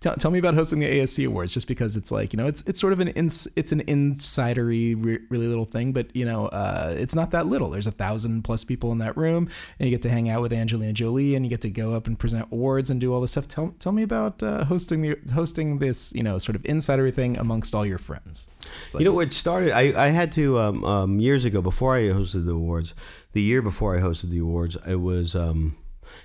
Tell, 0.00 0.14
tell 0.16 0.30
me 0.30 0.38
about 0.38 0.54
hosting 0.54 0.80
the 0.80 0.86
ASC 0.88 1.26
Awards, 1.26 1.54
just 1.54 1.68
because 1.68 1.96
it's 1.96 2.10
like 2.10 2.32
you 2.32 2.36
know 2.36 2.46
it's 2.46 2.62
it's 2.62 2.80
sort 2.80 2.92
of 2.92 3.00
an 3.00 3.08
ins, 3.08 3.46
it's 3.56 3.72
an 3.72 3.82
insidery 3.84 4.94
re- 4.98 5.20
really 5.28 5.46
little 5.46 5.64
thing, 5.64 5.92
but 5.92 6.14
you 6.14 6.24
know 6.24 6.46
uh, 6.46 6.94
it's 6.96 7.14
not 7.14 7.30
that 7.32 7.46
little. 7.46 7.70
There's 7.70 7.86
a 7.86 7.92
thousand 7.92 8.42
plus 8.42 8.64
people 8.64 8.92
in 8.92 8.98
that 8.98 9.16
room, 9.16 9.48
and 9.78 9.88
you 9.88 9.94
get 9.94 10.02
to 10.02 10.10
hang 10.10 10.28
out 10.28 10.42
with 10.42 10.52
Angelina 10.52 10.92
Jolie, 10.92 11.34
and 11.34 11.44
you 11.44 11.50
get 11.50 11.60
to 11.62 11.70
go 11.70 11.94
up 11.94 12.06
and 12.06 12.18
present 12.18 12.48
awards 12.52 12.90
and 12.90 13.00
do 13.00 13.12
all 13.12 13.20
this 13.20 13.32
stuff. 13.32 13.48
Tell 13.48 13.74
tell 13.78 13.92
me 13.92 14.02
about 14.02 14.42
uh, 14.42 14.64
hosting 14.64 15.02
the 15.02 15.16
hosting 15.34 15.78
this 15.78 16.12
you 16.14 16.22
know 16.22 16.38
sort 16.38 16.56
of 16.56 16.62
insidery 16.62 17.12
thing 17.12 17.36
amongst 17.36 17.74
all 17.74 17.86
your 17.86 17.98
friends. 17.98 18.50
Like- 18.92 19.00
you 19.00 19.04
know, 19.06 19.14
what 19.14 19.32
started. 19.32 19.72
I, 19.72 19.92
I 20.06 20.08
had 20.08 20.32
to 20.32 20.58
um, 20.58 20.84
um, 20.84 21.20
years 21.20 21.44
ago 21.44 21.60
before 21.62 21.94
I 21.94 22.02
hosted 22.02 22.46
the 22.46 22.52
awards. 22.52 22.94
The 23.32 23.42
year 23.42 23.62
before 23.62 23.96
I 23.96 24.00
hosted 24.00 24.28
the 24.30 24.38
awards, 24.38 24.76
it 24.86 24.96
was 25.00 25.34
um, 25.34 25.76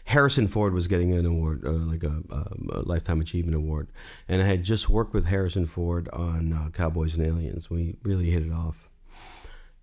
Harrison 0.07 0.47
Ford 0.47 0.73
was 0.73 0.87
getting 0.87 1.11
an 1.11 1.25
award, 1.25 1.65
uh, 1.65 1.71
like 1.71 2.01
a, 2.01 2.07
um, 2.31 2.69
a 2.71 2.79
lifetime 2.79 3.19
achievement 3.19 3.57
award, 3.57 3.89
and 4.29 4.41
I 4.41 4.45
had 4.45 4.63
just 4.63 4.87
worked 4.87 5.13
with 5.13 5.25
Harrison 5.25 5.65
Ford 5.65 6.07
on 6.13 6.53
uh, 6.53 6.69
Cowboys 6.69 7.17
and 7.17 7.27
Aliens. 7.27 7.69
We 7.69 7.97
really 8.03 8.29
hit 8.29 8.41
it 8.41 8.51
off, 8.51 8.87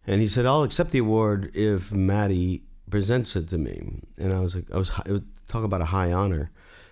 and 0.06 0.22
he 0.22 0.26
said, 0.26 0.46
"I'll 0.46 0.62
accept 0.62 0.92
the 0.92 0.98
award 0.98 1.54
if 1.54 1.92
Maddie 1.92 2.62
presents 2.88 3.36
it 3.36 3.50
to 3.50 3.58
me." 3.58 4.00
And 4.18 4.32
I 4.32 4.40
was 4.40 4.54
like, 4.54 4.70
I 4.72 4.78
was 4.78 4.90
was 5.06 5.20
talk 5.46 5.62
about 5.62 5.82
a 5.82 5.86
high 5.86 6.10
honor. 6.10 6.50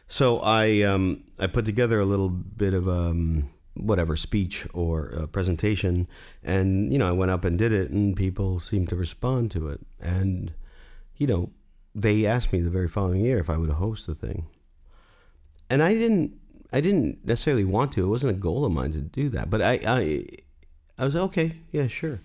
So 0.09 0.41
I 0.41 0.83
um, 0.83 1.25
I 1.39 1.47
put 1.47 1.65
together 1.65 2.01
a 2.01 2.05
little 2.05 2.29
bit 2.29 2.75
of 2.75 2.87
um, 2.87 3.49
whatever 3.73 4.15
speech 4.15 4.67
or 4.75 5.15
uh, 5.17 5.27
presentation, 5.27 6.07
and 6.45 6.93
you 6.93 6.99
know 6.99 7.09
I 7.09 7.13
went 7.13 7.31
up 7.31 7.47
and 7.47 7.57
did 7.57 7.73
it, 7.73 7.91
and 7.91 8.15
people 8.15 8.61
seemed 8.61 8.91
to 8.91 8.97
respond 8.97 9.51
to 9.53 9.69
it, 9.69 9.81
and 10.03 10.53
you 11.17 11.27
know 11.27 11.51
they 11.95 12.27
asked 12.27 12.53
me 12.53 12.61
the 12.61 12.71
very 12.71 12.89
following 12.89 13.23
year 13.23 13.39
if 13.39 13.51
I 13.51 13.57
would 13.59 13.71
host 13.71 14.07
the 14.07 14.15
thing, 14.15 14.47
and 15.69 15.83
I 15.83 15.95
didn't 15.95 16.39
I 16.73 16.81
didn't 16.81 17.25
necessarily 17.25 17.65
want 17.65 17.93
to. 17.93 18.05
It 18.05 18.09
wasn't 18.09 18.37
a 18.37 18.41
goal 18.41 18.65
of 18.65 18.73
mine 18.73 18.93
to 18.93 19.01
do 19.01 19.29
that, 19.31 19.51
but 19.51 19.61
I 19.61 19.81
I, 19.87 20.27
I 20.99 21.05
was 21.05 21.17
okay, 21.17 21.61
yeah, 21.71 21.87
sure. 21.87 22.21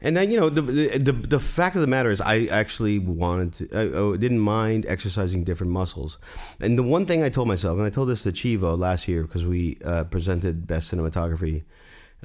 And 0.00 0.16
then 0.16 0.30
you 0.30 0.38
know 0.38 0.50
the, 0.50 0.60
the 0.60 0.98
the 0.98 1.12
the 1.12 1.40
fact 1.40 1.74
of 1.74 1.80
the 1.80 1.86
matter 1.86 2.10
is 2.10 2.20
I 2.20 2.46
actually 2.46 2.98
wanted 2.98 3.52
to 3.54 3.68
I, 3.72 4.12
I 4.12 4.16
didn't 4.18 4.40
mind 4.40 4.84
exercising 4.86 5.42
different 5.42 5.72
muscles, 5.72 6.18
and 6.60 6.78
the 6.78 6.82
one 6.82 7.06
thing 7.06 7.22
I 7.22 7.30
told 7.30 7.48
myself 7.48 7.78
and 7.78 7.86
I 7.86 7.90
told 7.90 8.10
this 8.10 8.24
to 8.24 8.32
Chivo 8.32 8.76
last 8.76 9.08
year 9.08 9.22
because 9.22 9.46
we 9.46 9.78
uh, 9.84 10.04
presented 10.04 10.66
best 10.66 10.92
cinematography 10.92 11.64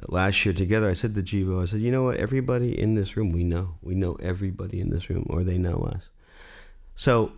last 0.06 0.44
year 0.44 0.52
together. 0.52 0.90
I 0.90 0.92
said 0.92 1.14
to 1.14 1.22
Chivo 1.22 1.62
I 1.62 1.64
said 1.64 1.80
you 1.80 1.90
know 1.90 2.02
what 2.02 2.18
everybody 2.18 2.78
in 2.78 2.94
this 2.94 3.16
room 3.16 3.30
we 3.30 3.42
know 3.42 3.76
we 3.80 3.94
know 3.94 4.16
everybody 4.16 4.78
in 4.78 4.90
this 4.90 5.08
room 5.08 5.26
or 5.30 5.42
they 5.42 5.56
know 5.56 5.78
us, 5.94 6.10
so 6.94 7.32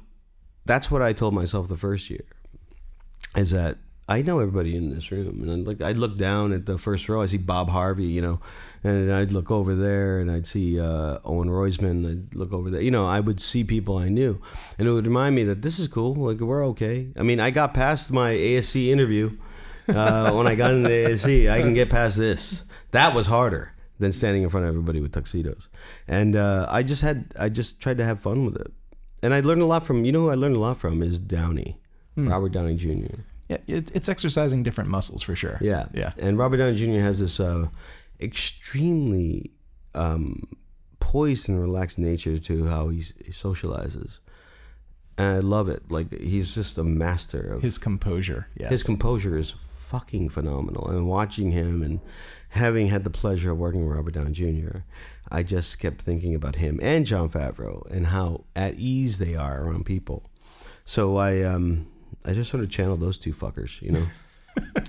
that's 0.64 0.90
what 0.90 1.02
I 1.02 1.12
told 1.12 1.34
myself 1.34 1.68
the 1.68 1.76
first 1.76 2.10
year, 2.10 2.24
is 3.36 3.50
that 3.50 3.78
I 4.06 4.20
know 4.20 4.38
everybody 4.38 4.76
in 4.76 4.94
this 4.94 5.10
room, 5.10 5.40
and 5.42 5.50
I'd 5.50 5.66
like 5.66 5.80
I'd 5.80 5.96
look 5.96 6.18
down 6.18 6.52
at 6.52 6.66
the 6.66 6.76
first 6.76 7.08
row, 7.08 7.22
I 7.22 7.26
see 7.26 7.38
Bob 7.38 7.70
Harvey, 7.70 8.04
you 8.04 8.20
know, 8.20 8.38
and 8.82 9.10
I'd 9.10 9.32
look 9.32 9.50
over 9.50 9.74
there, 9.74 10.20
and 10.20 10.30
I'd 10.30 10.46
see 10.46 10.78
uh, 10.78 11.18
Owen 11.24 11.48
Roizman. 11.48 12.06
I'd 12.06 12.34
look 12.34 12.52
over 12.52 12.68
there, 12.68 12.82
you 12.82 12.90
know, 12.90 13.06
I 13.06 13.20
would 13.20 13.40
see 13.40 13.64
people 13.64 13.96
I 13.96 14.10
knew, 14.10 14.42
and 14.78 14.86
it 14.86 14.92
would 14.92 15.06
remind 15.06 15.34
me 15.34 15.44
that 15.44 15.62
this 15.62 15.78
is 15.78 15.88
cool, 15.88 16.14
like 16.14 16.40
we're 16.40 16.64
okay. 16.66 17.08
I 17.16 17.22
mean, 17.22 17.40
I 17.40 17.50
got 17.50 17.72
past 17.72 18.12
my 18.12 18.32
ASC 18.32 18.88
interview 18.88 19.38
uh, 19.88 20.32
when 20.32 20.46
I 20.46 20.54
got 20.54 20.72
into 20.72 20.88
the 20.88 21.04
ASC. 21.06 21.50
I 21.50 21.62
can 21.62 21.72
get 21.72 21.88
past 21.88 22.18
this. 22.18 22.62
That 22.90 23.14
was 23.14 23.26
harder 23.26 23.72
than 23.98 24.12
standing 24.12 24.42
in 24.42 24.50
front 24.50 24.66
of 24.66 24.68
everybody 24.68 25.00
with 25.00 25.12
tuxedos, 25.12 25.68
and 26.06 26.36
uh, 26.36 26.66
I 26.68 26.82
just 26.82 27.00
had 27.00 27.32
I 27.38 27.48
just 27.48 27.80
tried 27.80 27.96
to 27.96 28.04
have 28.04 28.20
fun 28.20 28.44
with 28.44 28.56
it, 28.56 28.70
and 29.24 29.34
I 29.34 29.40
learned 29.40 29.62
a 29.62 29.66
lot 29.66 29.84
from 29.84 30.04
you 30.04 30.12
know 30.12 30.20
who 30.20 30.30
I 30.30 30.34
learned 30.34 30.56
a 30.56 30.60
lot 30.60 30.76
from 30.78 31.02
is 31.02 31.18
Downey, 31.18 31.80
Robert 32.16 32.52
Downey 32.52 32.76
Jr. 32.76 33.20
yeah, 33.48 33.58
it, 33.66 33.90
it's 33.94 34.08
exercising 34.08 34.62
different 34.62 34.90
muscles 34.90 35.22
for 35.22 35.34
sure. 35.34 35.58
Yeah, 35.60 35.86
yeah. 35.92 36.12
And 36.18 36.38
Robert 36.38 36.58
Downey 36.58 36.76
Jr. 36.76 37.00
has 37.00 37.18
this 37.20 37.40
uh, 37.40 37.68
extremely 38.20 39.50
um, 39.94 40.46
poised 41.00 41.48
and 41.48 41.60
relaxed 41.60 41.98
nature 41.98 42.38
to 42.38 42.66
how 42.66 42.90
he's, 42.90 43.12
he 43.24 43.32
socializes, 43.32 44.18
and 45.16 45.36
I 45.36 45.40
love 45.40 45.68
it. 45.68 45.90
Like 45.90 46.12
he's 46.12 46.54
just 46.54 46.78
a 46.78 46.84
master 46.84 47.40
of 47.54 47.62
His 47.62 47.78
composure. 47.78 48.48
Yes. 48.56 48.70
his 48.70 48.82
composure 48.82 49.36
is 49.38 49.54
fucking 49.94 50.28
phenomenal. 50.28 50.88
And 50.88 51.06
watching 51.08 51.52
him 51.52 51.82
and 51.82 52.00
having 52.50 52.88
had 52.88 53.04
the 53.04 53.10
pleasure 53.10 53.52
of 53.52 53.58
working 53.58 53.86
with 53.86 53.96
Robert 53.96 54.14
Downey 54.14 54.32
Jr., 54.32 54.78
I 55.30 55.42
just 55.42 55.78
kept 55.78 56.02
thinking 56.02 56.34
about 56.34 56.56
him 56.56 56.78
and 56.82 57.06
Jon 57.06 57.28
Favreau 57.28 57.88
and 57.90 58.08
how 58.08 58.44
at 58.54 58.74
ease 58.74 59.18
they 59.18 59.34
are 59.34 59.62
around 59.64 59.84
people. 59.86 60.30
So 60.84 61.16
I 61.16 61.42
um 61.42 61.86
I 62.24 62.32
just 62.32 62.50
sort 62.50 62.62
of 62.62 62.70
channeled 62.70 63.00
those 63.00 63.18
two 63.18 63.32
fuckers, 63.32 63.80
you 63.82 63.92
know. 63.92 64.06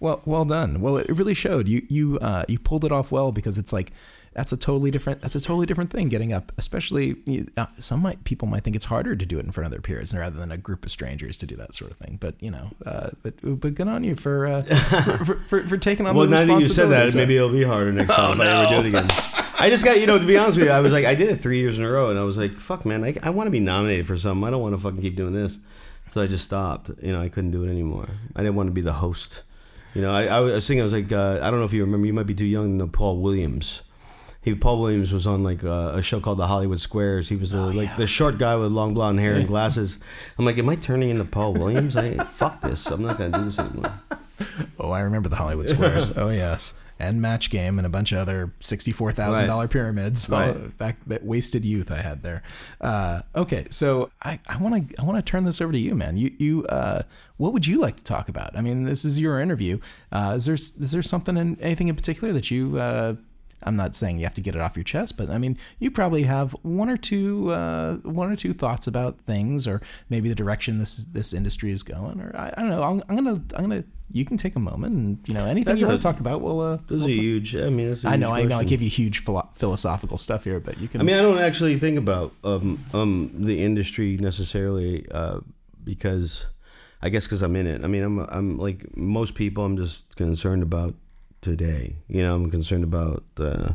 Well, 0.00 0.20
well 0.26 0.44
done. 0.44 0.80
Well, 0.82 0.98
it 0.98 1.08
really 1.08 1.32
showed. 1.34 1.66
You 1.66 1.82
you 1.88 2.18
uh, 2.20 2.44
you 2.48 2.58
pulled 2.58 2.84
it 2.84 2.92
off 2.92 3.10
well 3.10 3.32
because 3.32 3.56
it's 3.56 3.72
like 3.72 3.90
that's 4.34 4.52
a 4.52 4.56
totally 4.56 4.90
different 4.90 5.20
that's 5.20 5.34
a 5.34 5.40
totally 5.40 5.64
different 5.64 5.90
thing. 5.90 6.08
Getting 6.08 6.32
up, 6.32 6.52
especially 6.58 7.16
you- 7.24 7.46
uh, 7.56 7.66
some 7.78 8.00
might 8.00 8.22
people 8.24 8.48
might 8.48 8.64
think 8.64 8.76
it's 8.76 8.84
harder 8.86 9.16
to 9.16 9.24
do 9.24 9.38
it 9.38 9.46
in 9.46 9.52
front 9.52 9.64
of 9.66 9.70
their 9.70 9.80
peers 9.80 10.14
rather 10.14 10.36
than 10.38 10.50
a 10.52 10.58
group 10.58 10.84
of 10.84 10.90
strangers 10.90 11.36
to 11.38 11.46
do 11.46 11.56
that 11.56 11.74
sort 11.74 11.90
of 11.90 11.96
thing. 11.96 12.18
But 12.20 12.34
you 12.40 12.50
know, 12.50 12.70
uh, 12.84 13.10
but 13.22 13.34
but 13.60 13.74
good 13.74 13.88
on 13.88 14.04
you 14.04 14.14
for 14.14 14.46
uh, 14.46 14.62
for, 14.62 14.74
for, 15.24 15.34
for, 15.48 15.68
for 15.68 15.76
taking 15.78 16.06
on 16.06 16.14
well, 16.16 16.26
the 16.26 16.30
now 16.36 16.44
that 16.44 16.60
you 16.60 16.66
said 16.66 16.88
that, 16.90 17.04
responsibilities. 17.04 17.16
maybe 17.16 17.36
it'll 17.36 17.48
be 17.50 17.62
harder 17.64 17.92
next 17.92 18.12
time 18.14 18.40
if 18.40 18.46
I 18.46 18.62
ever 18.64 18.82
do 18.82 18.88
it 18.88 18.94
again. 18.94 19.41
I 19.58 19.70
just 19.70 19.84
got, 19.84 20.00
you 20.00 20.06
know, 20.06 20.18
to 20.18 20.24
be 20.24 20.36
honest 20.36 20.56
with 20.56 20.66
you, 20.66 20.72
I 20.72 20.80
was 20.80 20.92
like, 20.92 21.04
I 21.04 21.14
did 21.14 21.28
it 21.28 21.40
three 21.40 21.58
years 21.58 21.78
in 21.78 21.84
a 21.84 21.90
row, 21.90 22.10
and 22.10 22.18
I 22.18 22.22
was 22.22 22.36
like, 22.36 22.52
fuck, 22.52 22.84
man, 22.84 23.04
I, 23.04 23.14
I 23.22 23.30
want 23.30 23.46
to 23.46 23.50
be 23.50 23.60
nominated 23.60 24.06
for 24.06 24.16
something. 24.16 24.44
I 24.44 24.50
don't 24.50 24.62
want 24.62 24.74
to 24.74 24.80
fucking 24.80 25.00
keep 25.00 25.16
doing 25.16 25.32
this. 25.32 25.58
So 26.12 26.20
I 26.20 26.26
just 26.26 26.44
stopped. 26.44 26.90
You 27.00 27.12
know, 27.12 27.20
I 27.20 27.28
couldn't 27.28 27.52
do 27.52 27.64
it 27.64 27.70
anymore. 27.70 28.08
I 28.36 28.42
didn't 28.42 28.56
want 28.56 28.68
to 28.68 28.72
be 28.72 28.82
the 28.82 28.94
host. 28.94 29.42
You 29.94 30.02
know, 30.02 30.12
I, 30.12 30.24
I 30.24 30.40
was 30.40 30.66
thinking, 30.66 30.80
I 30.80 30.84
was 30.84 30.92
like, 30.92 31.12
uh, 31.12 31.40
I 31.42 31.50
don't 31.50 31.58
know 31.58 31.64
if 31.64 31.72
you 31.72 31.84
remember, 31.84 32.06
you 32.06 32.12
might 32.12 32.26
be 32.26 32.34
too 32.34 32.46
young 32.46 32.66
to 32.66 32.72
know 32.72 32.86
Paul 32.88 33.18
Williams. 33.18 33.82
He, 34.42 34.54
Paul 34.54 34.80
Williams 34.80 35.12
was 35.12 35.26
on 35.26 35.44
like 35.44 35.62
uh, 35.62 35.92
a 35.94 36.02
show 36.02 36.18
called 36.18 36.38
The 36.38 36.48
Hollywood 36.48 36.80
Squares. 36.80 37.28
He 37.28 37.36
was 37.36 37.52
the, 37.52 37.60
like 37.60 37.96
the 37.96 38.08
short 38.08 38.38
guy 38.38 38.56
with 38.56 38.72
long 38.72 38.92
blonde 38.92 39.20
hair 39.20 39.34
and 39.34 39.46
glasses. 39.46 39.98
I'm 40.36 40.44
like, 40.44 40.58
am 40.58 40.68
I 40.68 40.74
turning 40.74 41.10
into 41.10 41.24
Paul 41.24 41.54
Williams? 41.54 41.94
I 41.94 42.14
fuck 42.24 42.60
this. 42.60 42.86
I'm 42.88 43.02
not 43.02 43.18
gonna 43.18 43.38
do 43.38 43.44
this 43.44 43.58
anymore. 43.58 43.92
Oh, 44.80 44.90
I 44.90 45.02
remember 45.02 45.28
the 45.28 45.36
Hollywood 45.36 45.68
Squares. 45.68 46.18
oh 46.18 46.30
yes, 46.30 46.74
and 47.02 47.20
Match 47.20 47.50
Game 47.50 47.78
and 47.78 47.86
a 47.86 47.90
bunch 47.90 48.12
of 48.12 48.18
other 48.18 48.52
sixty-four 48.60 49.12
thousand 49.12 49.46
dollar 49.46 49.68
pyramids. 49.68 50.28
Right. 50.28 50.76
back 50.78 50.96
that 51.06 51.24
wasted 51.24 51.64
youth 51.64 51.90
I 51.90 51.98
had 51.98 52.22
there. 52.22 52.42
Uh, 52.80 53.22
okay, 53.34 53.66
so 53.70 54.10
I 54.22 54.38
want 54.60 54.90
to 54.90 55.00
I 55.00 55.04
want 55.04 55.24
to 55.24 55.30
turn 55.30 55.44
this 55.44 55.60
over 55.60 55.72
to 55.72 55.78
you, 55.78 55.94
man. 55.94 56.16
You 56.16 56.32
you 56.38 56.64
uh, 56.66 57.02
what 57.36 57.52
would 57.52 57.66
you 57.66 57.78
like 57.78 57.96
to 57.96 58.04
talk 58.04 58.28
about? 58.28 58.56
I 58.56 58.60
mean, 58.60 58.84
this 58.84 59.04
is 59.04 59.20
your 59.20 59.40
interview. 59.40 59.78
Uh, 60.10 60.34
is 60.36 60.46
there 60.46 60.54
is 60.54 60.92
there 60.92 61.02
something 61.02 61.36
in 61.36 61.60
anything 61.60 61.88
in 61.88 61.96
particular 61.96 62.32
that 62.32 62.50
you 62.50 62.78
uh, 62.78 63.16
I'm 63.64 63.76
not 63.76 63.94
saying 63.94 64.18
you 64.18 64.24
have 64.24 64.34
to 64.34 64.40
get 64.40 64.54
it 64.54 64.60
off 64.60 64.76
your 64.76 64.84
chest, 64.84 65.16
but 65.16 65.30
I 65.30 65.38
mean, 65.38 65.56
you 65.78 65.90
probably 65.90 66.24
have 66.24 66.52
one 66.62 66.88
or 66.88 66.96
two, 66.96 67.50
uh, 67.50 67.96
one 67.98 68.30
or 68.30 68.36
two 68.36 68.52
thoughts 68.52 68.86
about 68.86 69.20
things, 69.20 69.66
or 69.66 69.80
maybe 70.08 70.28
the 70.28 70.34
direction 70.34 70.78
this 70.78 71.04
this 71.04 71.32
industry 71.32 71.70
is 71.70 71.82
going, 71.82 72.20
or 72.20 72.32
I, 72.34 72.52
I 72.56 72.60
don't 72.60 72.70
know. 72.70 72.82
I'm, 72.82 73.02
I'm 73.08 73.16
gonna, 73.16 73.42
I'm 73.56 73.68
gonna. 73.68 73.84
You 74.12 74.24
can 74.24 74.36
take 74.36 74.56
a 74.56 74.60
moment, 74.60 74.94
and 74.94 75.18
you 75.26 75.34
know, 75.34 75.44
anything 75.46 75.64
That's 75.64 75.80
you 75.80 75.86
want 75.86 76.00
to 76.00 76.06
talk 76.06 76.20
about, 76.20 76.40
we'll. 76.42 76.60
Uh, 76.60 76.78
Those 76.86 77.00
we'll 77.00 77.10
are 77.10 77.14
talk- 77.14 77.22
huge. 77.22 77.56
I 77.56 77.70
mean, 77.70 77.96
I 78.04 78.16
know, 78.16 78.30
I 78.30 78.44
know. 78.44 78.58
I 78.58 78.64
give 78.64 78.82
you 78.82 78.90
huge 78.90 79.20
philo- 79.24 79.48
philosophical 79.54 80.18
stuff 80.18 80.44
here, 80.44 80.60
but 80.60 80.78
you 80.78 80.86
can. 80.88 81.00
I 81.00 81.04
mean, 81.04 81.16
I 81.16 81.22
don't 81.22 81.38
actually 81.38 81.78
think 81.78 81.96
about 81.98 82.32
um, 82.44 82.78
um, 82.92 83.30
the 83.34 83.64
industry 83.64 84.16
necessarily 84.18 85.06
uh, 85.10 85.40
because 85.82 86.46
I 87.00 87.08
guess 87.08 87.24
because 87.26 87.42
I'm 87.42 87.56
in 87.56 87.66
it. 87.66 87.82
I 87.84 87.86
mean, 87.88 88.02
I'm 88.02 88.18
I'm 88.20 88.58
like 88.58 88.96
most 88.96 89.34
people. 89.34 89.64
I'm 89.64 89.76
just 89.78 90.14
concerned 90.16 90.62
about 90.62 90.94
today. 91.40 91.96
You 92.06 92.22
know, 92.22 92.34
I'm 92.34 92.50
concerned 92.50 92.84
about 92.84 93.24
uh, 93.38 93.72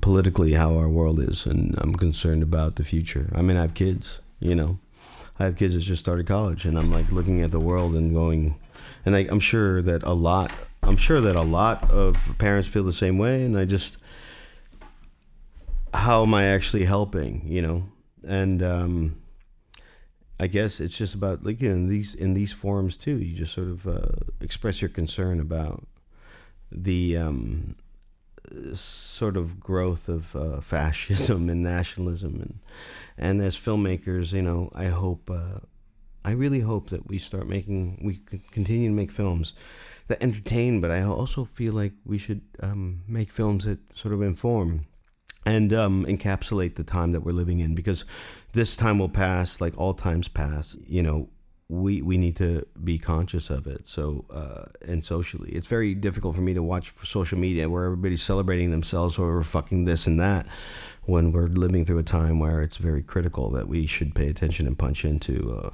politically 0.00 0.54
how 0.54 0.76
our 0.76 0.88
world 0.88 1.20
is, 1.20 1.46
and 1.46 1.74
I'm 1.78 1.94
concerned 1.94 2.42
about 2.42 2.76
the 2.76 2.84
future. 2.84 3.30
I 3.34 3.42
mean, 3.42 3.56
I 3.56 3.62
have 3.62 3.74
kids. 3.74 4.20
You 4.40 4.54
know, 4.54 4.78
I 5.38 5.44
have 5.44 5.56
kids 5.56 5.74
that 5.74 5.80
just 5.80 6.02
started 6.02 6.26
college, 6.26 6.64
and 6.64 6.78
I'm 6.78 6.90
like 6.92 7.10
looking 7.12 7.40
at 7.40 7.50
the 7.50 7.60
world 7.60 7.94
and 7.94 8.12
going, 8.14 8.56
and 9.08 9.16
I, 9.16 9.26
I'm 9.30 9.40
sure 9.40 9.80
that 9.80 10.02
a 10.02 10.12
lot. 10.12 10.52
I'm 10.82 10.98
sure 10.98 11.18
that 11.22 11.34
a 11.34 11.42
lot 11.42 11.90
of 11.90 12.34
parents 12.36 12.68
feel 12.68 12.84
the 12.84 12.92
same 12.92 13.16
way, 13.16 13.42
and 13.42 13.58
I 13.58 13.64
just 13.64 13.96
how 15.94 16.22
am 16.22 16.34
I 16.34 16.44
actually 16.44 16.84
helping? 16.84 17.42
You 17.46 17.62
know, 17.62 17.84
and 18.26 18.62
um, 18.62 19.16
I 20.38 20.46
guess 20.46 20.78
it's 20.78 20.96
just 20.98 21.14
about 21.14 21.42
like 21.42 21.62
in 21.62 21.88
these 21.88 22.14
in 22.14 22.34
these 22.34 22.52
forums 22.52 22.98
too. 22.98 23.16
You 23.16 23.34
just 23.34 23.54
sort 23.54 23.68
of 23.68 23.88
uh, 23.88 24.26
express 24.42 24.82
your 24.82 24.90
concern 24.90 25.40
about 25.40 25.86
the 26.70 27.16
um, 27.16 27.76
sort 28.74 29.38
of 29.38 29.58
growth 29.58 30.10
of 30.10 30.36
uh, 30.36 30.60
fascism 30.74 31.48
and 31.48 31.62
nationalism, 31.62 32.34
and 32.42 32.58
and 33.16 33.40
as 33.40 33.56
filmmakers, 33.56 34.32
you 34.32 34.42
know, 34.42 34.70
I 34.74 34.88
hope. 34.88 35.30
Uh, 35.30 35.60
I 36.28 36.32
really 36.32 36.60
hope 36.60 36.90
that 36.90 37.08
we 37.08 37.18
start 37.18 37.48
making, 37.48 38.00
we 38.02 38.20
continue 38.50 38.90
to 38.90 38.94
make 38.94 39.10
films 39.10 39.54
that 40.08 40.22
entertain, 40.22 40.78
but 40.82 40.90
I 40.90 41.02
also 41.02 41.46
feel 41.46 41.72
like 41.72 41.94
we 42.04 42.18
should 42.18 42.42
um, 42.62 43.00
make 43.08 43.32
films 43.32 43.64
that 43.64 43.78
sort 43.96 44.12
of 44.12 44.20
inform 44.20 44.84
and 45.46 45.72
um, 45.72 46.04
encapsulate 46.04 46.74
the 46.74 46.84
time 46.84 47.12
that 47.12 47.22
we're 47.22 47.32
living 47.32 47.60
in 47.60 47.74
because 47.74 48.04
this 48.52 48.76
time 48.76 48.98
will 48.98 49.08
pass 49.08 49.58
like 49.62 49.72
all 49.78 49.94
times 49.94 50.28
pass 50.28 50.76
you 50.86 51.02
know 51.02 51.30
we 51.70 52.02
we 52.02 52.18
need 52.18 52.36
to 52.36 52.66
be 52.82 52.98
conscious 52.98 53.48
of 53.50 53.66
it. 53.66 53.86
So 53.88 54.24
uh, 54.30 54.66
and 54.86 55.04
socially 55.04 55.50
it's 55.50 55.66
very 55.66 55.94
difficult 55.94 56.34
for 56.34 56.42
me 56.42 56.52
to 56.54 56.62
watch 56.62 56.92
social 57.04 57.38
media 57.38 57.68
where 57.70 57.84
everybody's 57.84 58.22
celebrating 58.22 58.70
themselves 58.70 59.18
or 59.18 59.42
fucking 59.42 59.86
this 59.86 60.06
and 60.06 60.20
that 60.20 60.46
when 61.04 61.32
we're 61.32 61.46
living 61.46 61.86
through 61.86 61.98
a 61.98 62.02
time 62.02 62.38
where 62.38 62.60
it's 62.60 62.76
very 62.76 63.02
critical 63.02 63.50
that 63.50 63.68
we 63.68 63.86
should 63.86 64.14
pay 64.14 64.28
attention 64.28 64.66
and 64.66 64.78
punch 64.78 65.04
into 65.04 65.58
uh, 65.62 65.70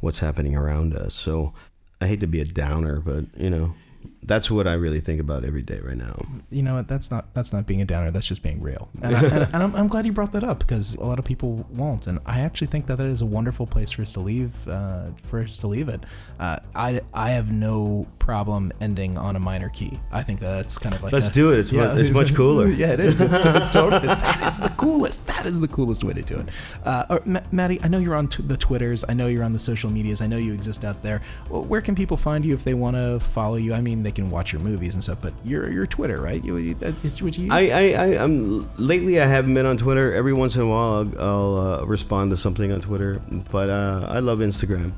what's 0.00 0.20
happening 0.20 0.56
around 0.56 0.94
us. 0.94 1.14
So 1.14 1.52
i 2.00 2.06
hate 2.06 2.20
to 2.20 2.26
be 2.26 2.40
a 2.40 2.44
downer 2.44 2.98
but 3.00 3.24
you 3.36 3.50
know 3.50 3.74
that's 4.22 4.50
what 4.50 4.66
i 4.66 4.74
really 4.74 5.00
think 5.00 5.20
about 5.20 5.44
every 5.44 5.62
day 5.62 5.80
right 5.80 5.96
now 5.96 6.16
you 6.50 6.62
know 6.62 6.74
what? 6.74 6.88
That's 6.88 7.10
not 7.10 7.32
that's 7.32 7.52
not 7.52 7.66
being 7.66 7.80
a 7.80 7.84
downer. 7.84 8.10
That's 8.10 8.26
just 8.26 8.42
being 8.42 8.60
real. 8.60 8.88
And, 9.02 9.16
I, 9.16 9.22
and, 9.24 9.54
and 9.54 9.56
I'm, 9.56 9.76
I'm 9.76 9.88
glad 9.88 10.04
you 10.04 10.12
brought 10.12 10.32
that 10.32 10.42
up 10.44 10.58
because 10.58 10.96
a 10.96 11.04
lot 11.04 11.18
of 11.18 11.24
people 11.24 11.64
won't. 11.70 12.06
And 12.08 12.18
I 12.26 12.40
actually 12.40 12.66
think 12.66 12.86
that 12.86 12.98
that 12.98 13.06
is 13.06 13.20
a 13.20 13.26
wonderful 13.26 13.66
place 13.66 13.92
for 13.92 14.02
us 14.02 14.12
to 14.12 14.20
leave 14.20 14.52
uh, 14.68 15.10
for 15.24 15.40
us 15.40 15.58
to 15.58 15.68
leave 15.68 15.88
it. 15.88 16.00
Uh, 16.38 16.58
I 16.74 17.00
I 17.14 17.30
have 17.30 17.50
no 17.52 18.06
problem 18.18 18.72
ending 18.80 19.16
on 19.16 19.36
a 19.36 19.38
minor 19.38 19.68
key. 19.68 19.98
I 20.12 20.22
think 20.22 20.40
that 20.40 20.54
that's 20.56 20.76
kind 20.76 20.94
of 20.94 21.02
like 21.02 21.12
Let's 21.12 21.30
a- 21.30 21.32
do 21.32 21.52
it. 21.52 21.60
It's 21.60 21.72
mu- 21.72 21.82
it's 21.82 22.10
much 22.10 22.34
cooler. 22.34 22.66
yeah, 22.82 22.92
it 22.92 23.00
is. 23.00 23.20
It's, 23.20 23.44
it's 23.44 23.72
totally 23.72 24.06
that 24.06 24.42
is 24.44 24.58
the 24.58 24.70
coolest. 24.70 25.26
That 25.28 25.46
is 25.46 25.60
the 25.60 25.68
coolest 25.68 26.02
way 26.02 26.14
to 26.14 26.22
do 26.22 26.40
it. 26.40 26.48
Uh, 26.84 27.04
or, 27.10 27.22
Ma- 27.24 27.40
Maddie, 27.52 27.80
I 27.82 27.88
know 27.88 27.98
you're 27.98 28.16
on 28.16 28.28
t- 28.28 28.42
the 28.42 28.56
Twitters. 28.56 29.04
I 29.08 29.14
know 29.14 29.28
you're 29.28 29.44
on 29.44 29.52
the 29.52 29.58
social 29.58 29.90
medias. 29.90 30.20
I 30.20 30.26
know 30.26 30.36
you 30.36 30.52
exist 30.52 30.84
out 30.84 31.02
there. 31.02 31.20
Well, 31.48 31.62
where 31.62 31.80
can 31.80 31.94
people 31.94 32.16
find 32.16 32.44
you 32.44 32.54
if 32.54 32.64
they 32.64 32.74
want 32.74 32.96
to 32.96 33.20
follow 33.20 33.56
you? 33.56 33.72
I 33.74 33.80
mean, 33.80 33.89
they 33.94 34.12
can 34.12 34.30
watch 34.30 34.52
your 34.52 34.62
movies 34.62 34.94
and 34.94 35.02
stuff, 35.02 35.18
but 35.20 35.32
you're 35.44 35.70
you're 35.70 35.86
Twitter, 35.86 36.20
right? 36.20 36.42
You, 36.44 36.74
that's 36.74 37.20
what 37.22 37.36
you 37.36 37.44
use. 37.44 37.52
I, 37.52 37.60
I, 37.68 37.82
I, 37.92 38.24
I'm 38.24 38.68
lately. 38.76 39.20
I 39.20 39.26
haven't 39.26 39.54
been 39.54 39.66
on 39.66 39.76
Twitter. 39.76 40.12
Every 40.12 40.32
once 40.32 40.56
in 40.56 40.62
a 40.62 40.66
while, 40.66 41.10
I'll, 41.18 41.20
I'll 41.20 41.58
uh, 41.58 41.84
respond 41.84 42.30
to 42.30 42.36
something 42.36 42.72
on 42.72 42.80
Twitter. 42.80 43.20
But 43.50 43.70
uh, 43.70 44.06
I 44.08 44.20
love 44.20 44.38
Instagram. 44.38 44.92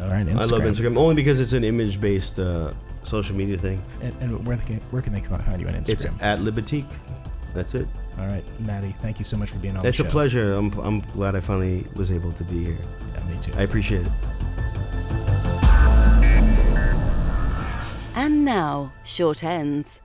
All 0.00 0.08
right, 0.08 0.26
Instagram. 0.26 0.40
I 0.40 0.44
love 0.46 0.62
Instagram 0.62 0.98
only 0.98 1.14
because 1.14 1.38
it's 1.40 1.52
an 1.52 1.64
image-based 1.64 2.38
uh, 2.38 2.72
social 3.04 3.36
media 3.36 3.56
thing. 3.56 3.80
And, 4.02 4.14
and 4.20 4.46
where, 4.46 4.56
they 4.56 4.64
can, 4.64 4.76
where 4.90 5.02
can 5.02 5.12
they 5.12 5.20
find 5.20 5.60
you 5.60 5.68
on 5.68 5.74
Instagram? 5.74 5.88
It's 5.88 6.06
at 6.20 6.40
Libatique. 6.40 6.90
That's 7.54 7.74
it. 7.74 7.86
All 8.18 8.26
right, 8.26 8.44
Maddie, 8.60 8.94
thank 9.02 9.18
you 9.18 9.24
so 9.24 9.36
much 9.36 9.50
for 9.50 9.58
being 9.58 9.76
on 9.76 9.84
It's 9.84 9.98
a 9.98 10.04
show. 10.04 10.10
pleasure. 10.10 10.54
I'm, 10.54 10.72
I'm 10.80 11.00
glad 11.00 11.34
I 11.34 11.40
finally 11.40 11.86
was 11.96 12.12
able 12.12 12.32
to 12.32 12.44
be 12.44 12.64
here. 12.64 12.78
Yeah, 13.14 13.24
me 13.24 13.40
too. 13.40 13.52
I 13.56 13.62
appreciate 13.62 14.06
it. 14.06 14.12
And 18.14 18.44
now, 18.44 18.92
short 19.04 19.42
ends. 19.42 20.00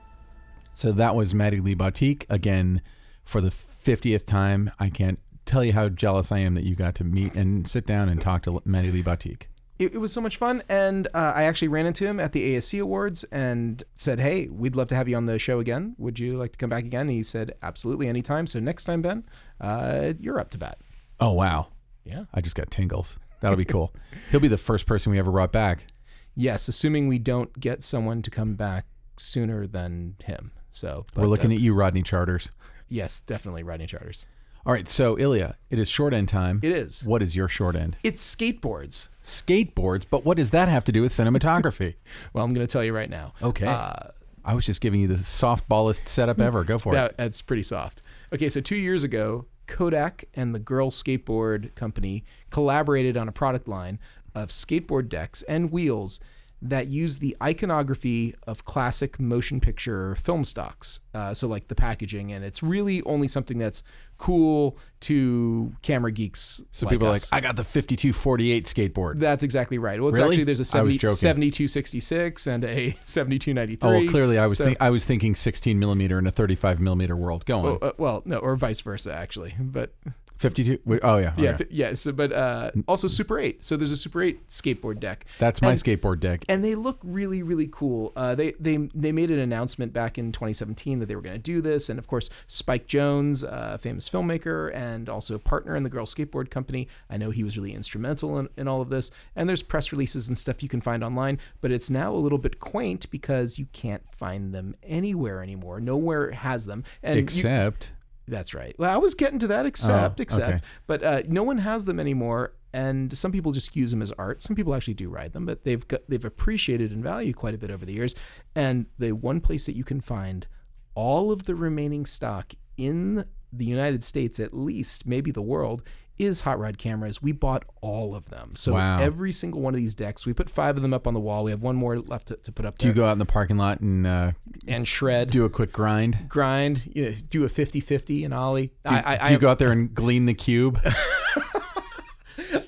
So 0.74 0.92
that 0.92 1.14
was 1.14 1.34
Maddie 1.34 1.60
Libatique 1.60 2.24
again 2.28 2.80
for 3.24 3.40
the 3.40 3.50
50th 3.50 4.26
time. 4.26 4.70
I 4.78 4.88
can't 4.90 5.18
tell 5.46 5.64
you 5.64 5.72
how 5.72 5.88
jealous 5.88 6.32
I 6.32 6.38
am 6.38 6.54
that 6.54 6.64
you 6.64 6.74
got 6.74 6.94
to 6.96 7.04
meet 7.04 7.34
and 7.34 7.66
sit 7.68 7.86
down 7.86 8.08
and 8.08 8.20
talk 8.20 8.42
to 8.44 8.60
Maddie 8.64 8.90
Libatique. 8.92 9.42
it, 9.78 9.94
it 9.94 9.98
was 9.98 10.12
so 10.12 10.20
much 10.20 10.36
fun 10.36 10.62
and 10.68 11.06
uh, 11.14 11.32
i 11.34 11.44
actually 11.44 11.66
ran 11.68 11.86
into 11.86 12.04
him 12.06 12.20
at 12.20 12.32
the 12.32 12.54
asc 12.56 12.78
awards 12.80 13.24
and 13.32 13.82
said 13.96 14.20
hey 14.20 14.46
we'd 14.48 14.76
love 14.76 14.88
to 14.88 14.94
have 14.94 15.08
you 15.08 15.16
on 15.16 15.24
the 15.24 15.38
show 15.38 15.58
again 15.58 15.94
would 15.96 16.18
you 16.18 16.32
like 16.36 16.52
to 16.52 16.58
come 16.58 16.68
back 16.70 16.84
again 16.84 17.02
and 17.02 17.10
he 17.10 17.22
said 17.22 17.52
absolutely 17.62 18.06
anytime 18.06 18.46
so 18.46 18.60
next 18.60 18.84
time 18.84 19.00
ben 19.00 19.24
uh, 19.60 20.12
you're 20.20 20.38
up 20.38 20.50
to 20.50 20.58
bat 20.58 20.78
Oh, 21.18 21.32
wow. 21.32 21.68
yeah 22.04 22.24
I 22.34 22.40
just 22.42 22.54
got 22.56 22.70
tingles. 22.70 23.18
That'll 23.40 23.56
be 23.56 23.64
cool. 23.64 23.92
He'll 24.30 24.40
be 24.40 24.48
the 24.48 24.56
first 24.58 24.86
person 24.86 25.10
we 25.12 25.18
ever 25.18 25.30
brought 25.30 25.50
back. 25.52 25.86
Yes 26.34 26.68
assuming 26.68 27.08
we 27.08 27.18
don't 27.18 27.58
get 27.60 27.82
someone 27.82 28.22
to 28.22 28.30
come 28.30 28.54
back 28.54 28.86
sooner 29.18 29.66
than 29.66 30.16
him 30.24 30.52
so 30.70 31.04
We're 31.16 31.26
looking 31.26 31.52
at 31.52 31.58
you, 31.60 31.74
Rodney 31.74 32.02
Charters. 32.02 32.50
yes 32.88 33.20
definitely 33.20 33.62
Rodney 33.62 33.86
charters 33.86 34.26
All 34.66 34.72
right. 34.72 34.88
So, 34.88 35.18
Ilya, 35.18 35.56
it 35.70 35.78
is 35.78 35.88
short 35.88 36.12
end 36.14 36.28
time. 36.28 36.60
it 36.62 36.72
is 36.72 37.02
What 37.04 37.22
is 37.22 37.34
your 37.36 37.48
short 37.48 37.76
end? 37.76 37.96
it's 38.02 38.22
skateboards 38.36 39.08
Skateboards, 39.24 40.06
but 40.08 40.24
what 40.24 40.36
does 40.36 40.50
that 40.50 40.68
have 40.68 40.84
to 40.86 40.92
do 40.92 41.02
with 41.02 41.12
cinematography? 41.12 41.94
well 42.32 42.44
i'm 42.44 42.52
going 42.54 42.66
to 42.66 42.70
tell 42.72 42.84
you 42.84 42.94
right 42.94 43.10
now 43.10 43.32
Okay. 43.42 43.66
uh, 43.66 43.94
I 44.42 44.54
was 44.54 44.64
just 44.64 44.80
giving 44.80 45.00
you 45.00 45.06
the 45.08 45.14
softballest 45.16 46.06
setup 46.08 46.40
ever. 46.48 46.64
Go 46.64 46.78
for 46.78 46.96
it. 46.96 47.14
That's 47.18 47.42
pretty 47.42 47.62
soft. 47.62 48.00
Okay, 48.32 48.48
so 48.48 48.62
two 48.62 48.74
years 48.74 49.04
ago, 49.04 49.44
Kodak 49.66 50.24
and 50.34 50.54
the 50.54 50.58
Girl 50.58 50.90
Skateboard 50.90 51.74
Company 51.74 52.24
collaborated 52.48 53.18
on 53.18 53.28
a 53.28 53.32
product 53.32 53.68
line 53.68 53.98
of 54.34 54.48
skateboard 54.48 55.08
decks 55.08 55.42
and 55.42 55.70
wheels 55.72 56.20
that 56.62 56.88
use 56.88 57.20
the 57.20 57.34
iconography 57.42 58.34
of 58.46 58.66
classic 58.66 59.18
motion 59.18 59.60
picture 59.60 60.14
film 60.16 60.44
stocks. 60.44 61.00
Uh, 61.14 61.32
so, 61.32 61.48
like 61.48 61.68
the 61.68 61.74
packaging, 61.74 62.30
and 62.32 62.44
it's 62.44 62.62
really 62.62 63.02
only 63.04 63.26
something 63.28 63.56
that's 63.56 63.82
cool 64.18 64.76
to 65.00 65.72
camera 65.80 66.12
geeks. 66.12 66.62
So 66.70 66.84
like 66.84 66.92
people 66.92 67.08
are 67.08 67.12
like. 67.12 67.22
I 67.32 67.40
got 67.40 67.56
the 67.56 67.64
5248 67.64 68.66
skateboard. 68.66 69.18
That's 69.20 69.42
exactly 69.42 69.78
right. 69.78 69.98
Well, 69.98 70.10
it's 70.10 70.18
Really? 70.18 70.32
actually 70.34 70.44
there's 70.44 70.60
a 70.60 70.66
70, 70.66 70.98
7266 70.98 72.46
and 72.46 72.64
a 72.64 72.90
7293. 73.04 73.88
Oh, 73.88 73.92
well, 73.92 74.06
clearly 74.10 74.38
I 74.38 74.46
was 74.46 74.58
So- 74.58 74.66
think, 74.66 74.76
I 74.82 74.90
was 74.90 75.06
thinking 75.06 75.34
16 75.34 75.78
millimeter 75.78 76.18
in 76.18 76.26
a 76.26 76.30
35 76.30 76.78
millimeter 76.80 77.16
world. 77.16 77.46
going. 77.46 77.64
on. 77.66 77.78
Oh, 77.80 77.86
uh, 77.86 77.92
well, 77.96 78.22
no, 78.26 78.36
or 78.36 78.54
vice 78.56 78.82
versa, 78.82 79.14
actually. 79.14 79.54
But 79.58 79.94
52. 80.40 80.78
wait, 80.84 81.00
Oh 81.02 81.18
yeah. 81.18 81.34
Yeah, 81.36 81.50
okay. 81.50 81.66
yeah. 81.70 81.94
So, 81.94 82.12
but 82.12 82.32
uh, 82.32 82.70
also 82.88 83.08
Super 83.08 83.38
8. 83.38 83.62
So 83.62 83.76
there's 83.76 83.90
a 83.90 83.96
Super 83.96 84.22
8 84.22 84.48
skateboard 84.48 84.98
deck. 84.98 85.26
That's 85.38 85.60
my 85.60 85.72
and- 85.72 85.78
skateboard 85.82 86.20
deck. 86.20 86.44
And 86.48 86.64
they 86.64 86.74
look 86.74 86.98
really, 87.02 87.42
really 87.42 87.68
cool. 87.70 88.12
Uh, 88.16 88.34
they 88.34 88.52
they 88.58 88.76
they 88.94 89.12
made 89.12 89.30
an 89.30 89.38
announcement 89.38 89.92
back 89.92 90.16
in 90.18 90.32
2017 90.32 90.98
that 91.00 91.06
they 91.06 91.14
were 91.14 91.20
going 91.22 91.36
to 91.36 91.38
do 91.42 91.60
this, 91.60 91.88
and 91.90 91.98
of 91.98 92.06
course 92.06 92.30
Spike 92.46 92.86
Jonze, 92.86 93.44
a 93.46 93.76
famous 93.78 94.08
filmmaker 94.08 94.74
and 94.74 95.08
also 95.08 95.38
partner 95.38 95.76
in 95.76 95.82
the 95.82 95.90
Girl 95.90 96.06
Skateboard 96.06 96.50
Company, 96.50 96.88
I 97.10 97.16
know 97.18 97.30
he 97.30 97.44
was 97.44 97.56
really 97.58 97.74
instrumental 97.74 98.38
in, 98.38 98.48
in 98.56 98.66
all 98.66 98.80
of 98.80 98.88
this. 98.88 99.10
And 99.36 99.48
there's 99.48 99.62
press 99.62 99.92
releases 99.92 100.26
and 100.28 100.38
stuff 100.38 100.62
you 100.62 100.68
can 100.68 100.80
find 100.80 101.04
online, 101.04 101.38
but 101.60 101.70
it's 101.70 101.90
now 101.90 102.14
a 102.14 102.16
little 102.16 102.38
bit 102.38 102.60
quaint 102.60 103.10
because 103.10 103.58
you 103.58 103.66
can't 103.72 104.02
find 104.10 104.54
them 104.54 104.74
anywhere 104.82 105.42
anymore. 105.42 105.80
Nowhere 105.80 106.30
has 106.30 106.64
them. 106.66 106.84
And 107.02 107.16
you- 107.16 107.22
Except 107.22 107.92
that's 108.30 108.54
right. 108.54 108.74
Well, 108.78 108.92
I 108.92 108.96
was 108.96 109.14
getting 109.14 109.38
to 109.40 109.48
that. 109.48 109.66
Except, 109.66 110.20
Oh, 110.20 110.22
except, 110.22 110.48
okay. 110.54 110.64
but 110.86 111.02
uh, 111.02 111.22
no 111.28 111.42
one 111.42 111.58
has 111.58 111.84
them 111.84 112.00
anymore, 112.00 112.54
and 112.72 113.16
some 113.16 113.32
people 113.32 113.52
just 113.52 113.76
use 113.76 113.90
them 113.90 114.00
as 114.02 114.12
art. 114.12 114.42
Some 114.42 114.56
people 114.56 114.74
actually 114.74 114.94
do 114.94 115.08
ride 115.10 115.32
them, 115.32 115.44
but 115.46 115.64
they've 115.64 115.86
got, 115.86 116.00
they've 116.08 116.24
appreciated 116.24 116.92
in 116.92 117.02
value 117.02 117.32
quite 117.34 117.54
a 117.54 117.58
bit 117.58 117.70
over 117.70 117.84
the 117.84 117.92
years. 117.92 118.14
And 118.54 118.86
the 118.98 119.12
one 119.12 119.40
place 119.40 119.66
that 119.66 119.76
you 119.76 119.84
can 119.84 120.00
find 120.00 120.46
all 120.94 121.30
of 121.32 121.44
the 121.44 121.54
remaining 121.54 122.06
stock 122.06 122.52
in 122.76 123.24
the 123.52 123.64
United 123.64 124.02
States, 124.04 124.38
at 124.40 124.54
least, 124.54 125.06
maybe 125.06 125.30
the 125.30 125.42
world, 125.42 125.82
is 126.20 126.42
hot 126.42 126.58
rod 126.58 126.78
cameras. 126.78 127.22
We 127.22 127.32
bought 127.32 127.64
all 127.80 128.14
of 128.14 128.30
them. 128.30 128.50
So 128.54 128.74
Wow. 128.74 128.98
every 129.00 129.32
single 129.32 129.60
one 129.60 129.74
of 129.74 129.78
these 129.80 129.94
decks, 129.94 130.26
we 130.26 130.32
put 130.32 130.48
five 130.50 130.76
of 130.76 130.82
them 130.82 130.92
up 130.94 131.06
on 131.06 131.14
the 131.14 131.20
wall. 131.20 131.44
We 131.44 131.50
have 131.50 131.62
one 131.62 131.76
more 131.76 131.98
left 131.98 132.28
to, 132.28 132.36
to 132.36 132.52
put 132.52 132.66
up 132.66 132.78
Do 132.78 132.84
there. 132.84 132.90
you 132.92 132.94
go 133.02 133.06
out 133.06 133.12
in 133.12 133.18
the 133.18 133.26
parking 133.26 133.56
lot 133.56 133.80
and 133.80 134.06
uh, 134.06 134.32
and 134.68 134.86
shred, 134.86 135.30
do 135.30 135.44
a 135.44 135.50
quick 135.50 135.72
grind? 135.72 136.28
grind, 136.28 136.90
you 136.94 137.06
know, 137.06 137.12
do 137.28 137.44
a 137.44 137.48
50-50 137.48 138.24
and 138.24 138.34
ollie. 138.34 138.66
Do, 138.86 138.94
I, 138.94 139.18
I, 139.20 139.26
do 139.28 139.32
you 139.32 139.38
I, 139.38 139.40
go 139.40 139.48
out 139.48 139.58
there 139.58 139.72
and 139.72 139.94
glean 139.94 140.26
the 140.26 140.34
cube? 140.34 140.78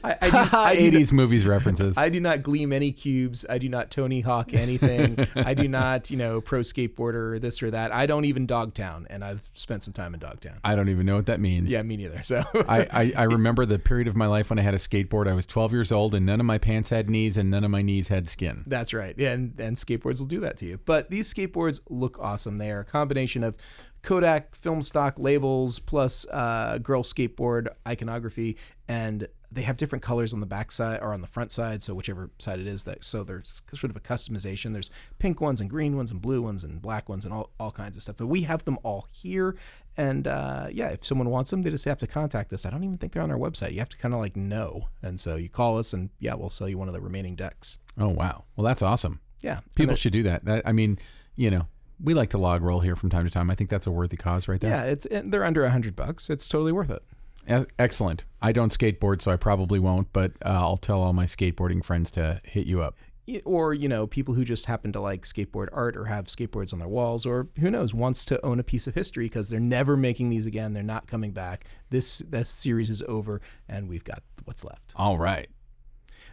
I, 0.04 0.16
I, 0.20 0.30
do, 0.30 0.36
I, 0.56 0.90
do, 0.90 0.92
80s 0.98 1.12
movies 1.12 1.46
references. 1.46 1.96
I 1.96 2.08
do 2.08 2.20
not 2.20 2.42
gleam 2.42 2.72
any 2.72 2.92
cubes. 2.92 3.44
I 3.48 3.58
do 3.58 3.68
not 3.68 3.90
Tony 3.90 4.20
Hawk 4.20 4.52
anything. 4.54 5.26
I 5.36 5.54
do 5.54 5.68
not, 5.68 6.10
you 6.10 6.16
know, 6.16 6.40
pro 6.40 6.60
skateboarder 6.60 7.34
or 7.34 7.38
this 7.38 7.62
or 7.62 7.70
that. 7.70 7.94
I 7.94 8.06
don't 8.06 8.24
even 8.24 8.46
Dogtown, 8.46 9.06
and 9.10 9.24
I've 9.24 9.48
spent 9.52 9.84
some 9.84 9.92
time 9.92 10.14
in 10.14 10.20
Dogtown. 10.20 10.58
I 10.64 10.74
don't 10.74 10.88
even 10.88 11.06
know 11.06 11.16
what 11.16 11.26
that 11.26 11.40
means. 11.40 11.70
Yeah, 11.70 11.82
me 11.82 11.96
neither. 11.96 12.22
So 12.22 12.42
I, 12.54 12.86
I, 12.90 13.12
I 13.16 13.22
remember 13.24 13.66
the 13.66 13.78
period 13.78 14.08
of 14.08 14.16
my 14.16 14.26
life 14.26 14.50
when 14.50 14.58
I 14.58 14.62
had 14.62 14.74
a 14.74 14.78
skateboard. 14.78 15.28
I 15.28 15.34
was 15.34 15.46
12 15.46 15.72
years 15.72 15.92
old, 15.92 16.14
and 16.14 16.26
none 16.26 16.40
of 16.40 16.46
my 16.46 16.58
pants 16.58 16.90
had 16.90 17.08
knees, 17.08 17.36
and 17.36 17.50
none 17.50 17.64
of 17.64 17.70
my 17.70 17.82
knees 17.82 18.08
had 18.08 18.28
skin. 18.28 18.64
That's 18.66 18.92
right. 18.94 19.14
Yeah, 19.16 19.32
and, 19.32 19.58
and 19.60 19.76
skateboards 19.76 20.18
will 20.18 20.26
do 20.26 20.40
that 20.40 20.56
to 20.58 20.66
you. 20.66 20.78
But 20.84 21.10
these 21.10 21.32
skateboards 21.32 21.80
look 21.88 22.18
awesome. 22.20 22.58
They 22.58 22.70
are 22.70 22.80
a 22.80 22.84
combination 22.84 23.44
of 23.44 23.56
Kodak 24.02 24.56
film 24.56 24.82
stock 24.82 25.18
labels 25.18 25.78
plus 25.78 26.26
uh, 26.28 26.78
girl 26.82 27.02
skateboard 27.02 27.68
iconography, 27.86 28.56
and 28.92 29.26
they 29.50 29.62
have 29.62 29.76
different 29.76 30.02
colors 30.02 30.32
on 30.34 30.40
the 30.40 30.46
back 30.46 30.70
side 30.72 30.98
or 31.02 31.12
on 31.12 31.20
the 31.20 31.26
front 31.26 31.50
side. 31.52 31.82
So 31.82 31.94
whichever 31.94 32.30
side 32.38 32.58
it 32.58 32.66
is, 32.66 32.84
that 32.84 33.04
so 33.04 33.24
there's 33.24 33.62
sort 33.72 33.90
of 33.90 33.96
a 33.96 34.00
customization. 34.00 34.72
There's 34.72 34.90
pink 35.18 35.40
ones 35.40 35.60
and 35.60 35.68
green 35.70 35.96
ones 35.96 36.10
and 36.10 36.20
blue 36.20 36.42
ones 36.42 36.64
and 36.64 36.80
black 36.80 37.08
ones 37.08 37.24
and 37.24 37.32
all, 37.32 37.50
all 37.58 37.70
kinds 37.70 37.96
of 37.96 38.02
stuff. 38.02 38.16
But 38.18 38.26
we 38.26 38.42
have 38.42 38.64
them 38.64 38.78
all 38.82 39.06
here. 39.10 39.56
And 39.96 40.26
uh, 40.26 40.68
yeah, 40.70 40.88
if 40.88 41.04
someone 41.04 41.30
wants 41.30 41.50
them, 41.50 41.62
they 41.62 41.70
just 41.70 41.84
have 41.86 41.98
to 41.98 42.06
contact 42.06 42.52
us. 42.52 42.64
I 42.66 42.70
don't 42.70 42.84
even 42.84 42.96
think 42.98 43.12
they're 43.12 43.22
on 43.22 43.30
our 43.30 43.38
website. 43.38 43.72
You 43.72 43.78
have 43.78 43.90
to 43.90 43.98
kind 43.98 44.14
of 44.14 44.20
like 44.20 44.36
know. 44.36 44.88
And 45.02 45.20
so 45.20 45.36
you 45.36 45.48
call 45.48 45.78
us, 45.78 45.92
and 45.92 46.10
yeah, 46.18 46.34
we'll 46.34 46.50
sell 46.50 46.68
you 46.68 46.78
one 46.78 46.88
of 46.88 46.94
the 46.94 47.00
remaining 47.00 47.36
decks. 47.36 47.78
Oh, 47.98 48.08
wow. 48.08 48.44
Well, 48.56 48.64
that's 48.64 48.82
awesome. 48.82 49.20
Yeah, 49.40 49.60
People 49.74 49.96
should 49.96 50.12
do 50.12 50.22
that. 50.22 50.44
that. 50.44 50.62
I 50.66 50.72
mean, 50.72 50.98
you 51.34 51.50
know, 51.50 51.66
we 52.02 52.14
like 52.14 52.30
to 52.30 52.38
log 52.38 52.62
roll 52.62 52.80
here 52.80 52.96
from 52.96 53.10
time 53.10 53.24
to 53.24 53.30
time. 53.30 53.50
I 53.50 53.54
think 53.54 53.70
that's 53.70 53.86
a 53.86 53.90
worthy 53.90 54.16
cause 54.16 54.48
right 54.48 54.60
there. 54.60 54.70
Yeah, 54.70 54.84
it's 54.84 55.06
they're 55.10 55.44
under 55.44 55.64
a 55.64 55.70
hundred 55.70 55.94
bucks. 55.96 56.30
It's 56.30 56.48
totally 56.48 56.72
worth 56.72 56.90
it. 56.90 57.02
Excellent. 57.48 58.24
I 58.40 58.52
don't 58.52 58.76
skateboard, 58.76 59.22
so 59.22 59.32
I 59.32 59.36
probably 59.36 59.78
won't, 59.78 60.12
but 60.12 60.32
uh, 60.44 60.48
I'll 60.48 60.76
tell 60.76 61.00
all 61.00 61.12
my 61.12 61.26
skateboarding 61.26 61.84
friends 61.84 62.10
to 62.12 62.40
hit 62.44 62.66
you 62.66 62.82
up. 62.82 62.96
Or 63.44 63.72
you 63.72 63.88
know, 63.88 64.06
people 64.06 64.34
who 64.34 64.44
just 64.44 64.66
happen 64.66 64.92
to 64.92 65.00
like 65.00 65.22
skateboard 65.22 65.68
art 65.72 65.96
or 65.96 66.06
have 66.06 66.26
skateboards 66.26 66.72
on 66.72 66.80
their 66.80 66.88
walls, 66.88 67.24
or 67.24 67.48
who 67.60 67.70
knows, 67.70 67.94
wants 67.94 68.24
to 68.26 68.44
own 68.44 68.58
a 68.58 68.64
piece 68.64 68.86
of 68.86 68.94
history 68.94 69.26
because 69.26 69.48
they're 69.48 69.60
never 69.60 69.96
making 69.96 70.30
these 70.30 70.46
again. 70.46 70.72
They're 70.72 70.82
not 70.82 71.06
coming 71.06 71.30
back. 71.32 71.64
This 71.90 72.18
this 72.18 72.50
series 72.50 72.90
is 72.90 73.02
over, 73.02 73.40
and 73.68 73.88
we've 73.88 74.04
got 74.04 74.22
what's 74.44 74.64
left. 74.64 74.92
All 74.96 75.18
right. 75.18 75.48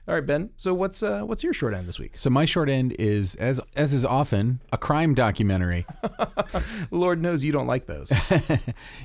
All 0.07 0.15
right, 0.15 0.25
Ben. 0.25 0.49
So 0.57 0.73
what's 0.73 1.03
uh 1.03 1.21
what's 1.21 1.43
your 1.43 1.53
short 1.53 1.73
end 1.73 1.87
this 1.87 1.99
week? 1.99 2.17
So 2.17 2.29
my 2.29 2.45
short 2.45 2.69
end 2.69 2.93
is, 2.97 3.35
as 3.35 3.59
as 3.75 3.93
is 3.93 4.05
often, 4.05 4.61
a 4.71 4.77
crime 4.77 5.13
documentary. 5.13 5.85
Lord 6.91 7.21
knows 7.21 7.43
you 7.43 7.51
don't 7.51 7.67
like 7.67 7.85
those. 7.85 8.11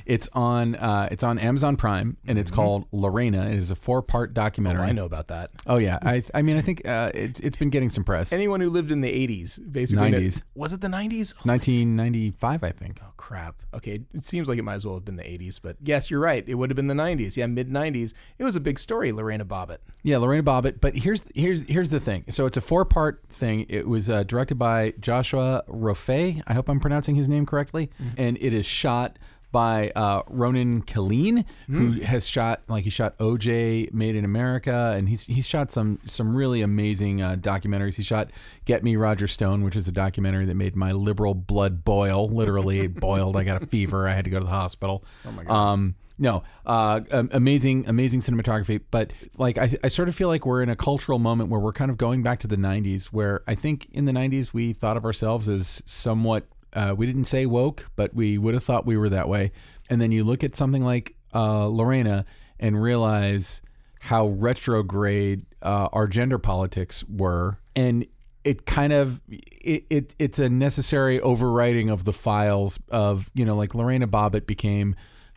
It's 0.07 0.29
on 0.33 0.75
uh, 0.75 1.09
it's 1.11 1.23
on 1.23 1.39
Amazon 1.39 1.77
Prime, 1.77 2.17
and 2.27 2.39
it's 2.39 2.51
called 2.51 2.87
Lorena. 2.93 3.47
It 3.47 3.55
is 3.55 3.71
a 3.71 3.75
four 3.75 4.03
part 4.03 4.31
oh, 4.31 4.33
documentary. 4.35 4.83
I 4.83 4.93
know 4.93 5.05
about 5.05 5.29
that. 5.29 5.51
Oh 5.67 5.79
yeah, 5.79 5.99
I 6.03 6.23
I 6.35 6.43
mean 6.43 6.57
I 6.57 6.61
think 6.61 6.87
uh, 6.87 7.11
it's 7.15 7.41
it's 7.41 7.57
been 7.57 7.71
getting 7.71 7.91
some 7.91 8.05
press. 8.05 8.33
Anyone 8.33 8.61
who 8.61 8.71
lived 8.71 8.91
in 8.91 9.01
the 9.01 9.11
'80s, 9.11 9.61
basically, 9.73 10.13
90s. 10.13 10.43
was 10.55 10.73
it 10.73 10.81
the 10.81 10.89
'90s? 10.89 11.35
1995, 11.45 12.63
I 12.63 12.71
think. 12.71 13.01
Oh 13.03 13.15
crap. 13.25 13.63
Okay, 13.73 14.01
it 14.13 14.23
seems 14.23 14.49
like 14.51 14.59
it 14.59 14.63
might 14.63 14.75
as 14.75 14.85
well 14.85 14.97
have 14.97 15.05
been 15.05 15.17
the 15.17 15.25
80s, 15.25 15.59
but 15.61 15.77
yes, 15.83 16.11
you're 16.11 16.21
right. 16.21 16.45
It 16.47 16.57
would 16.57 16.69
have 16.71 16.77
been 16.77 16.89
the 16.89 16.95
90s. 16.95 17.39
Yeah, 17.39 17.47
mid 17.47 17.71
90s. 17.71 18.13
It 18.39 18.45
was 18.45 18.55
a 18.55 18.61
big 18.61 18.79
story, 18.79 19.13
Lorena 19.13 19.47
Bobbitt. 19.47 19.79
Yeah, 20.03 20.19
Lorena 20.19 20.43
Bobbitt. 20.43 20.81
But 20.81 20.94
here's 20.95 21.25
here's 21.35 21.65
here's 21.65 21.91
the 21.91 22.01
thing. 22.01 22.25
So 22.31 22.47
it's 22.47 22.57
a 22.57 22.61
four 22.61 22.85
part 22.85 23.23
thing. 23.29 23.67
It 23.69 23.87
was 23.87 24.09
uh, 24.09 24.23
directed 24.23 24.57
by 24.57 24.95
Joshua 25.01 25.63
Rofe. 25.69 26.43
I 26.47 26.55
hope 26.55 26.69
I'm 26.69 26.81
pronouncing 26.81 27.15
his 27.15 27.29
name 27.29 27.47
correctly. 27.47 27.91
And 28.17 28.39
it 28.41 28.53
is 28.53 28.67
shot 28.67 29.19
by 29.55 29.93
uh, 29.95 30.23
Ronan 30.27 30.83
Killeen, 30.83 31.45
who 31.69 31.93
has 32.01 32.27
shot 32.29 32.63
like 32.67 32.83
he 32.83 32.91
shot 32.91 33.17
OJ 33.19 33.93
Made 33.93 34.17
in 34.17 34.25
America, 34.25 34.93
and 34.97 35.09
he's 35.09 35.27
he's 35.27 35.47
shot 35.47 35.71
some 35.71 36.01
some 36.05 36.35
really 36.35 36.61
amazing 36.61 37.23
uh, 37.23 37.37
documentaries. 37.37 37.95
He 37.95 38.03
shot 38.03 38.31
Get 38.65 38.83
Me 38.83 38.97
Roger 38.97 39.29
Stone, 39.29 39.63
which 39.63 39.77
is 39.77 39.87
a 39.87 39.93
documentary 39.93 40.45
that 40.47 40.57
made 40.57 40.75
my 40.75 40.91
liberal 40.91 41.35
blood 41.35 41.85
boil. 41.85 42.29
Literally 42.29 42.81
it 42.81 42.95
boiled. 43.01 43.37
I 43.37 43.45
got 43.45 43.63
a 43.63 43.67
fever. 43.67 44.09
I 44.09 44.13
had 44.13 44.25
to 44.25 44.31
go 44.31 44.41
to 44.41 44.45
the 44.45 44.51
hospital. 44.51 45.05
Oh 45.25 45.31
my 45.31 45.45
god. 45.45 45.55
Um, 45.55 45.95
no, 46.19 46.45
uh, 46.65 47.01
amazing, 47.11 47.87
amazing 47.89 48.21
cinematography. 48.21 48.81
But 48.91 49.13
like, 49.37 49.59
I, 49.59 49.71
I 49.83 49.89
sort 49.89 50.09
of 50.09 50.15
feel 50.15 50.29
like 50.29 50.47
we're 50.47 50.63
in 50.63 50.69
a 50.69 50.77
cultural 50.77 51.19
moment 51.19 51.51
where 51.51 51.61
we're 51.61 51.73
kind 51.73 51.91
of 51.91 51.97
going 51.97 52.23
back 52.23 52.39
to 52.41 52.47
the 52.47 52.57
'90s, 52.57 53.07
where 53.07 53.43
I 53.47 53.55
think 53.55 53.89
in 53.91 54.05
the 54.05 54.13
'90s 54.13 54.53
we 54.53 54.73
thought 54.73 54.97
of 54.97 55.05
ourselves 55.05 55.49
as 55.49 55.83
somewhat. 55.87 56.47
Uh, 56.73 56.93
we 56.97 57.07
didn't 57.07 57.27
say 57.27 57.47
woke, 57.47 57.87
but 57.95 58.15
we 58.15 58.37
would 58.37 58.53
have 58.53 58.65
thought 58.65 58.85
we 58.85 58.97
were 58.97 59.09
that 59.09 59.29
way. 59.29 59.53
And 59.89 60.01
then 60.01 60.11
you 60.11 60.25
look 60.25 60.43
at 60.43 60.57
something 60.57 60.85
like 60.85 61.15
uh, 61.33 61.69
Lorena 61.69 62.25
and 62.59 62.81
realize 62.81 63.63
how 64.01 64.27
retrograde 64.27 65.47
uh, 65.63 65.89
our 65.93 66.09
gender 66.09 66.39
politics 66.39 67.05
were, 67.05 67.59
and 67.77 68.07
it 68.45 68.67
kind 68.67 68.93
of 68.93 69.21
it, 69.29 69.85
it 69.89 70.15
it's 70.19 70.39
a 70.39 70.49
necessary 70.49 71.19
overwriting 71.21 71.93
of 71.93 72.05
the 72.05 72.13
files 72.13 72.79
of 72.91 73.31
you 73.35 73.45
know 73.45 73.57
like 73.57 73.75
Lorena 73.75 74.07
Bobbitt 74.07 74.47
became 74.47 74.95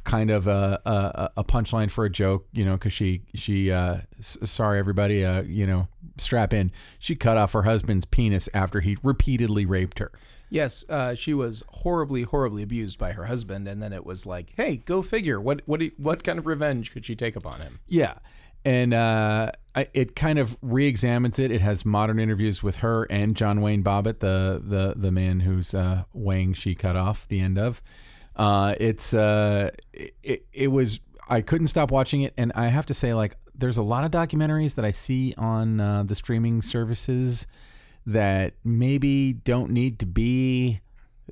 kind 0.08 0.32
of 0.32 0.48
a 0.48 0.80
a, 0.86 1.30
a 1.38 1.44
punchline 1.44 1.92
for 1.92 2.06
a 2.06 2.10
joke, 2.10 2.48
you 2.52 2.66
know, 2.66 2.74
because 2.74 2.94
she 2.94 3.22
she 3.36 3.72
uh, 3.72 3.98
s- 4.18 4.38
sorry 4.46 4.80
everybody, 4.80 5.24
uh, 5.24 5.44
you 5.44 5.68
know, 5.68 5.88
strap 6.18 6.54
in. 6.54 6.72
She 6.98 7.16
cut 7.16 7.38
off 7.38 7.52
her 7.52 7.64
husband's 7.64 8.06
penis 8.06 8.50
after 8.54 8.80
he 8.80 8.98
repeatedly 9.04 9.66
raped 9.66 10.00
her. 10.00 10.12
Yes, 10.50 10.86
uh, 10.90 11.14
she 11.14 11.34
was 11.34 11.62
horribly, 11.70 12.24
horribly 12.24 12.64
abused 12.64 12.98
by 12.98 13.12
her 13.12 13.26
husband, 13.26 13.68
and 13.68 13.84
then 13.84 13.92
it 13.92 14.06
was 14.06 14.26
like, 14.26 14.54
hey, 14.56 14.78
go 14.78 15.02
figure. 15.02 15.40
What 15.42 15.62
what 15.66 15.82
what 15.98 16.24
kind 16.24 16.40
of 16.40 16.46
revenge 16.48 16.92
could 16.94 17.06
she 17.06 17.16
take 17.16 17.36
upon 17.36 17.60
him? 17.60 17.80
Yeah. 17.88 18.16
And 18.66 18.94
uh, 18.94 19.52
I- 19.76 19.88
it 19.94 20.16
kind 20.16 20.40
of 20.40 20.58
re-examines 20.62 21.38
it. 21.40 21.52
It 21.52 21.62
has 21.62 21.86
modern 21.86 22.20
interviews 22.20 22.64
with 22.64 22.78
her 22.78 23.06
and 23.10 23.36
John 23.36 23.62
Wayne 23.62 23.84
Bobbitt, 23.84 24.20
the 24.20 24.62
the 24.64 24.94
the 24.98 25.12
man 25.12 25.42
whose 25.42 25.74
uh, 25.74 26.04
wang 26.14 26.54
she 26.54 26.76
cut 26.76 26.96
off 26.96 27.28
the 27.28 27.40
end 27.40 27.58
of. 27.58 27.82
Uh, 28.38 28.76
it's 28.80 29.14
uh, 29.14 29.72
it, 29.94 30.46
it 30.54 30.68
was 30.68 31.02
I 31.28 31.42
couldn't 31.42 31.68
stop 31.68 31.92
watching 31.92 32.22
it, 32.22 32.34
and 32.38 32.52
I 32.56 32.68
have 32.68 32.86
to 32.86 32.94
say, 32.94 33.14
like, 33.14 33.36
there's 33.54 33.78
a 33.78 33.84
lot 33.84 34.04
of 34.06 34.12
documentaries 34.12 34.76
that 34.76 34.86
I 34.86 34.92
see 34.92 35.34
on 35.38 35.80
uh, 35.80 36.04
the 36.04 36.16
streaming 36.16 36.62
services 36.62 37.48
that 38.06 38.54
maybe 38.64 39.34
don't 39.34 39.72
need 39.72 40.00
to 40.00 40.06
be 40.06 40.80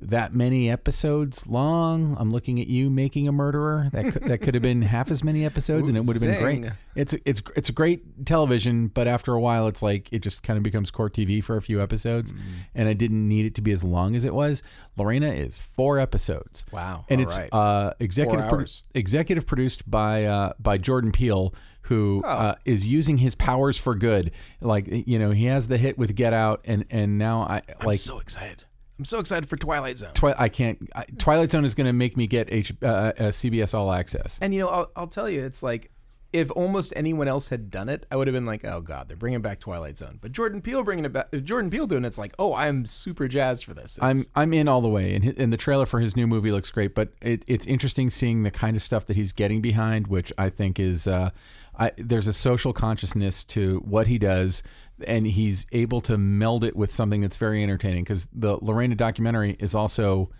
that 0.00 0.34
many 0.34 0.70
episodes 0.70 1.46
long. 1.46 2.16
I'm 2.18 2.30
looking 2.30 2.60
at 2.60 2.66
you 2.66 2.90
making 2.90 3.26
a 3.28 3.32
murderer. 3.32 3.88
That 3.92 4.12
could, 4.12 4.22
that 4.24 4.38
could 4.42 4.54
have 4.54 4.62
been 4.62 4.82
half 4.96 5.10
as 5.10 5.24
many 5.24 5.44
episodes, 5.44 5.88
and 5.88 5.96
it 5.96 6.04
would 6.04 6.14
have 6.16 6.22
been 6.22 6.40
great. 6.40 6.72
It's 6.94 7.14
it's 7.24 7.42
it's 7.56 7.70
great 7.70 8.26
television, 8.26 8.88
but 8.88 9.06
after 9.08 9.32
a 9.32 9.40
while, 9.40 9.66
it's 9.68 9.82
like 9.82 10.08
it 10.12 10.20
just 10.20 10.42
kind 10.42 10.56
of 10.56 10.62
becomes 10.62 10.90
court 10.90 11.14
TV 11.14 11.42
for 11.42 11.56
a 11.56 11.62
few 11.62 11.82
episodes, 11.82 12.34
and 12.74 12.88
I 12.88 12.92
didn't 12.92 13.26
need 13.26 13.46
it 13.46 13.54
to 13.56 13.62
be 13.62 13.72
as 13.72 13.82
long 13.84 14.14
as 14.16 14.24
it 14.24 14.34
was. 14.34 14.62
Lorena 14.96 15.28
is 15.28 15.58
four 15.58 15.98
episodes. 15.98 16.64
Wow. 16.72 17.04
and 17.08 17.20
All 17.20 17.26
it's 17.26 17.38
right. 17.38 17.48
uh, 17.52 17.92
executive 18.00 18.46
hours. 18.52 18.82
executive 18.94 19.46
produced 19.46 19.90
by 19.90 20.24
uh, 20.24 20.52
by 20.58 20.76
Jordan 20.78 21.10
Peele, 21.12 21.54
who 21.82 22.20
Oh. 22.24 22.28
uh, 22.28 22.54
is 22.64 22.86
using 22.86 23.18
his 23.18 23.34
powers 23.34 23.78
for 23.78 23.94
good. 23.94 24.30
Like 24.60 24.88
you 25.06 25.18
know, 25.18 25.30
he 25.30 25.46
has 25.46 25.68
the 25.68 25.78
hit 25.78 25.96
with 25.96 26.14
Get 26.14 26.32
Out, 26.34 26.60
and 26.66 26.84
and 26.90 27.16
now 27.18 27.40
I 27.42 27.62
I'm 27.80 27.86
like 27.86 27.96
so 27.96 28.18
excited. 28.20 28.64
I'm 28.98 29.04
so 29.04 29.18
excited 29.18 29.48
for 29.48 29.56
Twilight 29.56 29.98
Zone. 29.98 30.12
Twi- 30.14 30.34
I 30.38 30.48
can't. 30.48 30.78
I, 30.94 31.04
Twilight 31.18 31.50
Zone 31.50 31.64
is 31.64 31.74
going 31.74 31.86
to 31.86 31.92
make 31.92 32.16
me 32.16 32.26
get 32.26 32.50
H, 32.50 32.72
uh, 32.82 32.86
uh, 32.86 33.12
CBS 33.30 33.74
All 33.74 33.92
Access. 33.92 34.38
And 34.40 34.54
you 34.54 34.60
know, 34.60 34.68
I'll, 34.68 34.90
I'll 34.96 35.06
tell 35.06 35.28
you, 35.28 35.44
it's 35.44 35.62
like 35.62 35.90
if 36.32 36.50
almost 36.50 36.92
anyone 36.96 37.28
else 37.28 37.48
had 37.50 37.70
done 37.70 37.88
it, 37.88 38.04
I 38.10 38.16
would 38.16 38.26
have 38.26 38.34
been 38.34 38.46
like, 38.46 38.64
"Oh 38.64 38.80
God, 38.80 39.08
they're 39.08 39.16
bringing 39.16 39.42
back 39.42 39.60
Twilight 39.60 39.96
Zone." 39.96 40.18
But 40.20 40.32
Jordan 40.32 40.60
Peele 40.60 40.82
bringing 40.82 41.04
it 41.04 41.12
back, 41.12 41.30
Jordan 41.44 41.70
Peele 41.70 41.86
doing 41.86 42.04
it's 42.04 42.18
like, 42.18 42.34
"Oh, 42.38 42.54
I'm 42.54 42.86
super 42.86 43.28
jazzed 43.28 43.64
for 43.64 43.74
this." 43.74 43.98
I'm 44.00 44.16
I'm 44.34 44.52
in 44.54 44.66
all 44.68 44.80
the 44.80 44.88
way, 44.88 45.14
and 45.14 45.24
hi- 45.24 45.34
and 45.36 45.52
the 45.52 45.56
trailer 45.56 45.86
for 45.86 46.00
his 46.00 46.16
new 46.16 46.26
movie 46.26 46.50
looks 46.50 46.70
great. 46.70 46.94
But 46.94 47.12
it, 47.20 47.44
it's 47.46 47.66
interesting 47.66 48.10
seeing 48.10 48.42
the 48.42 48.50
kind 48.50 48.76
of 48.76 48.82
stuff 48.82 49.04
that 49.06 49.16
he's 49.16 49.32
getting 49.32 49.60
behind, 49.60 50.06
which 50.08 50.32
I 50.38 50.48
think 50.50 50.80
is 50.80 51.06
uh, 51.06 51.30
I, 51.78 51.92
there's 51.96 52.26
a 52.26 52.32
social 52.32 52.72
consciousness 52.72 53.44
to 53.44 53.78
what 53.84 54.06
he 54.06 54.18
does, 54.18 54.62
and 55.06 55.26
he's 55.26 55.66
able 55.72 56.00
to 56.02 56.16
meld 56.16 56.64
it 56.64 56.76
with 56.76 56.92
something 56.92 57.20
that's 57.20 57.36
very 57.36 57.62
entertaining. 57.62 58.04
Because 58.04 58.28
the 58.32 58.56
Lorena 58.60 58.94
documentary 58.94 59.56
is 59.58 59.74
also 59.74 60.30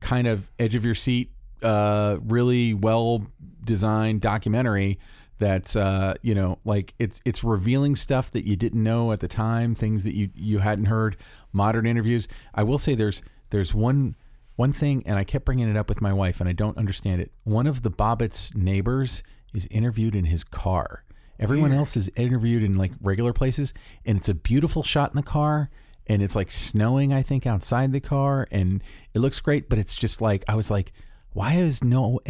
kind 0.00 0.26
of 0.26 0.50
edge 0.58 0.74
of 0.74 0.84
your 0.84 0.94
seat, 0.94 1.30
uh, 1.62 2.18
really 2.22 2.74
well 2.74 3.26
designed 3.64 4.20
documentary 4.20 4.98
that's 5.42 5.74
uh, 5.74 6.14
you 6.22 6.36
know 6.36 6.58
like 6.64 6.94
it's 7.00 7.20
it's 7.24 7.42
revealing 7.42 7.96
stuff 7.96 8.30
that 8.30 8.44
you 8.44 8.54
didn't 8.54 8.82
know 8.82 9.10
at 9.10 9.18
the 9.18 9.28
time, 9.28 9.74
things 9.74 10.04
that 10.04 10.14
you 10.14 10.30
you 10.34 10.60
hadn't 10.60 10.84
heard, 10.84 11.16
modern 11.52 11.84
interviews. 11.84 12.28
I 12.54 12.62
will 12.62 12.78
say 12.78 12.94
there's 12.94 13.22
there's 13.50 13.74
one 13.74 14.14
one 14.54 14.72
thing, 14.72 15.02
and 15.04 15.18
I 15.18 15.24
kept 15.24 15.44
bringing 15.44 15.68
it 15.68 15.76
up 15.76 15.88
with 15.88 16.00
my 16.00 16.12
wife, 16.12 16.40
and 16.40 16.48
I 16.48 16.52
don't 16.52 16.78
understand 16.78 17.20
it. 17.20 17.32
One 17.42 17.66
of 17.66 17.82
the 17.82 17.90
Bobbitt's 17.90 18.54
neighbors 18.54 19.24
is 19.52 19.66
interviewed 19.70 20.14
in 20.14 20.26
his 20.26 20.44
car. 20.44 21.04
Everyone 21.42 21.72
else 21.72 21.96
is 21.96 22.10
interviewed 22.16 22.62
in 22.62 22.76
like 22.76 22.92
regular 23.00 23.32
places, 23.32 23.74
and 24.04 24.18
it's 24.18 24.28
a 24.28 24.34
beautiful 24.34 24.82
shot 24.82 25.10
in 25.10 25.16
the 25.16 25.22
car, 25.22 25.70
and 26.06 26.22
it's 26.22 26.36
like 26.36 26.50
snowing, 26.50 27.12
I 27.12 27.22
think, 27.22 27.46
outside 27.46 27.92
the 27.92 28.00
car, 28.00 28.48
and 28.50 28.82
it 29.14 29.18
looks 29.18 29.40
great. 29.40 29.68
But 29.68 29.78
it's 29.78 29.94
just 29.94 30.20
like 30.20 30.44
I 30.48 30.54
was 30.54 30.70
like, 30.70 30.92
why 31.32 31.54
is 31.54 31.82
no, 31.82 32.20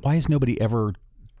why 0.00 0.14
has 0.14 0.28
nobody 0.28 0.60
ever 0.60 0.94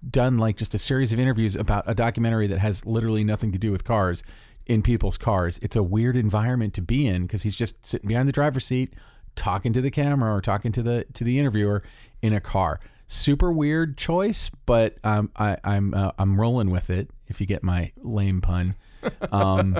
done 0.08 0.36
like 0.38 0.56
just 0.56 0.74
a 0.74 0.78
series 0.78 1.12
of 1.12 1.18
interviews 1.18 1.54
about 1.54 1.84
a 1.86 1.94
documentary 1.94 2.48
that 2.48 2.58
has 2.58 2.84
literally 2.84 3.22
nothing 3.22 3.52
to 3.52 3.58
do 3.58 3.70
with 3.70 3.84
cars 3.84 4.22
in 4.66 4.82
people's 4.82 5.16
cars? 5.16 5.58
It's 5.62 5.76
a 5.76 5.82
weird 5.82 6.16
environment 6.16 6.74
to 6.74 6.82
be 6.82 7.06
in 7.06 7.22
because 7.22 7.42
he's 7.42 7.54
just 7.56 7.84
sitting 7.86 8.08
behind 8.08 8.28
the 8.28 8.32
driver's 8.32 8.66
seat 8.66 8.94
talking 9.34 9.72
to 9.72 9.80
the 9.80 9.90
camera 9.90 10.34
or 10.34 10.40
talking 10.40 10.72
to 10.72 10.82
the 10.82 11.06
to 11.14 11.24
the 11.24 11.38
interviewer 11.38 11.82
in 12.20 12.32
a 12.32 12.40
car. 12.40 12.80
Super 13.08 13.52
weird 13.52 13.98
choice, 13.98 14.50
but 14.64 14.96
um, 15.04 15.30
I, 15.36 15.58
I'm 15.64 15.92
uh, 15.94 16.12
I'm 16.18 16.40
rolling 16.40 16.70
with 16.70 16.90
it. 16.90 17.10
If 17.32 17.40
you 17.40 17.46
get 17.46 17.62
my 17.62 17.92
lame 17.96 18.42
pun, 18.42 18.74
um, 19.32 19.78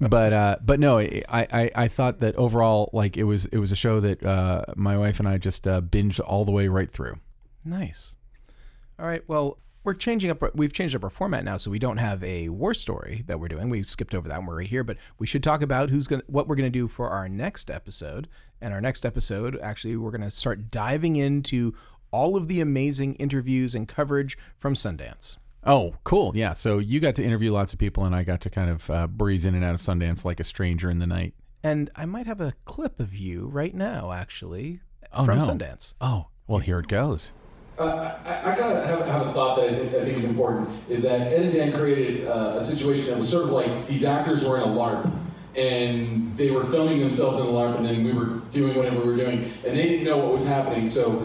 but 0.00 0.32
uh, 0.32 0.56
but 0.64 0.78
no, 0.78 1.00
I, 1.00 1.20
I 1.28 1.70
I 1.74 1.88
thought 1.88 2.20
that 2.20 2.36
overall, 2.36 2.90
like 2.92 3.16
it 3.16 3.24
was 3.24 3.46
it 3.46 3.58
was 3.58 3.72
a 3.72 3.76
show 3.76 3.98
that 3.98 4.24
uh, 4.24 4.64
my 4.76 4.96
wife 4.96 5.18
and 5.18 5.28
I 5.28 5.38
just 5.38 5.66
uh, 5.66 5.80
binged 5.80 6.20
all 6.24 6.44
the 6.44 6.52
way 6.52 6.68
right 6.68 6.90
through. 6.90 7.18
Nice. 7.64 8.16
All 8.98 9.06
right. 9.06 9.22
Well, 9.26 9.58
we're 9.84 9.94
changing 9.94 10.30
up. 10.30 10.42
We've 10.54 10.72
changed 10.72 10.94
up 10.94 11.02
our 11.02 11.10
format 11.10 11.44
now, 11.44 11.56
so 11.56 11.70
we 11.70 11.80
don't 11.80 11.98
have 11.98 12.22
a 12.22 12.48
war 12.48 12.72
story 12.72 13.24
that 13.26 13.40
we're 13.40 13.48
doing. 13.48 13.68
We 13.68 13.82
skipped 13.82 14.14
over 14.14 14.28
that 14.28 14.38
one. 14.38 14.46
We're 14.46 14.58
right 14.58 14.68
here, 14.68 14.84
but 14.84 14.96
we 15.18 15.26
should 15.26 15.42
talk 15.42 15.60
about 15.60 15.90
who's 15.90 16.06
to 16.06 16.22
what 16.28 16.46
we're 16.46 16.56
to 16.70 16.78
do 16.78 16.86
for 16.86 17.08
our 17.10 17.28
next 17.28 17.68
episode. 17.68 18.28
And 18.60 18.72
our 18.72 18.80
next 18.80 19.04
episode, 19.04 19.58
actually, 19.60 19.96
we're 19.96 20.12
to 20.22 20.30
start 20.30 20.70
diving 20.70 21.16
into 21.16 21.74
all 22.12 22.36
of 22.36 22.46
the 22.46 22.60
amazing 22.60 23.14
interviews 23.16 23.74
and 23.74 23.88
coverage 23.88 24.38
from 24.56 24.74
Sundance. 24.74 25.38
Oh, 25.64 25.94
cool. 26.04 26.32
Yeah. 26.36 26.54
So 26.54 26.78
you 26.78 26.98
got 27.00 27.14
to 27.16 27.24
interview 27.24 27.52
lots 27.52 27.72
of 27.72 27.78
people, 27.78 28.04
and 28.04 28.14
I 28.14 28.24
got 28.24 28.40
to 28.42 28.50
kind 28.50 28.70
of 28.70 28.90
uh, 28.90 29.06
breeze 29.06 29.46
in 29.46 29.54
and 29.54 29.64
out 29.64 29.74
of 29.74 29.80
Sundance 29.80 30.24
like 30.24 30.40
a 30.40 30.44
stranger 30.44 30.90
in 30.90 30.98
the 30.98 31.06
night. 31.06 31.34
And 31.62 31.90
I 31.94 32.04
might 32.06 32.26
have 32.26 32.40
a 32.40 32.54
clip 32.64 32.98
of 32.98 33.14
you 33.14 33.46
right 33.46 33.74
now, 33.74 34.10
actually, 34.12 34.80
Oh, 35.12 35.24
from 35.24 35.38
no. 35.38 35.44
Sundance. 35.46 35.94
Oh, 36.00 36.26
well, 36.48 36.58
here 36.58 36.80
it 36.80 36.88
goes. 36.88 37.32
Uh, 37.78 38.12
I, 38.24 38.50
I 38.52 38.54
kind 38.56 38.76
of 38.76 38.84
have, 38.84 39.06
have 39.06 39.26
a 39.28 39.32
thought 39.32 39.56
that 39.56 39.68
I 39.70 39.74
think, 39.76 39.94
I 39.94 40.04
think 40.04 40.18
is 40.18 40.24
important 40.24 40.68
is 40.90 41.02
that 41.02 41.20
Ed 41.20 41.42
and 41.42 41.52
Dan 41.52 41.72
created 41.72 42.26
uh, 42.26 42.54
a 42.56 42.62
situation 42.62 43.06
that 43.06 43.16
was 43.18 43.28
sort 43.28 43.44
of 43.44 43.50
like 43.50 43.86
these 43.86 44.04
actors 44.04 44.44
were 44.44 44.56
in 44.58 44.62
a 44.64 44.66
LARP 44.66 45.10
and 45.56 46.36
they 46.36 46.50
were 46.50 46.64
filming 46.64 46.98
themselves 46.98 47.38
in 47.38 47.46
a 47.46 47.48
LARP 47.48 47.76
and 47.76 47.86
then 47.86 48.04
we 48.04 48.12
were 48.12 48.40
doing 48.50 48.76
whatever 48.76 49.00
we 49.00 49.06
were 49.06 49.16
doing 49.16 49.38
and 49.64 49.76
they 49.76 49.88
didn't 49.88 50.04
know 50.04 50.18
what 50.18 50.32
was 50.32 50.46
happening. 50.46 50.86
So 50.86 51.20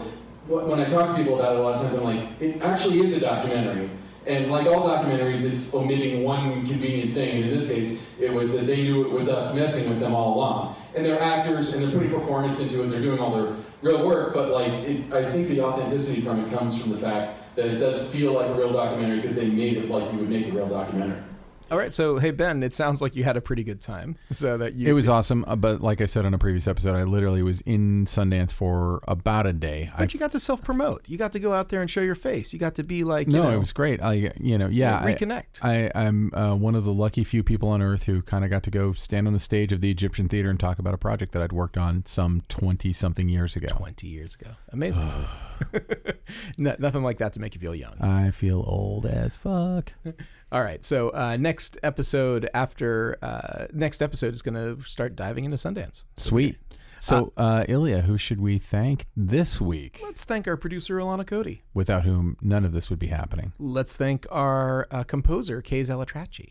wh- 0.46 0.66
when 0.68 0.80
I 0.80 0.84
talk 0.86 1.08
to 1.10 1.22
people 1.22 1.38
about 1.38 1.54
it, 1.54 1.58
a 1.58 1.62
lot 1.62 1.74
of 1.74 1.82
times 1.82 1.96
I'm 1.96 2.04
like, 2.04 2.40
it 2.40 2.62
actually 2.62 3.00
is 3.00 3.14
a 3.16 3.20
documentary. 3.20 3.90
And 4.28 4.50
like 4.50 4.66
all 4.66 4.86
documentaries, 4.86 5.50
it's 5.50 5.72
omitting 5.72 6.22
one 6.22 6.66
convenient 6.66 7.14
thing. 7.14 7.36
And 7.36 7.50
in 7.50 7.58
this 7.58 7.68
case, 7.68 8.04
it 8.20 8.30
was 8.30 8.52
that 8.52 8.66
they 8.66 8.82
knew 8.82 9.06
it 9.06 9.10
was 9.10 9.26
us 9.28 9.54
messing 9.54 9.88
with 9.88 10.00
them 10.00 10.14
all 10.14 10.34
along. 10.34 10.76
And 10.94 11.04
they're 11.04 11.20
actors, 11.20 11.72
and 11.74 11.82
they're 11.82 11.90
putting 11.90 12.10
performance 12.10 12.60
into 12.60 12.80
it. 12.80 12.84
And 12.84 12.92
they're 12.92 13.00
doing 13.00 13.18
all 13.18 13.34
their 13.34 13.56
real 13.80 14.06
work. 14.06 14.34
But 14.34 14.50
like, 14.50 14.70
it, 14.70 15.12
I 15.14 15.32
think 15.32 15.48
the 15.48 15.62
authenticity 15.62 16.20
from 16.20 16.44
it 16.44 16.54
comes 16.54 16.80
from 16.80 16.92
the 16.92 16.98
fact 16.98 17.56
that 17.56 17.66
it 17.66 17.78
does 17.78 18.12
feel 18.12 18.34
like 18.34 18.48
a 18.48 18.54
real 18.54 18.72
documentary 18.72 19.20
because 19.20 19.34
they 19.34 19.46
made 19.46 19.78
it 19.78 19.88
like 19.88 20.12
you 20.12 20.18
would 20.18 20.28
make 20.28 20.46
a 20.48 20.52
real 20.52 20.68
documentary. 20.68 21.22
All 21.70 21.78
right. 21.78 21.92
So, 21.92 22.18
hey, 22.18 22.30
Ben, 22.30 22.62
it 22.62 22.74
sounds 22.74 23.02
like 23.02 23.14
you 23.14 23.24
had 23.24 23.36
a 23.36 23.40
pretty 23.40 23.62
good 23.62 23.80
time. 23.80 24.16
So 24.30 24.56
that 24.58 24.74
you. 24.74 24.88
It 24.88 24.92
was 24.92 25.08
awesome, 25.08 25.44
uh, 25.46 25.56
but 25.56 25.80
like 25.80 26.00
I 26.00 26.06
said 26.06 26.24
on 26.24 26.32
a 26.34 26.38
previous 26.38 26.66
episode, 26.66 26.96
I 26.96 27.02
literally 27.02 27.42
was 27.42 27.60
in 27.62 28.06
Sundance 28.06 28.52
for 28.52 29.00
about 29.06 29.46
a 29.46 29.52
day. 29.52 29.90
I 29.94 29.98
But 30.00 30.14
you 30.14 30.20
got 30.20 30.30
to 30.32 30.40
self 30.40 30.62
promote. 30.62 31.08
You 31.08 31.18
got 31.18 31.32
to 31.32 31.38
go 31.40 31.52
out 31.52 31.68
there 31.68 31.80
and 31.80 31.90
show 31.90 32.00
your 32.00 32.14
face. 32.14 32.52
You 32.52 32.58
got 32.58 32.74
to 32.76 32.84
be 32.84 33.04
like, 33.04 33.26
you 33.26 33.34
no, 33.34 33.44
know, 33.44 33.50
it 33.50 33.58
was 33.58 33.72
great. 33.72 34.00
I, 34.02 34.32
you 34.40 34.56
know, 34.56 34.68
yeah, 34.68 34.98
I- 34.98 35.12
reconnect. 35.14 35.62
I, 35.62 35.90
I'm 35.94 36.32
uh, 36.34 36.54
one 36.54 36.74
of 36.74 36.84
the 36.84 36.92
lucky 36.92 37.24
few 37.24 37.42
people 37.42 37.68
on 37.70 37.82
earth 37.82 38.04
who 38.04 38.22
kind 38.22 38.44
of 38.44 38.50
got 38.50 38.62
to 38.64 38.70
go 38.70 38.92
stand 38.92 39.26
on 39.26 39.32
the 39.32 39.38
stage 39.38 39.72
of 39.72 39.80
the 39.80 39.90
Egyptian 39.90 40.28
Theater 40.28 40.50
and 40.50 40.58
talk 40.58 40.78
about 40.78 40.94
a 40.94 40.98
project 40.98 41.32
that 41.32 41.42
I'd 41.42 41.52
worked 41.52 41.76
on 41.76 42.04
some 42.06 42.42
twenty 42.48 42.92
something 42.92 43.28
years 43.28 43.56
ago. 43.56 43.68
20 43.68 44.06
years 44.06 44.36
ago. 44.36 44.52
Amazing. 44.72 45.10
no, 46.58 46.76
nothing 46.78 47.02
like 47.02 47.18
that 47.18 47.32
to 47.34 47.40
make 47.40 47.54
you 47.54 47.60
feel 47.60 47.74
young. 47.74 47.94
I 48.00 48.30
feel 48.30 48.64
old 48.66 49.06
as 49.06 49.36
fuck. 49.36 49.92
All 50.52 50.62
right. 50.62 50.84
So, 50.84 51.10
uh, 51.10 51.36
next 51.38 51.78
episode 51.82 52.48
after 52.54 53.18
uh, 53.22 53.66
next 53.72 54.02
episode 54.02 54.32
is 54.32 54.42
going 54.42 54.54
to 54.54 54.82
start 54.88 55.14
diving 55.14 55.44
into 55.44 55.56
Sundance. 55.56 56.04
Sweet. 56.16 56.56
So, 57.00 57.32
uh, 57.36 57.64
Ilya, 57.68 58.02
who 58.02 58.18
should 58.18 58.40
we 58.40 58.58
thank 58.58 59.06
this 59.16 59.60
week? 59.60 60.00
Let's 60.02 60.24
thank 60.24 60.48
our 60.48 60.56
producer, 60.56 60.98
Ilana 60.98 61.24
Cody. 61.26 61.62
Without 61.74 62.04
whom 62.04 62.36
none 62.40 62.64
of 62.64 62.72
this 62.72 62.90
would 62.90 62.98
be 62.98 63.06
happening. 63.08 63.52
Let's 63.58 63.94
thank 63.96 64.26
our 64.30 64.86
uh, 64.90 65.04
composer. 65.04 65.62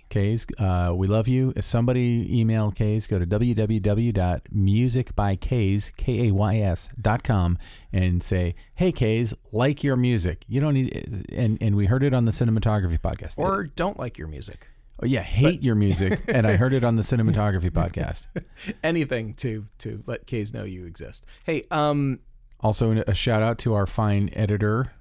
Kays, 0.10 0.46
uh, 0.58 0.94
we 0.96 1.08
love 1.08 1.28
you. 1.28 1.54
If 1.56 1.66
somebody 1.66 2.40
email 2.40 2.72
Kays, 2.72 3.08
go 3.08 3.20
to 3.20 3.26
www.musicbykays, 3.26 5.96
K-A-Y-S, 5.98 6.90
dot 7.00 7.24
com 7.24 7.58
and 7.92 8.24
say, 8.24 8.56
hey, 8.76 8.92
Kays, 8.92 9.34
like 9.52 9.84
your 9.84 9.96
music. 9.96 10.44
You 10.48 10.62
don't 10.62 10.74
need, 10.74 11.26
and, 11.34 11.58
and 11.62 11.76
we 11.76 11.88
heard 11.88 12.04
it 12.04 12.14
on 12.14 12.26
the 12.26 12.32
cinematography 12.32 13.00
podcast. 13.00 13.38
Or 13.38 13.64
don't 13.64 13.98
like 13.98 14.18
your 14.18 14.28
music. 14.28 14.70
Oh, 15.02 15.06
yeah, 15.06 15.22
hate 15.22 15.62
your 15.64 15.76
music. 15.76 16.22
and 16.28 16.46
I 16.48 16.56
heard 16.58 16.74
it 16.74 16.84
on 16.84 16.96
the 16.96 17.02
cinematography 17.02 17.70
podcast. 17.72 18.28
Anything 18.84 19.34
to 19.36 19.68
to 19.80 20.02
let 20.08 20.26
Kays 20.28 20.54
know 20.54 20.64
you 20.64 20.86
exist. 20.86 21.26
Hey, 21.44 21.64
um, 21.72 22.20
Also, 22.60 22.92
a 23.08 23.14
shout 23.14 23.42
out 23.44 23.58
to 23.60 23.74
our 23.74 23.88
fine 23.88 24.30
editor. 24.34 24.92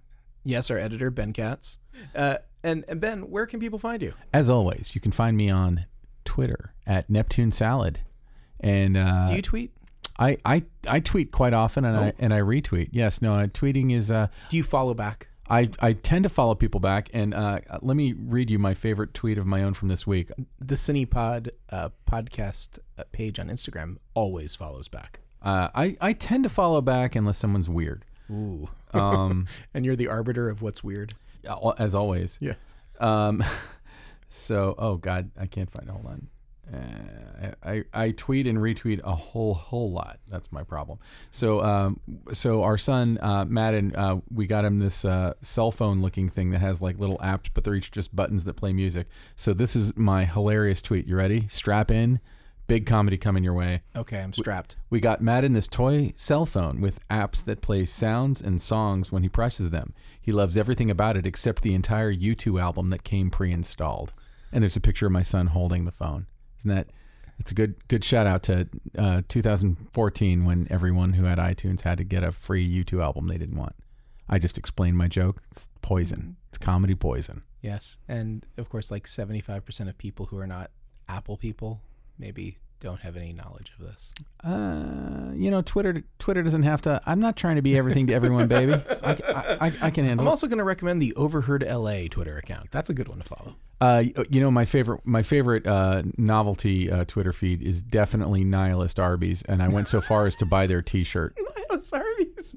yes, 0.45 0.71
our 0.71 0.79
editor, 0.79 1.11
Ben 1.11 1.33
Katz. 1.33 1.79
Uh, 2.15 2.37
and, 2.63 2.85
and 2.89 3.01
Ben, 3.01 3.31
where 3.31 3.47
can 3.47 3.61
people 3.61 3.79
find 3.79 4.03
you? 4.03 4.13
As 4.33 4.51
always, 4.51 4.95
you 4.95 5.01
can 5.01 5.13
find 5.13 5.37
me 5.37 5.49
on 5.51 5.87
Twitter 6.25 6.75
at 6.87 7.09
Neptune 7.09 7.53
Salad. 7.53 8.01
And 8.61 8.97
uh, 8.97 9.29
Do 9.29 9.35
you 9.35 9.43
tweet? 9.43 9.73
I, 10.19 10.39
I 10.45 10.63
I 10.89 11.01
tweet 11.01 11.31
quite 11.31 11.53
often 11.53 11.85
and 11.85 11.95
I 11.97 12.13
and 12.19 12.33
I 12.33 12.41
retweet. 12.41 12.89
Yes, 12.91 13.21
no, 13.21 13.35
uh, 13.35 13.47
tweeting 13.49 13.93
is 13.93 14.11
uh, 14.11 14.29
Do 14.49 14.57
you 14.57 14.65
follow 14.65 14.95
back? 14.95 15.29
I, 15.49 15.69
I 15.81 15.93
tend 15.93 16.25
to 16.25 16.29
follow 16.29 16.55
people 16.55 16.81
back, 16.81 17.09
and 17.13 17.33
uh, 17.33 17.61
let 17.83 17.97
me 17.97 18.15
read 18.19 18.51
you 18.51 18.59
my 18.59 18.75
favorite 18.75 19.15
tweet 19.15 19.39
of 19.39 19.47
my 19.47 19.63
own 19.63 19.75
from 19.75 19.89
this 19.89 20.07
week. 20.07 20.31
The 20.59 20.75
CinePod 20.75 21.51
uh, 21.71 21.91
podcast 22.11 22.79
uh, 22.99 23.05
page 23.13 23.39
on 23.39 23.49
Instagram 23.49 23.99
always 24.15 24.55
follows 24.55 24.89
back. 24.89 25.21
Uh, 25.43 25.69
I, 25.75 25.97
I 26.01 26.13
tend 26.13 26.43
to 26.45 26.51
follow 26.51 26.81
back 26.81 27.15
unless 27.15 27.39
someone's 27.39 27.69
weird, 27.69 28.05
Ooh. 28.31 28.69
um, 28.93 29.47
And 29.75 29.85
you're 29.85 29.97
the 29.97 30.09
arbiter 30.09 30.49
of 30.49 30.63
what's 30.63 30.83
weird. 30.83 31.15
as 31.79 31.95
always. 31.95 32.39
Yeah. 32.41 32.55
Um, 32.99 33.45
so, 34.29 34.75
oh 34.79 34.97
God, 34.97 35.31
I 35.39 35.47
can't 35.47 35.71
find. 35.71 35.89
Hold 35.89 36.07
on. 36.07 36.29
Uh, 36.73 37.51
I, 37.63 37.85
I 37.93 38.11
tweet 38.11 38.47
and 38.47 38.59
retweet 38.59 39.01
a 39.05 39.15
whole 39.15 39.55
whole 39.55 39.91
lot. 39.91 40.19
That's 40.29 40.51
my 40.51 40.65
problem. 40.65 40.99
So 41.31 41.63
um, 41.63 42.01
so 42.33 42.63
our 42.63 42.79
son 42.79 43.19
uh, 43.21 43.45
Madden, 43.45 43.95
uh, 43.95 44.21
we 44.33 44.47
got 44.47 44.65
him 44.65 44.79
this 44.79 45.05
uh, 45.05 45.35
cell 45.43 45.71
phone 45.71 46.03
looking 46.03 46.29
thing 46.29 46.51
that 46.51 46.59
has 46.59 46.83
like 46.83 46.99
little 46.99 47.19
apps, 47.19 47.49
but 47.53 47.65
they're 47.65 47.75
each 47.75 47.93
just 47.93 48.15
buttons 48.15 48.45
that 48.45 48.55
play 48.55 48.73
music. 48.73 49.07
So 49.37 49.53
this 49.53 49.77
is 49.77 49.97
my 49.97 50.25
hilarious 50.25 50.83
tweet. 50.83 51.07
You 51.07 51.17
ready? 51.17 51.47
Strap 51.49 51.91
in. 51.91 52.21
Big 52.67 52.85
comedy 52.85 53.17
coming 53.17 53.45
your 53.45 53.55
way. 53.55 53.83
Okay, 53.95 54.21
I'm 54.21 54.33
strapped. 54.33 54.77
We 54.91 54.99
got 54.99 55.21
Madden 55.21 55.53
this 55.53 55.69
toy 55.69 56.13
cell 56.17 56.45
phone 56.47 56.81
with 56.81 57.07
apps 57.09 57.45
that 57.45 57.61
play 57.61 57.85
sounds 57.85 58.43
and 58.43 58.61
songs 58.61 59.13
when 59.13 59.23
he 59.23 59.29
presses 59.29 59.71
them. 59.71 59.95
He 60.21 60.33
loves 60.33 60.57
everything 60.57 60.91
about 60.91 61.17
it 61.17 61.27
except 61.27 61.63
the 61.63 61.75
entire 61.75 62.13
U2 62.13 62.61
album 62.61 62.89
that 62.89 63.05
came 63.05 63.31
pre-installed. 63.31 64.13
And 64.51 64.63
there's 64.63 64.77
a 64.77 64.81
picture 64.81 65.07
of 65.07 65.13
my 65.13 65.23
son 65.23 65.49
holding 65.49 65.85
the 65.85 65.93
phone. 65.93 66.27
Isn't 66.67 66.77
that? 66.77 66.89
It's 67.39 67.51
a 67.53 67.55
good 67.55 67.77
good 67.89 68.03
shout 68.03 68.27
out 68.27 68.43
to 68.45 68.69
uh, 68.99 69.23
2014 69.29 70.45
when 70.45 70.67
everyone 70.71 71.13
who 71.13 71.25
had 71.25 71.39
iTunes 71.39 71.83
had 71.83 71.99
to 71.99 72.05
get 72.05 72.25
a 72.25 72.33
free 72.33 72.67
U2 72.85 73.01
album 73.03 73.29
they 73.29 73.39
didn't 73.39 73.57
want. 73.57 73.77
I 74.29 74.39
just 74.39 74.59
explained 74.59 74.97
my 74.97 75.07
joke. 75.07 75.43
It's 75.53 75.69
poison. 75.83 76.37
It's 76.49 76.59
comedy 76.59 76.95
poison. 76.95 77.43
Yes. 77.61 77.99
And 78.09 78.45
of 78.57 78.69
course, 78.69 78.91
like 78.91 79.05
75% 79.05 79.89
of 79.89 79.99
people 79.99 80.27
who 80.27 80.39
are 80.39 80.47
not 80.47 80.71
Apple 81.09 81.37
people 81.37 81.83
maybe 82.19 82.57
don't 82.81 83.01
have 83.01 83.17
any 83.17 83.33
knowledge 83.33 83.73
of 83.79 83.87
this. 83.87 84.13
Uh, 84.45 85.33
you 85.35 85.51
know, 85.51 85.63
Twitter 85.63 86.03
Twitter 86.19 86.43
doesn't 86.43 86.63
have 86.63 86.83
to. 86.83 87.01
I'm 87.07 87.21
not 87.21 87.37
trying 87.37 87.57
to 87.57 87.63
be 87.63 87.77
everything 87.77 88.07
to 88.09 88.13
everyone, 88.15 88.49
baby. 88.49 88.75
I, 89.03 89.11
I, 89.13 89.57
I, 89.69 89.73
I 89.83 89.91
can 89.91 90.05
handle 90.05 90.21
I'm 90.25 90.27
it. 90.27 90.31
also 90.31 90.47
going 90.47 90.59
to 90.59 90.65
recommend 90.65 91.01
the 91.03 91.15
Overheard 91.15 91.65
LA 91.69 92.09
Twitter 92.11 92.37
account. 92.37 92.71
That's 92.71 92.91
a 92.91 92.95
good 92.95 93.09
one 93.09 93.19
to 93.19 93.25
follow. 93.25 93.57
Uh, 93.79 94.05
you 94.31 94.41
know, 94.41 94.51
my 94.51 94.65
favorite, 94.65 95.01
my 95.05 95.23
favorite 95.23 95.67
uh, 95.67 96.03
novelty 96.17 96.91
uh, 96.91 97.05
Twitter 97.05 97.33
feed 97.35 97.63
is 97.63 97.83
definitely 97.83 98.43
Nihilist 98.43 98.99
Arby's, 98.99 99.43
and 99.43 99.63
I 99.63 99.69
went 99.69 99.89
so 99.89 100.01
far 100.01 100.27
as 100.27 100.35
to 100.37 100.47
buy 100.47 100.67
their 100.67 100.81
T-shirt. 100.81 101.37
Sorry. 101.83 102.05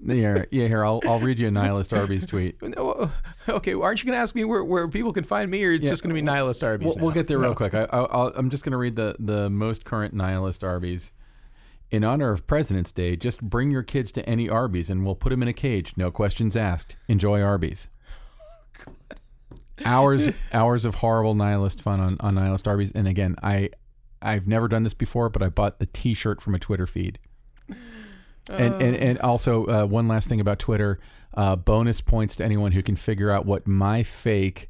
Yeah, 0.06 0.46
yeah. 0.50 0.68
Here, 0.68 0.86
I'll, 0.86 1.02
I'll 1.06 1.20
read 1.20 1.38
you 1.40 1.50
a 1.50 1.52
Nihilist 1.52 1.92
Arby's 1.92 2.26
tweet. 2.26 2.56
No, 2.70 3.12
okay, 3.50 3.76
well, 3.76 3.84
aren't 3.86 4.02
you 4.02 4.06
going 4.08 4.16
to 4.16 4.22
ask 4.22 4.34
me 4.34 4.46
where, 4.46 4.64
where 4.64 4.88
people 4.88 5.12
can 5.12 5.24
find 5.26 5.52
me, 5.52 5.64
or 5.66 5.72
it's 5.74 5.84
Yeah, 5.84 5.90
just 5.90 6.04
going 6.04 6.10
to 6.12 6.14
be 6.14 6.22
Nihilist 6.22 6.64
Arby's? 6.64 6.96
We'll, 6.96 7.06
we'll 7.08 7.14
get 7.14 7.28
there 7.28 7.36
So- 7.36 7.42
real 7.42 7.56
quick. 7.56 7.74
I, 7.74 7.84
I, 7.84 8.32
I'm 8.38 8.50
just 8.50 8.64
going 8.64 8.72
to 8.72 8.78
read 8.78 8.96
the 8.96 9.16
the 9.20 9.50
most 9.50 9.84
current 9.84 10.09
Nihilist 10.14 10.64
Arby's. 10.64 11.12
In 11.92 12.04
honor 12.04 12.32
of 12.32 12.46
President's 12.46 12.92
Day, 12.92 13.16
just 13.16 13.42
bring 13.42 13.72
your 13.72 13.82
kids 13.82 14.12
to 14.12 14.30
any 14.30 14.48
Arby's 14.48 14.90
and 14.90 15.06
we'll 15.06 15.16
put 15.16 15.30
them 15.30 15.42
in 15.42 15.48
a 15.48 15.54
cage. 15.54 15.94
No 15.98 16.12
questions 16.12 16.56
asked. 16.56 16.96
Enjoy 17.08 17.42
Arby's. 17.42 17.88
hours 19.86 20.30
hours 20.54 20.86
of 20.86 20.96
horrible 20.96 21.34
nihilist 21.36 21.82
fun 21.82 22.00
on, 22.00 22.18
on 22.20 22.36
nihilist 22.36 22.68
Arby's. 22.68 22.92
And 22.92 23.08
again, 23.08 23.36
I 23.42 23.70
I've 24.22 24.48
never 24.48 24.68
done 24.68 24.84
this 24.84 24.94
before, 24.94 25.30
but 25.30 25.42
I 25.42 25.50
bought 25.50 25.80
the 25.80 25.86
T-shirt 25.86 26.42
from 26.42 26.54
a 26.54 26.60
Twitter 26.60 26.86
feed. 26.86 27.20
And 28.50 28.82
and, 28.82 28.96
and 28.96 29.20
also 29.20 29.66
uh, 29.66 29.86
one 29.86 30.08
last 30.08 30.30
thing 30.30 30.40
about 30.40 30.60
Twitter. 30.60 31.00
Uh, 31.34 31.56
bonus 31.56 32.02
points 32.02 32.36
to 32.36 32.44
anyone 32.44 32.72
who 32.72 32.82
can 32.82 32.96
figure 32.96 33.32
out 33.32 33.46
what 33.46 33.68
my 33.68 34.04
fake 34.04 34.70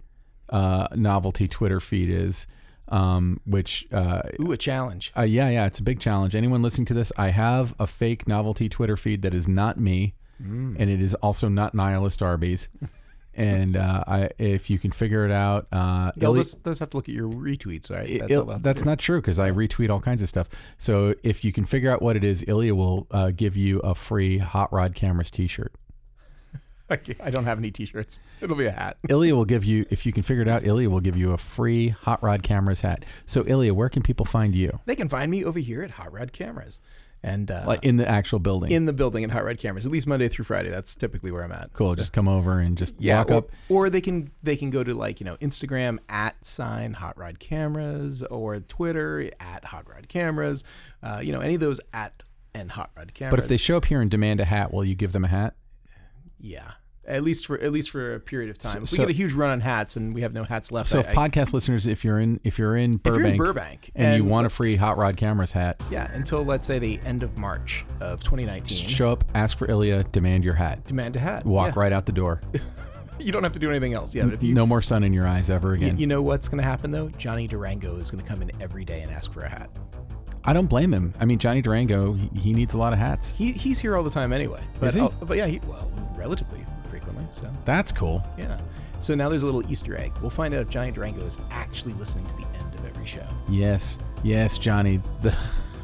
uh, 0.50 0.88
novelty 0.96 1.48
Twitter 1.48 1.80
feed 1.80 2.10
is. 2.10 2.48
Um, 2.90 3.40
which 3.46 3.88
uh, 3.92 4.24
Ooh, 4.42 4.52
a 4.52 4.58
challenge. 4.58 5.12
uh, 5.16 5.22
yeah, 5.22 5.48
yeah, 5.50 5.66
it's 5.68 5.78
a 5.78 5.84
big 5.84 6.00
challenge. 6.00 6.34
Anyone 6.36 6.64
listening 6.64 6.86
to 6.86 6.94
this, 6.96 7.12
I 7.18 7.30
have 7.30 7.76
a 7.80 7.86
fake 7.86 8.28
novelty 8.28 8.68
Twitter 8.68 8.98
feed 8.98 9.22
that 9.22 9.34
is 9.34 9.48
not 9.48 9.80
me, 9.80 10.16
and 10.40 10.80
it 10.80 11.00
is 11.02 11.14
also 11.16 11.48
not 11.50 11.76
nihilist 11.76 12.22
Arby's. 12.24 12.68
and 13.36 13.78
uh, 13.78 14.04
I, 14.08 14.30
if 14.40 14.70
you 14.70 14.80
can 14.80 14.92
figure 14.92 15.24
it 15.24 15.32
out, 15.32 15.68
uh, 15.72 16.12
They'll 16.18 16.32
Ilya- 16.32 16.44
just, 16.44 16.64
they'll 16.64 16.72
just 16.72 16.80
have 16.80 16.90
to 16.90 16.98
look 16.98 17.08
at 17.08 17.14
your 17.16 17.30
retweets, 17.30 17.92
right? 17.92 18.20
That's, 18.20 18.36
all 18.36 18.46
they'll 18.46 18.54
have 18.54 18.58
to 18.58 18.64
that's 18.64 18.86
not 18.86 19.00
true 19.00 19.22
because 19.22 19.38
I 19.38 19.52
retweet 19.52 19.90
all 19.90 20.00
kinds 20.02 20.22
of 20.22 20.30
stuff. 20.30 20.50
So 20.78 21.14
if 21.24 21.46
you 21.46 21.54
can 21.54 21.66
figure 21.66 21.92
out 21.92 22.02
what 22.02 22.16
it 22.18 22.24
is, 22.24 22.44
Ilya 22.48 22.74
will 22.74 23.08
uh, 23.12 23.32
give 23.36 23.56
you 23.56 23.80
a 23.80 23.94
free 23.94 24.40
Hot 24.40 24.74
Rod 24.74 24.96
Cameras 24.96 25.30
T-shirt. 25.30 25.74
I 27.24 27.30
don't 27.30 27.44
have 27.46 27.58
any 27.58 27.72
T-shirts. 27.72 28.22
It'll 28.42 28.56
be 28.56 28.66
a 28.66 28.72
hat. 28.72 28.98
Ilya 29.10 29.36
will 29.36 29.46
give 29.46 29.64
you, 29.64 29.86
if 29.90 30.06
you 30.06 30.12
can 30.14 30.24
figure 30.24 30.42
it 30.42 30.48
out, 30.48 30.66
Ilya 30.66 30.90
will 30.90 31.00
give 31.02 31.16
you 31.18 31.32
a 31.32 31.38
free 31.38 31.90
Hot 31.90 32.22
Rod 32.24 32.44
Cameras 32.44 32.82
hat. 32.82 33.06
So 33.26 33.44
Ilya, 33.46 33.74
where 33.74 33.90
can 33.90 34.02
people 34.04 34.26
find 34.26 34.56
you? 34.56 34.80
They 34.86 34.96
can 34.96 35.10
find 35.10 35.30
me 35.32 35.44
over 35.46 35.60
here 35.60 35.82
at 35.84 35.92
Hot 35.92 36.12
Rod 36.12 36.32
Cameras, 36.34 36.80
and 37.22 37.52
uh, 37.52 37.64
Like 37.68 37.84
in 37.84 37.98
the 37.98 38.08
actual 38.08 38.40
building. 38.40 38.72
in 38.72 38.86
the 38.86 38.94
building 38.94 39.24
at 39.24 39.30
Hot 39.32 39.44
Rod 39.44 39.58
Cameras, 39.58 39.86
at 39.86 39.92
least 39.92 40.08
Monday 40.08 40.28
through 40.30 40.46
Friday. 40.46 40.70
That's 40.70 40.96
typically 40.96 41.32
where 41.32 41.44
I'm 41.44 41.52
at. 41.52 41.74
cool. 41.74 41.90
So- 41.92 41.96
Just 41.98 42.14
come 42.14 42.28
over 42.28 42.60
and 42.60 42.78
just 42.78 42.96
yeah, 43.00 43.18
walk 43.20 43.32
or, 43.32 43.34
up. 43.36 43.50
or 43.68 43.90
they 43.90 44.02
can 44.02 44.32
they 44.42 44.56
can 44.56 44.70
go 44.70 44.84
to 44.84 44.94
like 44.94 45.20
you 45.20 45.26
know 45.26 45.36
Instagram 45.38 46.00
at 46.10 46.46
sign 46.46 46.94
Hot 46.94 47.18
Rod 47.18 47.40
Cameras 47.40 48.24
or 48.24 48.60
Twitter 48.62 49.30
at 49.40 49.66
Hot 49.66 49.88
Rod 49.88 50.08
Cameras. 50.08 50.64
Uh, 51.04 51.20
you 51.24 51.32
know 51.34 51.42
any 51.42 51.56
of 51.56 51.62
those 51.62 51.80
at 51.94 52.24
and 52.56 52.72
Hot 52.72 52.90
Rod 52.98 53.14
Cameras. 53.14 53.32
But 53.36 53.44
if 53.44 53.48
they 53.50 53.58
show 53.58 53.78
up 53.78 53.86
here 53.86 54.02
and 54.02 54.10
demand 54.10 54.40
a 54.40 54.46
hat, 54.46 54.74
will 54.74 54.84
you 54.86 54.96
give 54.96 55.12
them 55.12 55.24
a 55.26 55.28
hat? 55.28 55.56
yeah. 56.40 56.72
At 57.10 57.24
least 57.24 57.48
for 57.48 57.60
at 57.60 57.72
least 57.72 57.90
for 57.90 58.14
a 58.16 58.20
period 58.20 58.50
of 58.52 58.58
time. 58.60 58.84
if 58.84 58.92
we 58.92 58.98
so- 58.98 59.04
get 59.04 59.10
a 59.10 59.14
huge 59.14 59.34
run 59.34 59.50
on 59.50 59.60
hats 59.62 59.96
and 59.98 60.14
we 60.14 60.22
have 60.22 60.32
no 60.34 60.44
hats 60.44 60.72
left, 60.72 60.90
So 60.90 61.00
I- 61.00 61.02
if 61.02 61.18
I- 61.18 61.28
podcast 61.28 61.54
listeners, 61.54 61.88
if 61.88 62.06
you're 62.06 62.20
in 62.20 62.40
if 62.44 62.60
you're 62.60 62.78
in 62.78 62.94
if 62.94 63.00
you're 63.06 63.16
Burbank, 63.16 63.32
in 63.34 63.38
Burbank 63.38 63.92
and, 63.96 64.18
you 64.18 64.24
want 64.30 64.46
a 64.46 64.50
free 64.50 64.76
Hot 64.76 64.96
Rod 64.98 65.18
Cameras 65.18 65.52
hat, 65.52 65.82
yeah 65.90 66.08
until 66.14 66.44
let's 66.46 66.68
say 66.68 66.78
the 66.80 67.00
end 67.06 67.24
of 67.24 67.36
March 67.38 67.84
of 68.00 68.22
2019, 68.24 68.88
show 68.88 69.10
up, 69.12 69.24
ask 69.34 69.58
for 69.58 69.70
Ilya, 69.70 70.04
demand 70.12 70.44
your 70.44 70.54
hat, 70.54 70.86
demand 70.86 71.16
a 71.16 71.20
hat. 71.20 71.46
walk 71.46 71.74
Yeah. 71.76 71.80
right 71.82 71.92
out 71.94 72.06
the 72.06 72.12
door. 72.14 72.42
You 73.22 73.34
don't 73.34 73.44
have 73.44 73.52
to 73.52 73.60
do 73.60 73.70
anything 73.70 73.94
else. 73.94 74.16
Yeah, 74.16 74.24
but 74.24 74.36
if 74.36 74.44
you 74.44 74.54
no 74.54 74.66
more 74.66 74.82
sun 74.82 75.04
in 75.04 75.12
your 75.12 75.28
eyes 75.28 75.50
ever 75.50 75.74
again. 75.74 75.98
you 75.98 76.08
know 76.08 76.22
what's 76.22 76.48
going 76.48 76.60
to 76.60 76.64
happen 76.64 76.90
though? 76.90 77.10
Johnny 77.18 77.50
Durango 77.50 77.98
is 77.98 78.10
going 78.10 78.24
to 78.24 78.30
come 78.30 78.42
in 78.42 78.50
every 78.62 78.86
day 78.86 79.02
and 79.02 79.12
ask 79.12 79.34
for 79.34 79.42
a 79.42 79.50
hat. 79.50 79.70
I 80.46 80.54
don't 80.54 80.68
blame 80.68 80.94
him. 80.94 81.14
I 81.20 81.26
mean, 81.26 81.38
Johnny 81.38 81.62
Durango, 81.62 82.14
he, 82.14 82.30
he 82.40 82.54
needs 82.54 82.76
a 82.76 82.78
lot 82.78 82.94
of 82.94 83.00
hats. 83.00 83.34
He 83.38 83.52
he's 83.52 83.78
here 83.78 83.98
all 83.98 84.04
the 84.04 84.10
time 84.10 84.32
anyway. 84.32 84.62
But 84.80 84.88
Is 84.88 84.96
he? 84.96 85.02
oh, 85.02 85.14
but 85.20 85.36
yeah, 85.36 85.48
he 85.48 85.60
well 85.68 85.92
relatively. 86.16 86.66
So 87.30 87.52
That's 87.66 87.92
cool. 87.92 88.24
yeah. 88.38 88.60
So 89.00 89.16
now 89.16 89.30
there's 89.30 89.44
a 89.44 89.46
little 89.46 89.70
Easter 89.72 89.98
egg. 89.98 90.12
We'll 90.22 90.30
find 90.30 90.54
out 90.54 90.62
if 90.62 90.70
Johnny 90.70 90.92
Durango 90.92 91.22
is 91.26 91.38
actually 91.52 91.94
listening 91.94 92.26
to 92.28 92.36
the 92.36 92.46
end 92.46 92.74
of 92.76 92.86
every 92.86 93.06
show. 93.06 93.26
Yes, 93.48 93.98
yes, 94.24 94.58
Johnny. 94.58 95.02
The 95.22 95.38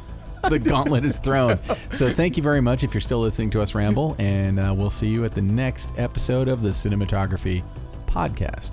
the 0.50 0.58
gauntlet 0.58 1.04
is 1.04 1.18
thrown. 1.18 1.58
So 1.94 2.12
thank 2.12 2.36
you 2.36 2.42
very 2.42 2.60
much 2.60 2.84
if 2.84 2.92
you're 2.94 3.00
still 3.00 3.20
listening 3.20 3.50
to 3.50 3.62
us 3.62 3.74
ramble, 3.74 4.14
and 4.18 4.60
uh, 4.60 4.74
we'll 4.76 4.90
see 4.90 5.08
you 5.08 5.24
at 5.24 5.34
the 5.34 5.42
next 5.42 5.90
episode 5.96 6.48
of 6.48 6.62
the 6.62 6.68
Cinematography 6.70 7.62
Podcast. 8.06 8.72